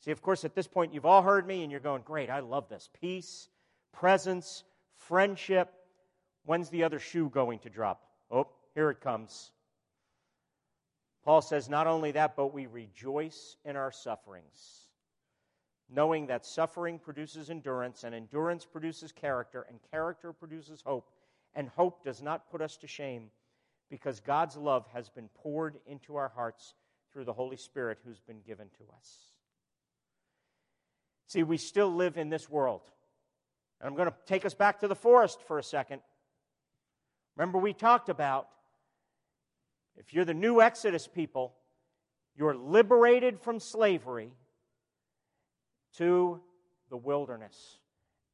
See, 0.00 0.10
of 0.10 0.20
course, 0.20 0.44
at 0.44 0.56
this 0.56 0.66
point, 0.66 0.92
you've 0.92 1.06
all 1.06 1.22
heard 1.22 1.46
me 1.46 1.62
and 1.62 1.70
you're 1.70 1.78
going, 1.78 2.02
Great, 2.02 2.30
I 2.30 2.40
love 2.40 2.68
this. 2.68 2.90
Peace, 3.00 3.48
presence, 3.92 4.64
friendship. 4.96 5.72
When's 6.46 6.68
the 6.70 6.82
other 6.82 6.98
shoe 6.98 7.30
going 7.32 7.60
to 7.60 7.70
drop? 7.70 8.02
Oh, 8.28 8.48
here 8.74 8.90
it 8.90 9.00
comes. 9.00 9.52
Paul 11.24 11.42
says, 11.42 11.68
Not 11.68 11.86
only 11.86 12.10
that, 12.10 12.34
but 12.34 12.52
we 12.52 12.66
rejoice 12.66 13.56
in 13.64 13.76
our 13.76 13.92
sufferings, 13.92 14.88
knowing 15.90 16.26
that 16.26 16.46
suffering 16.46 16.98
produces 16.98 17.50
endurance, 17.50 18.04
and 18.04 18.14
endurance 18.14 18.64
produces 18.64 19.12
character, 19.12 19.66
and 19.68 19.78
character 19.90 20.32
produces 20.32 20.82
hope, 20.84 21.10
and 21.54 21.68
hope 21.68 22.04
does 22.04 22.22
not 22.22 22.50
put 22.50 22.60
us 22.60 22.76
to 22.76 22.86
shame, 22.86 23.30
because 23.90 24.20
God's 24.20 24.56
love 24.56 24.86
has 24.92 25.08
been 25.08 25.28
poured 25.34 25.78
into 25.86 26.16
our 26.16 26.30
hearts 26.34 26.74
through 27.12 27.24
the 27.24 27.32
Holy 27.32 27.56
Spirit 27.56 27.98
who's 28.04 28.20
been 28.20 28.40
given 28.46 28.68
to 28.78 28.84
us. 28.96 29.18
See, 31.26 31.42
we 31.42 31.56
still 31.56 31.94
live 31.94 32.16
in 32.16 32.28
this 32.28 32.48
world. 32.48 32.82
And 33.80 33.88
I'm 33.88 33.96
going 33.96 34.08
to 34.08 34.14
take 34.26 34.44
us 34.44 34.54
back 34.54 34.80
to 34.80 34.88
the 34.88 34.94
forest 34.94 35.40
for 35.46 35.58
a 35.58 35.62
second. 35.62 36.00
Remember, 37.36 37.58
we 37.58 37.72
talked 37.72 38.08
about 38.08 38.48
if 39.96 40.12
you're 40.12 40.24
the 40.24 40.34
new 40.34 40.60
Exodus 40.60 41.06
people, 41.06 41.54
you're 42.36 42.54
liberated 42.54 43.40
from 43.40 43.60
slavery 43.60 44.32
to 45.98 46.40
the 46.90 46.96
wilderness. 46.96 47.78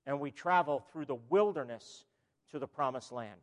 And 0.06 0.20
we 0.20 0.30
travel 0.30 0.84
through 0.92 1.06
the 1.06 1.18
wilderness 1.28 2.04
to 2.50 2.58
the 2.58 2.66
promised 2.66 3.12
land. 3.12 3.40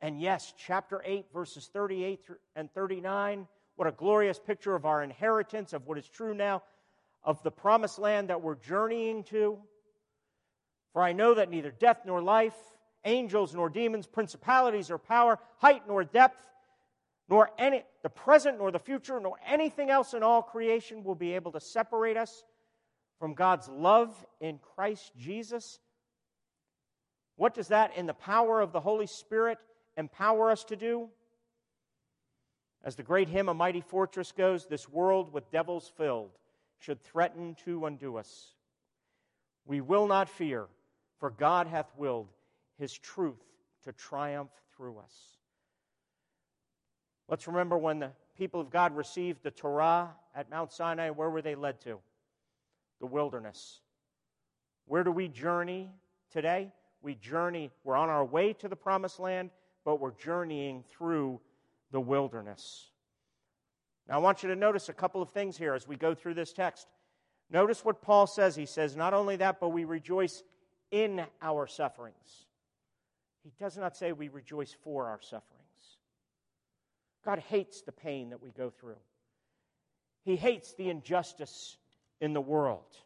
And 0.00 0.20
yes, 0.20 0.52
chapter 0.56 1.00
8, 1.04 1.26
verses 1.32 1.70
38 1.72 2.26
and 2.56 2.72
39 2.72 3.46
what 3.76 3.88
a 3.88 3.92
glorious 3.92 4.38
picture 4.38 4.74
of 4.74 4.84
our 4.84 5.02
inheritance, 5.02 5.72
of 5.72 5.86
what 5.86 5.98
is 5.98 6.08
true 6.08 6.34
now, 6.34 6.62
of 7.24 7.42
the 7.42 7.50
promised 7.50 7.98
land 7.98 8.28
that 8.28 8.42
we're 8.42 8.56
journeying 8.56 9.24
to. 9.24 9.58
For 10.92 11.02
I 11.02 11.12
know 11.12 11.34
that 11.34 11.50
neither 11.50 11.70
death 11.70 12.02
nor 12.04 12.22
life, 12.22 12.54
angels 13.04 13.54
nor 13.54 13.70
demons, 13.70 14.06
principalities 14.06 14.90
or 14.90 14.98
power, 14.98 15.38
height 15.58 15.82
nor 15.88 16.04
depth, 16.04 16.46
nor 17.28 17.50
any 17.58 17.82
the 18.02 18.10
present 18.10 18.58
nor 18.58 18.70
the 18.70 18.78
future, 18.78 19.18
nor 19.18 19.36
anything 19.46 19.88
else 19.88 20.12
in 20.12 20.22
all 20.22 20.42
creation 20.42 21.02
will 21.02 21.14
be 21.14 21.34
able 21.34 21.52
to 21.52 21.60
separate 21.60 22.16
us 22.16 22.44
from 23.22 23.34
God's 23.34 23.68
love 23.68 24.12
in 24.40 24.58
Christ 24.74 25.12
Jesus. 25.16 25.78
What 27.36 27.54
does 27.54 27.68
that, 27.68 27.96
in 27.96 28.06
the 28.06 28.14
power 28.14 28.60
of 28.60 28.72
the 28.72 28.80
Holy 28.80 29.06
Spirit, 29.06 29.58
empower 29.96 30.50
us 30.50 30.64
to 30.64 30.74
do? 30.74 31.08
As 32.82 32.96
the 32.96 33.04
great 33.04 33.28
hymn, 33.28 33.48
A 33.48 33.54
Mighty 33.54 33.80
Fortress, 33.80 34.32
goes, 34.32 34.66
this 34.66 34.88
world 34.88 35.32
with 35.32 35.52
devils 35.52 35.88
filled 35.96 36.32
should 36.80 37.00
threaten 37.00 37.54
to 37.64 37.86
undo 37.86 38.16
us. 38.16 38.56
We 39.66 39.80
will 39.80 40.08
not 40.08 40.28
fear, 40.28 40.66
for 41.20 41.30
God 41.30 41.68
hath 41.68 41.92
willed 41.96 42.32
his 42.76 42.92
truth 42.92 43.38
to 43.84 43.92
triumph 43.92 44.50
through 44.76 44.98
us. 44.98 45.14
Let's 47.28 47.46
remember 47.46 47.78
when 47.78 48.00
the 48.00 48.10
people 48.36 48.60
of 48.60 48.70
God 48.70 48.96
received 48.96 49.44
the 49.44 49.52
Torah 49.52 50.10
at 50.34 50.50
Mount 50.50 50.72
Sinai, 50.72 51.10
where 51.10 51.30
were 51.30 51.40
they 51.40 51.54
led 51.54 51.80
to? 51.82 52.00
The 53.02 53.06
wilderness. 53.06 53.80
Where 54.86 55.02
do 55.02 55.10
we 55.10 55.26
journey 55.26 55.90
today? 56.30 56.72
We 57.02 57.16
journey, 57.16 57.72
we're 57.82 57.96
on 57.96 58.08
our 58.08 58.24
way 58.24 58.52
to 58.54 58.68
the 58.68 58.76
promised 58.76 59.18
land, 59.18 59.50
but 59.84 60.00
we're 60.00 60.12
journeying 60.12 60.84
through 60.88 61.40
the 61.90 62.00
wilderness. 62.00 62.90
Now, 64.08 64.14
I 64.14 64.18
want 64.18 64.44
you 64.44 64.48
to 64.50 64.56
notice 64.56 64.88
a 64.88 64.92
couple 64.92 65.20
of 65.20 65.30
things 65.30 65.58
here 65.58 65.74
as 65.74 65.88
we 65.88 65.96
go 65.96 66.14
through 66.14 66.34
this 66.34 66.52
text. 66.52 66.86
Notice 67.50 67.84
what 67.84 68.02
Paul 68.02 68.28
says. 68.28 68.54
He 68.54 68.66
says, 68.66 68.94
Not 68.94 69.14
only 69.14 69.34
that, 69.34 69.58
but 69.58 69.70
we 69.70 69.82
rejoice 69.84 70.44
in 70.92 71.24
our 71.42 71.66
sufferings. 71.66 72.46
He 73.42 73.50
does 73.58 73.76
not 73.76 73.96
say 73.96 74.12
we 74.12 74.28
rejoice 74.28 74.76
for 74.84 75.08
our 75.08 75.20
sufferings. 75.20 75.48
God 77.24 77.40
hates 77.40 77.82
the 77.82 77.90
pain 77.90 78.30
that 78.30 78.40
we 78.40 78.50
go 78.50 78.70
through, 78.70 79.00
He 80.24 80.36
hates 80.36 80.74
the 80.74 80.88
injustice 80.88 81.78
in 82.22 82.32
the 82.32 82.40
world. 82.40 82.96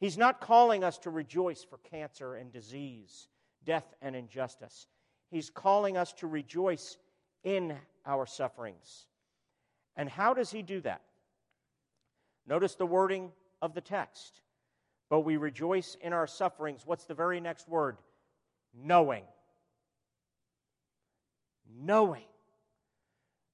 He's 0.00 0.18
not 0.18 0.40
calling 0.40 0.82
us 0.82 0.98
to 1.00 1.10
rejoice 1.10 1.62
for 1.62 1.78
cancer 1.90 2.34
and 2.34 2.50
disease, 2.50 3.28
death 3.64 3.84
and 4.00 4.16
injustice. 4.16 4.88
He's 5.30 5.50
calling 5.50 5.96
us 5.96 6.12
to 6.14 6.26
rejoice 6.26 6.96
in 7.44 7.76
our 8.04 8.26
sufferings. 8.26 9.06
And 9.94 10.08
how 10.08 10.32
does 10.34 10.50
he 10.50 10.62
do 10.62 10.80
that? 10.80 11.02
Notice 12.46 12.74
the 12.74 12.86
wording 12.86 13.30
of 13.60 13.74
the 13.74 13.80
text. 13.80 14.40
But 15.10 15.20
we 15.20 15.36
rejoice 15.36 15.96
in 16.00 16.14
our 16.14 16.26
sufferings. 16.26 16.82
What's 16.86 17.04
the 17.04 17.14
very 17.14 17.40
next 17.40 17.68
word? 17.68 17.98
Knowing. 18.74 19.24
Knowing 21.78 22.24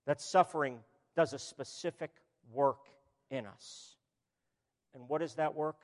that 0.07 0.21
suffering 0.21 0.79
does 1.17 1.33
a 1.33 1.39
specific 1.41 2.13
work 2.53 2.87
in 3.31 3.47
us. 3.47 3.98
And 4.95 5.09
what 5.09 5.23
is 5.23 5.35
that 5.35 5.55
work? 5.55 5.83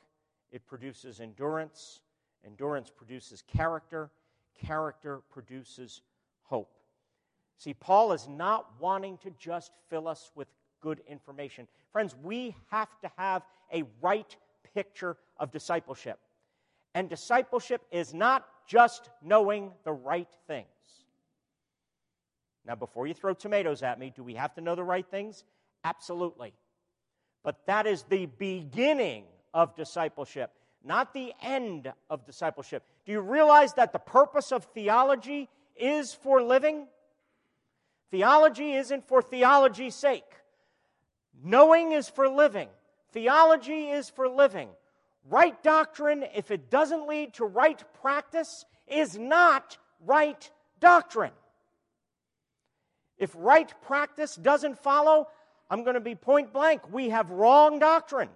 It 0.51 0.67
produces 0.67 1.21
endurance. 1.21 2.01
Endurance 2.45 2.91
produces 2.91 3.43
character. 3.43 4.11
Character 4.55 5.21
produces 5.31 6.03
hope. 6.43 6.79
See, 7.59 7.75
Paul 7.75 8.13
is 8.13 8.29
not 8.29 8.73
wanting 8.81 9.19
to 9.19 9.31
just 9.39 9.73
fill 9.89 10.09
us 10.09 10.31
with 10.35 10.49
good 10.81 11.01
information. 11.09 11.67
Friends, 11.93 12.15
we 12.23 12.55
have 12.71 12.89
to 13.01 13.11
have 13.17 13.43
a 13.73 13.85
right 14.03 14.37
picture 14.75 15.17
of 15.39 15.51
discipleship. 15.51 16.19
And 16.95 17.09
discipleship 17.09 17.83
is 17.91 18.15
not 18.15 18.47
just 18.67 19.11
knowing 19.23 19.73
the 19.85 19.93
right 19.93 20.29
things. 20.47 20.67
Now, 22.67 22.75
before 22.75 23.07
you 23.07 23.15
throw 23.15 23.35
tomatoes 23.35 23.83
at 23.83 23.99
me, 23.99 24.13
do 24.15 24.23
we 24.23 24.35
have 24.35 24.55
to 24.55 24.61
know 24.61 24.75
the 24.75 24.85
right 24.85 25.07
things? 25.07 25.45
Absolutely. 25.85 26.55
But 27.45 27.67
that 27.67 27.87
is 27.87 28.03
the 28.05 28.27
beginning 28.27 29.25
of 29.53 29.77
discipleship, 29.77 30.51
not 30.83 31.13
the 31.15 31.33
end 31.43 31.93
of 32.11 32.27
discipleship. 32.27 32.83
Do 33.05 33.13
you 33.13 33.21
realize 33.21 33.75
that 33.75 33.93
the 33.93 33.99
purpose 33.99 34.51
of 34.51 34.65
theology 34.65 35.49
is 35.77 36.15
for 36.15 36.43
living? 36.43 36.89
Theology 38.11 38.73
isn't 38.73 39.07
for 39.07 39.23
theology's 39.23 39.95
sake. 39.95 40.25
Knowing 41.43 41.93
is 41.93 42.09
for 42.09 42.29
living. 42.29 42.69
Theology 43.13 43.91
is 43.91 44.09
for 44.09 44.29
living. 44.29 44.69
Right 45.29 45.61
doctrine, 45.63 46.25
if 46.35 46.51
it 46.51 46.71
doesn't 46.71 47.07
lead 47.07 47.35
to 47.35 47.45
right 47.45 47.83
practice, 48.01 48.65
is 48.87 49.19
not 49.19 49.77
right 50.07 50.51
doctrine. 50.81 51.33
If 53.19 53.35
right 53.37 53.73
practice 53.83 54.35
doesn't 54.35 54.79
follow, 54.79 55.29
I'm 55.75 55.83
going 55.83 55.95
to 55.95 56.01
be 56.01 56.15
point 56.15 56.53
blank. 56.53 56.83
We 56.93 57.09
have 57.09 57.33
wrong 57.33 57.81
doctrine. 57.81 58.29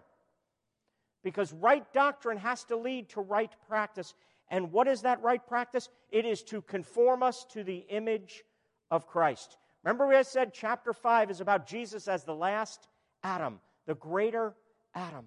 Because 1.22 1.52
right 1.52 1.84
doctrine 1.92 2.36
has 2.36 2.64
to 2.64 2.76
lead 2.76 3.10
to 3.10 3.20
right 3.20 3.52
practice. 3.68 4.12
And 4.48 4.72
what 4.72 4.88
is 4.88 5.02
that 5.02 5.22
right 5.22 5.46
practice? 5.46 5.88
It 6.10 6.24
is 6.24 6.42
to 6.44 6.62
conform 6.62 7.22
us 7.22 7.46
to 7.52 7.62
the 7.62 7.86
image 7.90 8.42
of 8.90 9.06
Christ. 9.06 9.56
Remember, 9.84 10.08
we 10.08 10.20
said 10.24 10.52
chapter 10.52 10.92
5 10.92 11.30
is 11.30 11.40
about 11.40 11.68
Jesus 11.68 12.08
as 12.08 12.24
the 12.24 12.34
last 12.34 12.88
Adam, 13.22 13.60
the 13.86 13.94
greater 13.94 14.54
Adam. 14.92 15.26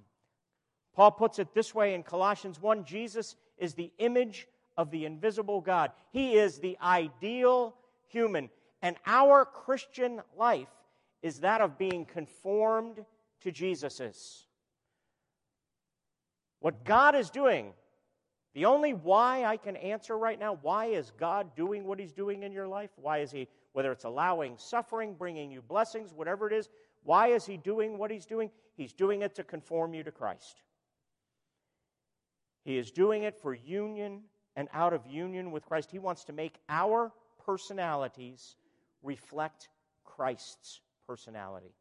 Paul 0.94 1.12
puts 1.12 1.40
it 1.40 1.54
this 1.54 1.74
way 1.74 1.94
in 1.94 2.04
Colossians 2.04 2.62
1 2.62 2.84
Jesus 2.84 3.38
is 3.58 3.74
the 3.74 3.90
image 4.00 4.50
of 4.76 4.92
the 4.92 5.06
invisible 5.06 5.62
God, 5.62 5.92
He 6.12 6.34
is 6.34 6.60
the 6.60 6.78
ideal 6.82 7.74
human. 8.10 8.50
And 8.82 8.98
our 9.06 9.46
Christian 9.46 10.20
life 10.36 10.68
is 11.22 11.40
that 11.40 11.62
of 11.62 11.78
being 11.78 12.06
conformed 12.06 13.06
to 13.42 13.52
Jesus's. 13.52 14.46
What 16.60 16.84
God 16.84 17.16
is 17.16 17.30
doing, 17.30 17.74
the 18.54 18.66
only 18.66 18.94
why 18.94 19.46
I 19.46 19.58
can 19.58 19.76
answer 19.76 20.18
right 20.18 20.40
now, 20.40 20.60
why 20.62 20.86
is 20.86 21.12
God 21.18 21.56
doing 21.56 21.86
what 21.86 22.00
He's 22.00 22.14
doing 22.14 22.44
in 22.44 22.52
your 22.52 22.68
life? 22.68 22.92
Why 22.98 23.20
is 23.20 23.32
He 23.32 23.48
whether 23.74 23.92
it's 23.92 24.04
allowing 24.04 24.58
suffering, 24.58 25.14
bringing 25.14 25.52
you 25.52 25.62
blessings, 25.62 26.14
whatever 26.14 26.48
it 26.48 26.54
is, 26.54 26.70
Why 27.04 27.30
is 27.30 27.46
he 27.46 27.58
doing 27.58 27.98
what 27.98 28.12
he's 28.12 28.28
doing? 28.28 28.52
He's 28.76 28.94
doing 28.94 29.24
it 29.24 29.34
to 29.36 29.44
conform 29.44 29.96
you 29.96 30.04
to 30.04 30.12
Christ. 30.12 30.62
He 32.64 32.78
is 32.78 32.92
doing 32.92 33.24
it 33.24 33.42
for 33.42 33.56
union 33.56 34.22
and 34.56 34.68
out 34.72 34.94
of 34.94 35.08
union 35.08 35.52
with 35.52 35.66
Christ. 35.66 35.90
He 35.90 35.98
wants 35.98 36.26
to 36.26 36.34
make 36.34 36.60
our 36.70 37.12
personalities 37.44 38.56
reflect 39.02 39.70
Christ's 40.04 40.80
personality. 41.12 41.76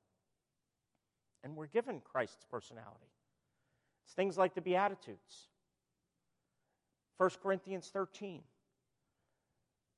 And 1.45 1.55
we're 1.55 1.69
given 1.69 2.01
Christ's 2.01 2.45
personality. 2.51 3.13
It's 4.05 4.13
things 4.13 4.37
like 4.37 4.57
the 4.57 4.61
Beatitudes. 4.61 5.47
1 7.19 7.31
Corinthians 7.41 7.91
13, 7.93 8.43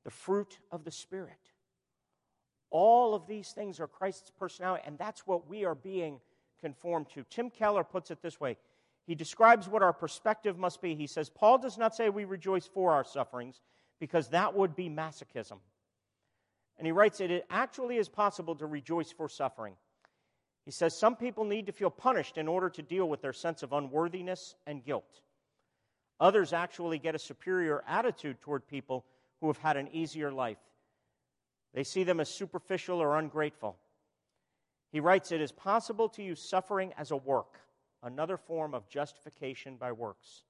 the 0.04 0.10
fruit 0.10 0.58
of 0.70 0.84
the 0.84 0.90
Spirit. 0.90 1.38
All 2.70 3.14
of 3.14 3.26
these 3.26 3.52
things 3.52 3.80
are 3.80 3.86
Christ's 3.86 4.30
personality, 4.38 4.82
and 4.86 4.98
that's 4.98 5.26
what 5.26 5.48
we 5.48 5.64
are 5.64 5.74
being 5.74 6.20
conformed 6.60 7.06
to. 7.14 7.24
Tim 7.30 7.48
Keller 7.48 7.84
puts 7.84 8.10
it 8.10 8.20
this 8.20 8.38
way 8.38 8.58
he 9.06 9.14
describes 9.14 9.66
what 9.66 9.82
our 9.82 9.94
perspective 9.94 10.58
must 10.58 10.82
be. 10.82 10.94
He 10.94 11.06
says, 11.06 11.30
Paul 11.30 11.56
does 11.56 11.78
not 11.78 11.94
say 11.94 12.10
we 12.10 12.26
rejoice 12.26 12.66
for 12.66 12.92
our 12.92 13.04
sufferings, 13.04 13.62
because 13.98 14.28
that 14.28 14.54
would 14.54 14.76
be 14.76 14.90
masochism. 14.90 15.58
And 16.78 16.86
he 16.86 16.92
writes, 16.92 17.18
that 17.18 17.30
it 17.30 17.46
actually 17.50 17.96
is 17.96 18.08
possible 18.08 18.54
to 18.56 18.66
rejoice 18.66 19.12
for 19.12 19.28
suffering. 19.28 19.74
He 20.64 20.70
says, 20.70 20.98
some 20.98 21.16
people 21.16 21.44
need 21.44 21.66
to 21.66 21.72
feel 21.72 21.90
punished 21.90 22.38
in 22.38 22.48
order 22.48 22.70
to 22.70 22.82
deal 22.82 23.08
with 23.08 23.20
their 23.20 23.32
sense 23.32 23.62
of 23.62 23.72
unworthiness 23.72 24.54
and 24.66 24.84
guilt. 24.84 25.20
Others 26.20 26.52
actually 26.52 26.98
get 26.98 27.14
a 27.14 27.18
superior 27.18 27.82
attitude 27.86 28.40
toward 28.40 28.66
people 28.66 29.04
who 29.40 29.48
have 29.48 29.58
had 29.58 29.76
an 29.76 29.88
easier 29.92 30.30
life. 30.30 30.58
They 31.74 31.84
see 31.84 32.04
them 32.04 32.20
as 32.20 32.28
superficial 32.28 33.00
or 33.00 33.18
ungrateful. 33.18 33.76
He 34.92 35.00
writes, 35.00 35.32
It 35.32 35.40
is 35.40 35.50
possible 35.50 36.08
to 36.10 36.22
use 36.22 36.48
suffering 36.48 36.92
as 36.96 37.10
a 37.10 37.16
work, 37.16 37.58
another 38.02 38.36
form 38.36 38.74
of 38.74 38.88
justification 38.88 39.76
by 39.76 39.90
works. 39.92 40.44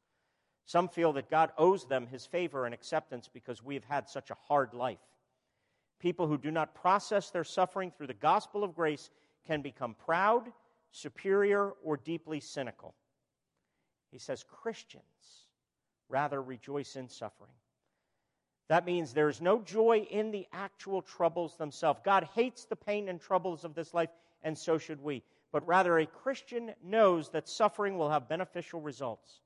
Some 0.67 0.89
feel 0.89 1.13
that 1.15 1.31
God 1.31 1.53
owes 1.57 1.87
them 1.87 2.07
his 2.07 2.27
favor 2.27 2.67
and 2.67 2.75
acceptance 2.75 3.29
because 3.33 3.63
we 3.63 3.75
have 3.75 3.85
had 3.85 4.09
such 4.09 4.31
a 4.31 4.37
hard 4.47 4.75
life. 4.75 4.99
People 6.03 6.27
who 6.27 6.37
do 6.37 6.51
not 6.51 6.75
process 6.75 7.31
their 7.31 7.45
suffering 7.45 7.93
through 7.93 8.09
the 8.09 8.15
gospel 8.15 8.65
of 8.65 8.75
grace 8.75 9.09
can 9.47 9.63
become 9.63 9.95
proud, 9.95 10.53
superior, 10.91 11.75
or 11.85 11.97
deeply 11.97 12.41
cynical. 12.41 12.97
He 14.11 14.19
says 14.19 14.45
Christians 14.51 15.05
rather 16.09 16.43
rejoice 16.43 16.97
in 16.97 17.09
suffering. 17.09 17.53
That 18.67 18.85
means 18.85 19.13
there 19.13 19.29
is 19.29 19.41
no 19.41 19.63
joy 19.63 20.07
in 20.11 20.33
the 20.33 20.49
actual 20.53 21.03
troubles 21.03 21.57
themselves. 21.57 22.01
God 22.05 22.29
hates 22.35 22.65
the 22.65 22.75
pain 22.75 23.09
and 23.09 23.21
troubles 23.21 23.65
of 23.65 23.75
this 23.75 23.95
life, 23.95 24.11
and 24.43 24.59
so 24.59 24.79
should 24.79 25.01
we. 25.01 25.23
But 25.53 25.67
rather, 25.69 25.99
a 25.99 26.07
Christian 26.07 26.73
knows 26.83 27.29
that 27.29 27.49
suffering 27.49 27.97
will 27.97 28.11
have 28.11 28.29
beneficial 28.29 28.81
results. 28.81 29.41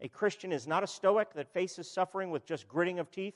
A 0.00 0.08
Christian 0.08 0.50
is 0.50 0.66
not 0.66 0.82
a 0.82 0.88
stoic 0.88 1.32
that 1.34 1.52
faces 1.52 1.88
suffering 1.88 2.30
with 2.30 2.44
just 2.44 2.66
gritting 2.66 2.98
of 2.98 3.10
teeth. 3.10 3.34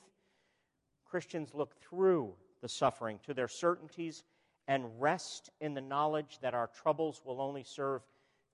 Christians 1.11 1.53
look 1.53 1.75
through 1.81 2.33
the 2.61 2.69
suffering 2.69 3.19
to 3.23 3.33
their 3.33 3.49
certainties 3.49 4.23
and 4.69 4.85
rest 4.97 5.49
in 5.59 5.73
the 5.73 5.81
knowledge 5.81 6.39
that 6.41 6.53
our 6.53 6.67
troubles 6.67 7.21
will 7.25 7.41
only 7.41 7.63
serve 7.63 8.01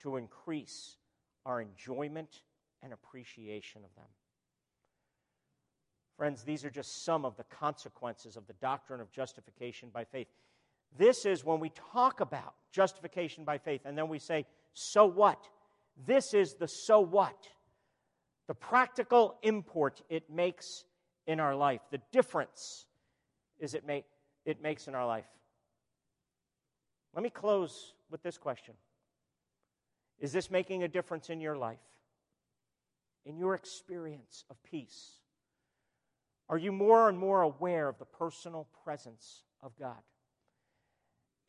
to 0.01 0.17
increase 0.17 0.97
our 1.45 1.61
enjoyment 1.61 2.41
and 2.81 2.91
appreciation 2.93 3.83
of 3.83 3.93
them. 3.95 4.07
Friends, 6.17 6.41
these 6.41 6.65
are 6.65 6.71
just 6.71 7.05
some 7.05 7.25
of 7.25 7.37
the 7.37 7.43
consequences 7.43 8.35
of 8.35 8.47
the 8.47 8.53
doctrine 8.53 9.01
of 9.01 9.11
justification 9.11 9.89
by 9.93 10.03
faith. 10.03 10.27
This 10.97 11.27
is 11.27 11.45
when 11.45 11.59
we 11.59 11.71
talk 11.93 12.21
about 12.21 12.55
justification 12.71 13.43
by 13.43 13.59
faith, 13.59 13.81
and 13.85 13.95
then 13.95 14.07
we 14.07 14.17
say, 14.17 14.47
so 14.73 15.05
what? 15.05 15.47
This 16.07 16.33
is 16.33 16.55
the 16.55 16.67
so 16.67 17.01
what. 17.01 17.47
The 18.47 18.55
practical 18.55 19.37
import 19.43 20.01
it 20.09 20.27
makes 20.27 20.85
in 21.27 21.39
our 21.39 21.55
life. 21.55 21.81
The 21.91 22.01
difference 22.11 22.85
is 23.59 23.73
it, 23.73 23.83
it 24.45 24.61
makes 24.61 24.87
in 24.87 24.95
our 24.95 25.05
life. 25.05 25.27
Let 27.13 27.23
me 27.23 27.29
close 27.29 27.93
with 28.09 28.23
this 28.23 28.37
question 28.37 28.73
Is 30.19 30.31
this 30.31 30.49
making 30.49 30.83
a 30.83 30.87
difference 30.87 31.29
in 31.29 31.41
your 31.41 31.57
life? 31.57 31.79
In 33.25 33.37
your 33.37 33.55
experience 33.55 34.45
of 34.49 34.61
peace? 34.63 35.11
Are 36.49 36.57
you 36.57 36.71
more 36.71 37.09
and 37.09 37.19
more 37.19 37.41
aware 37.41 37.89
of 37.89 37.99
the 37.99 38.05
personal 38.05 38.67
presence 38.83 39.43
of 39.61 39.77
God? 39.77 40.01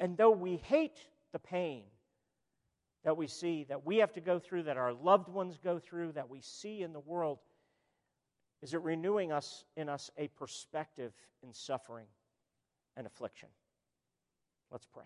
And 0.01 0.17
though 0.17 0.31
we 0.31 0.57
hate 0.57 0.99
the 1.33 1.39
pain 1.39 1.85
that 3.05 3.17
we 3.17 3.29
see, 3.29 3.65
that 3.69 3.87
we 3.87 3.99
have 3.99 4.13
to 4.15 4.21
go 4.21 4.39
through, 4.41 4.65
that 4.65 4.77
our 4.77 4.93
loved 4.93 5.29
ones 5.29 5.57
go 5.63 5.79
through, 5.79 6.13
that 6.13 6.29
we 6.29 6.41
see 6.41 6.83
in 6.83 6.93
the 6.93 7.01
world, 7.01 7.39
is 8.63 8.75
it 8.75 8.83
renewing 8.83 9.33
us 9.33 9.65
in 9.77 9.89
us 9.89 10.11
a 10.19 10.29
perspective 10.29 11.13
in 11.43 11.53
suffering 11.53 12.07
and 12.97 13.07
affliction? 13.07 13.49
Let's 14.71 14.87
pray. 14.87 15.05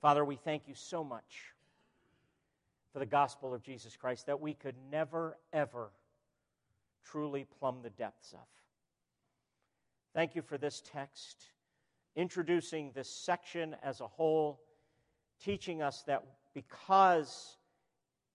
Father, 0.00 0.24
we 0.24 0.36
thank 0.36 0.68
you 0.68 0.74
so 0.74 1.02
much 1.02 1.54
for 2.92 2.98
the 3.00 3.06
gospel 3.06 3.52
of 3.52 3.62
Jesus 3.62 3.96
Christ 3.96 4.26
that 4.26 4.40
we 4.40 4.54
could 4.54 4.76
never, 4.90 5.36
ever 5.52 5.90
truly 7.04 7.46
plumb 7.58 7.80
the 7.82 7.90
depths 7.90 8.32
of. 8.32 8.46
Thank 10.14 10.34
you 10.34 10.42
for 10.42 10.58
this 10.58 10.82
text, 10.84 11.44
introducing 12.16 12.92
this 12.94 13.10
section 13.10 13.76
as 13.82 14.00
a 14.00 14.06
whole, 14.06 14.60
teaching 15.42 15.82
us 15.82 16.02
that 16.06 16.24
because 16.58 17.56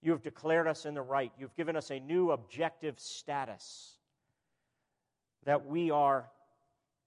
you 0.01 0.11
have 0.11 0.21
declared 0.21 0.65
us 0.65 0.85
in 0.85 0.93
the 0.93 1.01
right, 1.01 1.33
you've 1.37 1.55
given 1.57 1.75
us 1.75 1.91
a 1.91 1.99
new 1.99 2.31
objective 2.31 2.97
status, 2.97 3.97
that 5.45 5.65
we 5.65 5.91
are, 5.91 6.29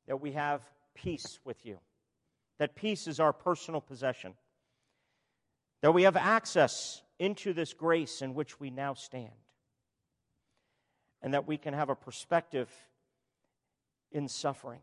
that 0.06 0.20
we 0.20 0.32
have 0.32 0.60
peace 0.94 1.38
with 1.42 1.64
you, 1.64 1.78
that 2.58 2.74
peace 2.74 3.06
is 3.06 3.18
our 3.18 3.32
personal 3.32 3.80
possession, 3.80 4.34
that 5.80 5.92
we 5.92 6.02
have 6.02 6.16
access 6.16 7.00
into 7.18 7.54
this 7.54 7.72
grace 7.72 8.20
in 8.20 8.34
which 8.34 8.60
we 8.60 8.68
now 8.68 8.92
stand 8.92 9.30
and 11.22 11.32
that 11.32 11.46
we 11.46 11.56
can 11.56 11.72
have 11.72 11.88
a 11.88 11.94
perspective 11.94 12.70
in 14.12 14.28
suffering 14.28 14.80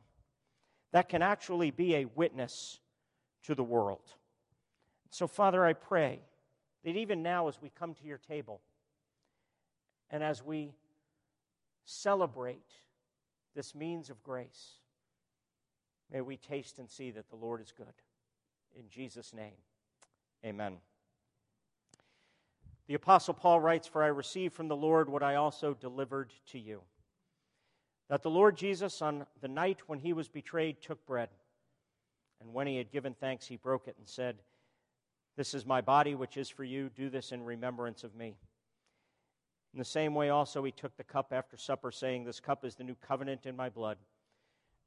that 0.94 1.10
can 1.10 1.22
actually 1.22 1.70
be 1.70 1.96
a 1.96 2.06
witness 2.06 2.80
to 3.44 3.54
the 3.54 3.64
world. 3.64 4.16
So, 5.14 5.28
Father, 5.28 5.64
I 5.64 5.74
pray 5.74 6.22
that 6.84 6.96
even 6.96 7.22
now, 7.22 7.48
as 7.48 7.62
we 7.62 7.70
come 7.70 7.94
to 7.94 8.04
your 8.04 8.18
table 8.18 8.62
and 10.10 10.24
as 10.24 10.44
we 10.44 10.72
celebrate 11.86 12.66
this 13.54 13.76
means 13.76 14.10
of 14.10 14.24
grace, 14.24 14.80
may 16.12 16.22
we 16.22 16.36
taste 16.36 16.80
and 16.80 16.90
see 16.90 17.12
that 17.12 17.30
the 17.30 17.36
Lord 17.36 17.62
is 17.62 17.72
good. 17.78 17.94
In 18.76 18.90
Jesus' 18.90 19.36
name, 19.36 19.54
amen. 20.44 20.78
The 22.88 22.96
Apostle 22.96 23.36
Paul 23.36 23.60
writes, 23.60 23.86
For 23.88 24.02
I 24.02 24.08
received 24.08 24.56
from 24.56 24.68
the 24.68 24.76
Lord 24.76 25.08
what 25.10 25.22
I 25.22 25.36
also 25.36 25.76
delivered 25.76 26.34
to 26.48 26.58
you. 26.58 26.82
That 28.10 28.24
the 28.24 28.32
Lord 28.32 28.58
Jesus, 28.58 29.00
on 29.00 29.28
the 29.42 29.48
night 29.48 29.82
when 29.86 30.00
he 30.00 30.12
was 30.12 30.28
betrayed, 30.28 30.82
took 30.82 31.06
bread. 31.06 31.30
And 32.42 32.52
when 32.52 32.66
he 32.66 32.78
had 32.78 32.92
given 32.92 33.14
thanks, 33.14 33.46
he 33.46 33.58
broke 33.58 33.88
it 33.88 33.96
and 34.00 34.08
said, 34.08 34.38
This 35.36 35.54
is 35.54 35.66
my 35.66 35.82
body, 35.82 36.16
which 36.16 36.38
is 36.38 36.50
for 36.50 36.64
you. 36.64 36.90
Do 36.90 37.10
this 37.10 37.32
in 37.32 37.44
remembrance 37.44 38.04
of 38.04 38.16
me. 38.16 38.36
In 39.74 39.80
the 39.80 39.86
same 39.86 40.14
way, 40.14 40.30
also, 40.30 40.64
he 40.64 40.72
took 40.72 40.96
the 40.96 41.04
cup 41.04 41.34
after 41.34 41.58
supper, 41.58 41.92
saying, 41.92 42.24
This 42.24 42.40
cup 42.40 42.64
is 42.64 42.76
the 42.76 42.84
new 42.84 42.96
covenant 42.96 43.46
in 43.46 43.56
my 43.56 43.70
blood. 43.70 43.98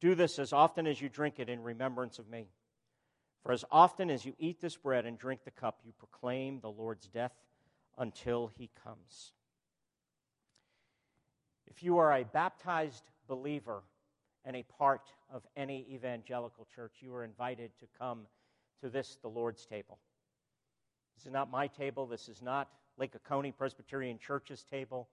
Do 0.00 0.14
this 0.14 0.38
as 0.38 0.52
often 0.52 0.86
as 0.86 1.00
you 1.00 1.08
drink 1.08 1.38
it 1.38 1.48
in 1.48 1.62
remembrance 1.62 2.18
of 2.18 2.28
me. 2.28 2.48
For 3.42 3.52
as 3.52 3.64
often 3.70 4.10
as 4.10 4.24
you 4.24 4.34
eat 4.38 4.60
this 4.60 4.76
bread 4.76 5.06
and 5.06 5.18
drink 5.18 5.44
the 5.44 5.50
cup, 5.50 5.80
you 5.84 5.92
proclaim 5.98 6.60
the 6.60 6.70
Lord's 6.70 7.08
death 7.08 7.34
until 7.98 8.50
he 8.56 8.70
comes. 8.84 9.32
If 11.66 11.82
you 11.82 11.98
are 11.98 12.12
a 12.12 12.24
baptized 12.24 13.04
believer 13.26 13.82
and 14.44 14.54
a 14.54 14.62
part 14.62 15.12
of 15.32 15.44
any 15.56 15.86
evangelical 15.90 16.66
church, 16.74 16.96
you 17.00 17.12
are 17.14 17.24
invited 17.24 17.70
to 17.80 17.86
come 17.98 18.26
to 18.82 18.88
this, 18.88 19.18
the 19.22 19.28
Lord's 19.28 19.66
table. 19.66 19.98
This 21.16 21.26
is 21.26 21.32
not 21.32 21.50
my 21.50 21.66
table. 21.66 22.06
This 22.06 22.28
is 22.28 22.42
not 22.42 22.68
Lake 22.98 23.14
Oconee 23.16 23.52
Presbyterian 23.52 24.18
Church's 24.18 24.64
table. 24.70 25.08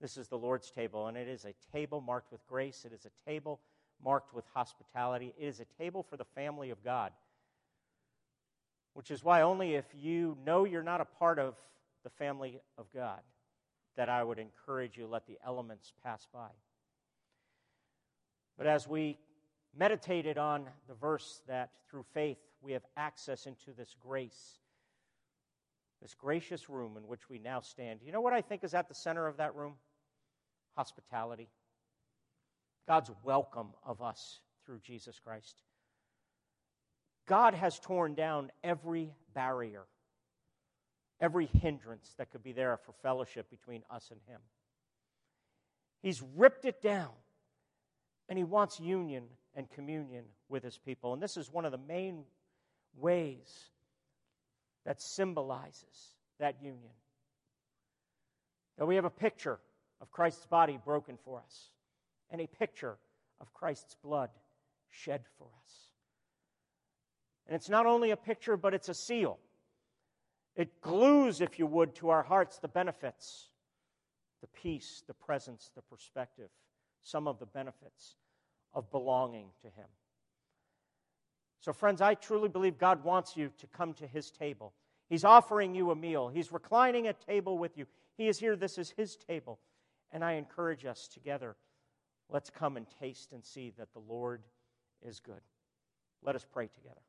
This 0.00 0.16
is 0.16 0.28
the 0.28 0.38
Lord's 0.38 0.70
table, 0.70 1.08
and 1.08 1.16
it 1.16 1.28
is 1.28 1.44
a 1.44 1.54
table 1.76 2.00
marked 2.00 2.32
with 2.32 2.46
grace. 2.46 2.86
It 2.86 2.92
is 2.92 3.04
a 3.04 3.30
table 3.30 3.60
marked 4.02 4.32
with 4.32 4.44
hospitality. 4.54 5.34
It 5.38 5.44
is 5.44 5.60
a 5.60 5.66
table 5.78 6.02
for 6.02 6.16
the 6.16 6.24
family 6.24 6.70
of 6.70 6.82
God, 6.82 7.12
which 8.94 9.10
is 9.10 9.22
why 9.22 9.42
only 9.42 9.74
if 9.74 9.84
you 9.94 10.38
know 10.46 10.64
you're 10.64 10.82
not 10.82 11.00
a 11.00 11.04
part 11.04 11.38
of 11.38 11.54
the 12.02 12.10
family 12.10 12.60
of 12.78 12.86
God, 12.94 13.20
that 13.96 14.08
I 14.08 14.24
would 14.24 14.38
encourage 14.38 14.96
you 14.96 15.06
let 15.06 15.26
the 15.26 15.38
elements 15.44 15.92
pass 16.02 16.26
by. 16.32 16.48
But 18.56 18.66
as 18.66 18.88
we 18.88 19.18
meditated 19.76 20.38
on 20.38 20.66
the 20.88 20.94
verse 20.94 21.42
that 21.46 21.70
through 21.90 22.04
faith 22.14 22.38
we 22.62 22.72
have 22.72 22.84
access 22.96 23.46
into 23.46 23.72
this 23.76 23.94
grace, 24.00 24.60
this 26.00 26.14
gracious 26.14 26.68
room 26.68 26.96
in 26.96 27.06
which 27.06 27.28
we 27.28 27.38
now 27.38 27.60
stand, 27.60 28.00
you 28.02 28.12
know 28.12 28.20
what 28.20 28.32
I 28.32 28.40
think 28.40 28.64
is 28.64 28.74
at 28.74 28.88
the 28.88 28.94
center 28.94 29.26
of 29.26 29.36
that 29.36 29.54
room? 29.54 29.74
Hospitality. 30.76 31.48
God's 32.88 33.10
welcome 33.22 33.68
of 33.84 34.00
us 34.00 34.40
through 34.64 34.80
Jesus 34.80 35.18
Christ. 35.18 35.62
God 37.26 37.54
has 37.54 37.78
torn 37.78 38.14
down 38.14 38.50
every 38.64 39.12
barrier, 39.34 39.84
every 41.20 41.46
hindrance 41.46 42.14
that 42.18 42.30
could 42.30 42.42
be 42.42 42.52
there 42.52 42.76
for 42.84 42.92
fellowship 43.02 43.48
between 43.50 43.82
us 43.90 44.10
and 44.10 44.20
Him. 44.26 44.40
He's 46.02 46.22
ripped 46.34 46.64
it 46.64 46.82
down, 46.82 47.10
and 48.28 48.38
He 48.38 48.44
wants 48.44 48.80
union 48.80 49.24
and 49.54 49.70
communion 49.70 50.24
with 50.48 50.64
His 50.64 50.78
people. 50.78 51.12
And 51.12 51.22
this 51.22 51.36
is 51.36 51.52
one 51.52 51.64
of 51.64 51.72
the 51.72 51.78
main 51.78 52.24
ways 52.96 53.70
that 54.84 55.00
symbolizes 55.00 56.14
that 56.38 56.56
union. 56.62 56.92
That 58.78 58.86
we 58.86 58.96
have 58.96 59.04
a 59.04 59.10
picture 59.10 59.58
of 60.00 60.10
Christ's 60.10 60.46
body 60.46 60.78
broken 60.82 61.18
for 61.24 61.40
us, 61.40 61.70
and 62.30 62.40
a 62.40 62.46
picture 62.46 62.96
of 63.40 63.52
Christ's 63.52 63.96
blood 64.02 64.30
shed 64.88 65.22
for 65.38 65.48
us. 65.62 65.72
And 67.46 67.56
it's 67.56 67.68
not 67.68 67.86
only 67.86 68.10
a 68.10 68.16
picture, 68.16 68.56
but 68.56 68.74
it's 68.74 68.88
a 68.88 68.94
seal. 68.94 69.38
It 70.56 70.80
glues, 70.80 71.40
if 71.40 71.58
you 71.58 71.66
would, 71.66 71.94
to 71.96 72.10
our 72.10 72.22
hearts 72.22 72.58
the 72.58 72.68
benefits, 72.68 73.48
the 74.40 74.46
peace, 74.46 75.02
the 75.06 75.14
presence, 75.14 75.70
the 75.74 75.82
perspective, 75.82 76.48
some 77.02 77.28
of 77.28 77.38
the 77.38 77.46
benefits 77.46 78.16
of 78.74 78.90
belonging 78.90 79.48
to 79.62 79.68
Him. 79.68 79.88
So, 81.60 81.72
friends, 81.72 82.00
I 82.00 82.14
truly 82.14 82.48
believe 82.48 82.78
God 82.78 83.04
wants 83.04 83.36
you 83.36 83.50
to 83.58 83.66
come 83.66 83.92
to 83.94 84.06
His 84.06 84.30
table. 84.30 84.72
He's 85.08 85.24
offering 85.24 85.74
you 85.74 85.90
a 85.90 85.96
meal, 85.96 86.28
He's 86.28 86.52
reclining 86.52 87.06
at 87.06 87.24
table 87.26 87.58
with 87.58 87.76
you. 87.76 87.86
He 88.16 88.28
is 88.28 88.38
here. 88.38 88.56
This 88.56 88.78
is 88.78 88.90
His 88.96 89.16
table. 89.16 89.58
And 90.12 90.24
I 90.24 90.32
encourage 90.32 90.84
us 90.84 91.08
together 91.08 91.56
let's 92.32 92.50
come 92.50 92.76
and 92.76 92.86
taste 93.00 93.32
and 93.32 93.44
see 93.44 93.72
that 93.78 93.92
the 93.92 94.00
Lord 94.00 94.42
is 95.02 95.20
good. 95.20 95.40
Let 96.22 96.36
us 96.36 96.46
pray 96.50 96.68
together. 96.68 97.00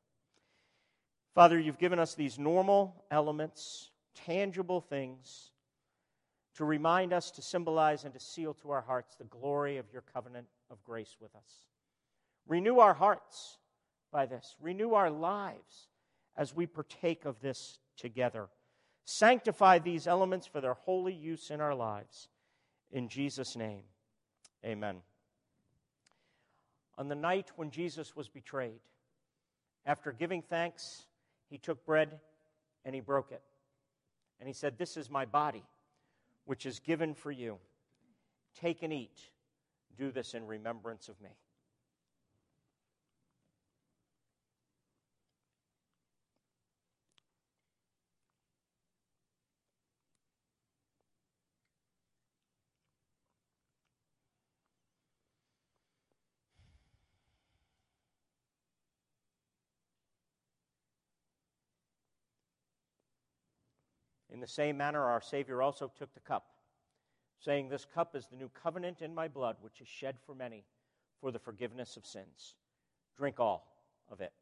Father, 1.34 1.58
you've 1.58 1.78
given 1.78 1.98
us 1.98 2.14
these 2.14 2.38
normal 2.38 3.04
elements, 3.10 3.90
tangible 4.14 4.80
things, 4.80 5.50
to 6.56 6.64
remind 6.64 7.12
us, 7.12 7.30
to 7.32 7.42
symbolize, 7.42 8.04
and 8.04 8.12
to 8.12 8.20
seal 8.20 8.52
to 8.54 8.70
our 8.70 8.82
hearts 8.82 9.14
the 9.16 9.24
glory 9.24 9.78
of 9.78 9.86
your 9.92 10.02
covenant 10.12 10.46
of 10.70 10.82
grace 10.84 11.16
with 11.20 11.34
us. 11.34 11.66
Renew 12.46 12.78
our 12.78 12.92
hearts 12.92 13.58
by 14.12 14.26
this, 14.26 14.54
renew 14.60 14.94
our 14.94 15.10
lives 15.10 15.88
as 16.36 16.54
we 16.54 16.66
partake 16.66 17.24
of 17.24 17.40
this 17.40 17.78
together. 17.96 18.48
Sanctify 19.04 19.80
these 19.80 20.06
elements 20.06 20.46
for 20.46 20.60
their 20.60 20.74
holy 20.74 21.14
use 21.14 21.50
in 21.50 21.60
our 21.60 21.74
lives. 21.74 22.28
In 22.92 23.08
Jesus' 23.08 23.56
name, 23.56 23.82
amen. 24.64 24.98
On 26.98 27.08
the 27.08 27.14
night 27.14 27.50
when 27.56 27.70
Jesus 27.70 28.14
was 28.14 28.28
betrayed, 28.28 28.80
after 29.84 30.12
giving 30.12 30.42
thanks, 30.42 31.06
he 31.48 31.58
took 31.58 31.84
bread 31.84 32.20
and 32.84 32.94
he 32.94 33.00
broke 33.00 33.32
it. 33.32 33.42
And 34.38 34.46
he 34.46 34.52
said, 34.52 34.78
This 34.78 34.96
is 34.96 35.10
my 35.10 35.24
body, 35.24 35.64
which 36.44 36.66
is 36.66 36.78
given 36.78 37.14
for 37.14 37.30
you. 37.30 37.58
Take 38.60 38.82
and 38.82 38.92
eat. 38.92 39.18
Do 39.96 40.10
this 40.10 40.34
in 40.34 40.46
remembrance 40.46 41.08
of 41.08 41.20
me. 41.20 41.30
The 64.42 64.48
same 64.48 64.76
manner, 64.76 65.04
our 65.04 65.20
Savior 65.20 65.62
also 65.62 65.92
took 65.96 66.12
the 66.14 66.20
cup, 66.20 66.46
saying, 67.38 67.68
This 67.68 67.86
cup 67.94 68.16
is 68.16 68.26
the 68.26 68.36
new 68.36 68.50
covenant 68.60 69.00
in 69.00 69.14
my 69.14 69.28
blood, 69.28 69.54
which 69.60 69.80
is 69.80 69.86
shed 69.86 70.16
for 70.26 70.34
many 70.34 70.64
for 71.20 71.30
the 71.30 71.38
forgiveness 71.38 71.96
of 71.96 72.04
sins. 72.04 72.56
Drink 73.16 73.38
all 73.38 73.64
of 74.10 74.20
it. 74.20 74.32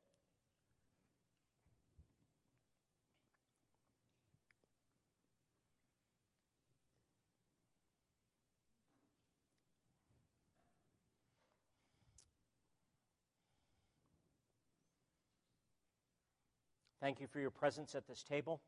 Thank 17.02 17.20
you 17.20 17.26
for 17.26 17.40
your 17.40 17.50
presence 17.50 17.94
at 17.94 18.06
this 18.06 18.22
table. 18.22 18.62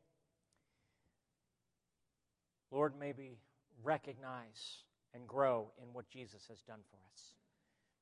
Lord, 2.73 2.93
may 2.99 3.13
we 3.15 3.37
recognize 3.83 4.83
and 5.13 5.27
grow 5.27 5.67
in 5.81 5.93
what 5.93 6.09
Jesus 6.09 6.47
has 6.49 6.61
done 6.61 6.79
for 6.89 6.97
us. 7.13 7.35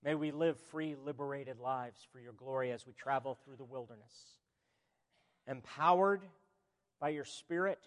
May 0.01 0.15
we 0.15 0.31
live 0.31 0.57
free, 0.71 0.95
liberated 0.95 1.59
lives 1.59 2.07
for 2.11 2.19
your 2.19 2.33
glory 2.33 2.71
as 2.71 2.87
we 2.87 2.93
travel 2.93 3.37
through 3.43 3.57
the 3.57 3.65
wilderness. 3.65 4.37
Empowered 5.45 6.21
by 7.01 7.09
your 7.09 7.25
Spirit, 7.25 7.79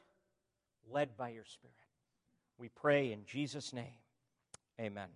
led 0.91 1.17
by 1.17 1.31
your 1.31 1.45
Spirit. 1.45 1.75
We 2.59 2.69
pray 2.69 3.13
in 3.13 3.25
Jesus' 3.25 3.73
name. 3.73 3.99
Amen. 4.79 5.09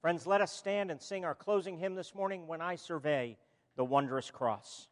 Friends, 0.00 0.26
let 0.26 0.40
us 0.40 0.52
stand 0.52 0.90
and 0.90 1.02
sing 1.02 1.24
our 1.24 1.34
closing 1.34 1.76
hymn 1.76 1.96
this 1.96 2.14
morning, 2.14 2.46
When 2.46 2.62
I 2.62 2.76
Survey 2.76 3.36
the 3.76 3.84
Wondrous 3.84 4.30
Cross. 4.30 4.88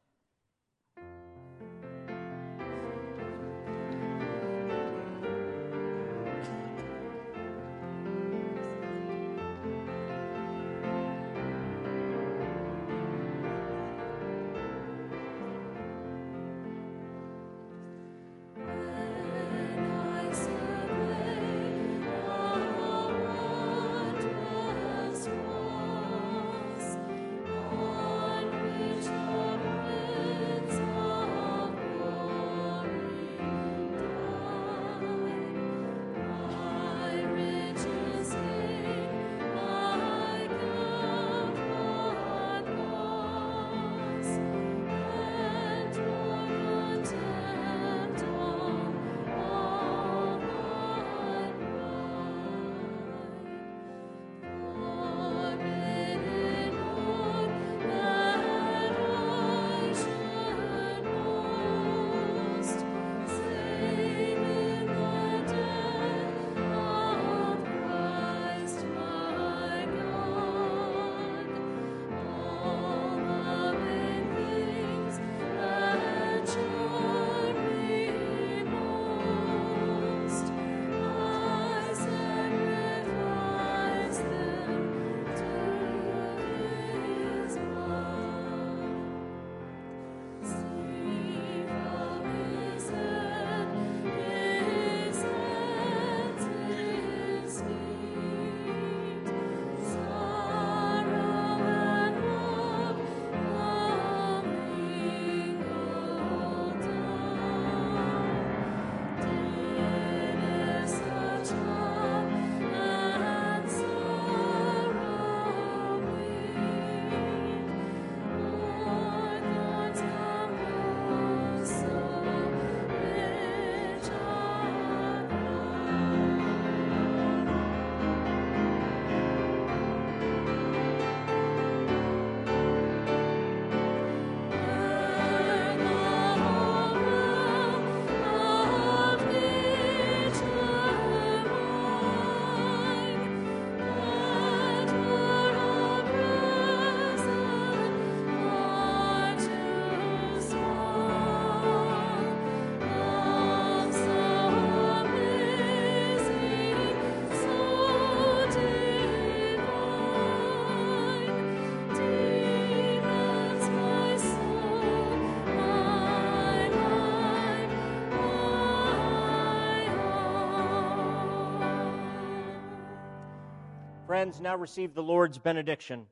Friends, 174.17 174.41
now 174.41 174.57
receive 174.57 174.95
the 174.95 175.03
Lord's 175.03 175.37
benediction. 175.37 176.07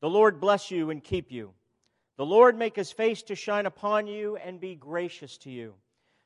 The 0.00 0.10
Lord 0.10 0.40
bless 0.40 0.72
you 0.72 0.90
and 0.90 1.00
keep 1.00 1.30
you. 1.30 1.52
The 2.16 2.26
Lord 2.26 2.58
make 2.58 2.74
his 2.74 2.90
face 2.90 3.22
to 3.22 3.36
shine 3.36 3.66
upon 3.66 4.08
you 4.08 4.34
and 4.38 4.58
be 4.58 4.74
gracious 4.74 5.38
to 5.38 5.50
you. 5.52 5.74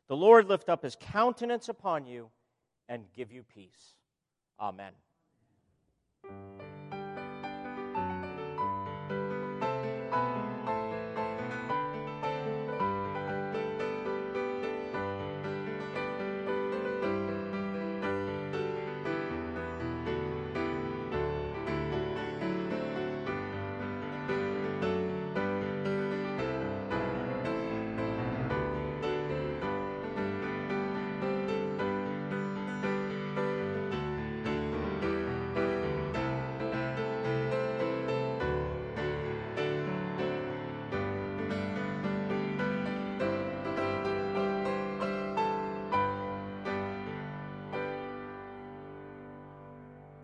The 0.06 0.16
Lord 0.16 0.48
lift 0.48 0.70
up 0.70 0.82
his 0.82 0.96
countenance 0.98 1.68
upon 1.68 2.06
you 2.06 2.30
and 2.88 3.04
give 3.14 3.30
you 3.30 3.42
peace. 3.42 3.96
Amen. 4.58 4.92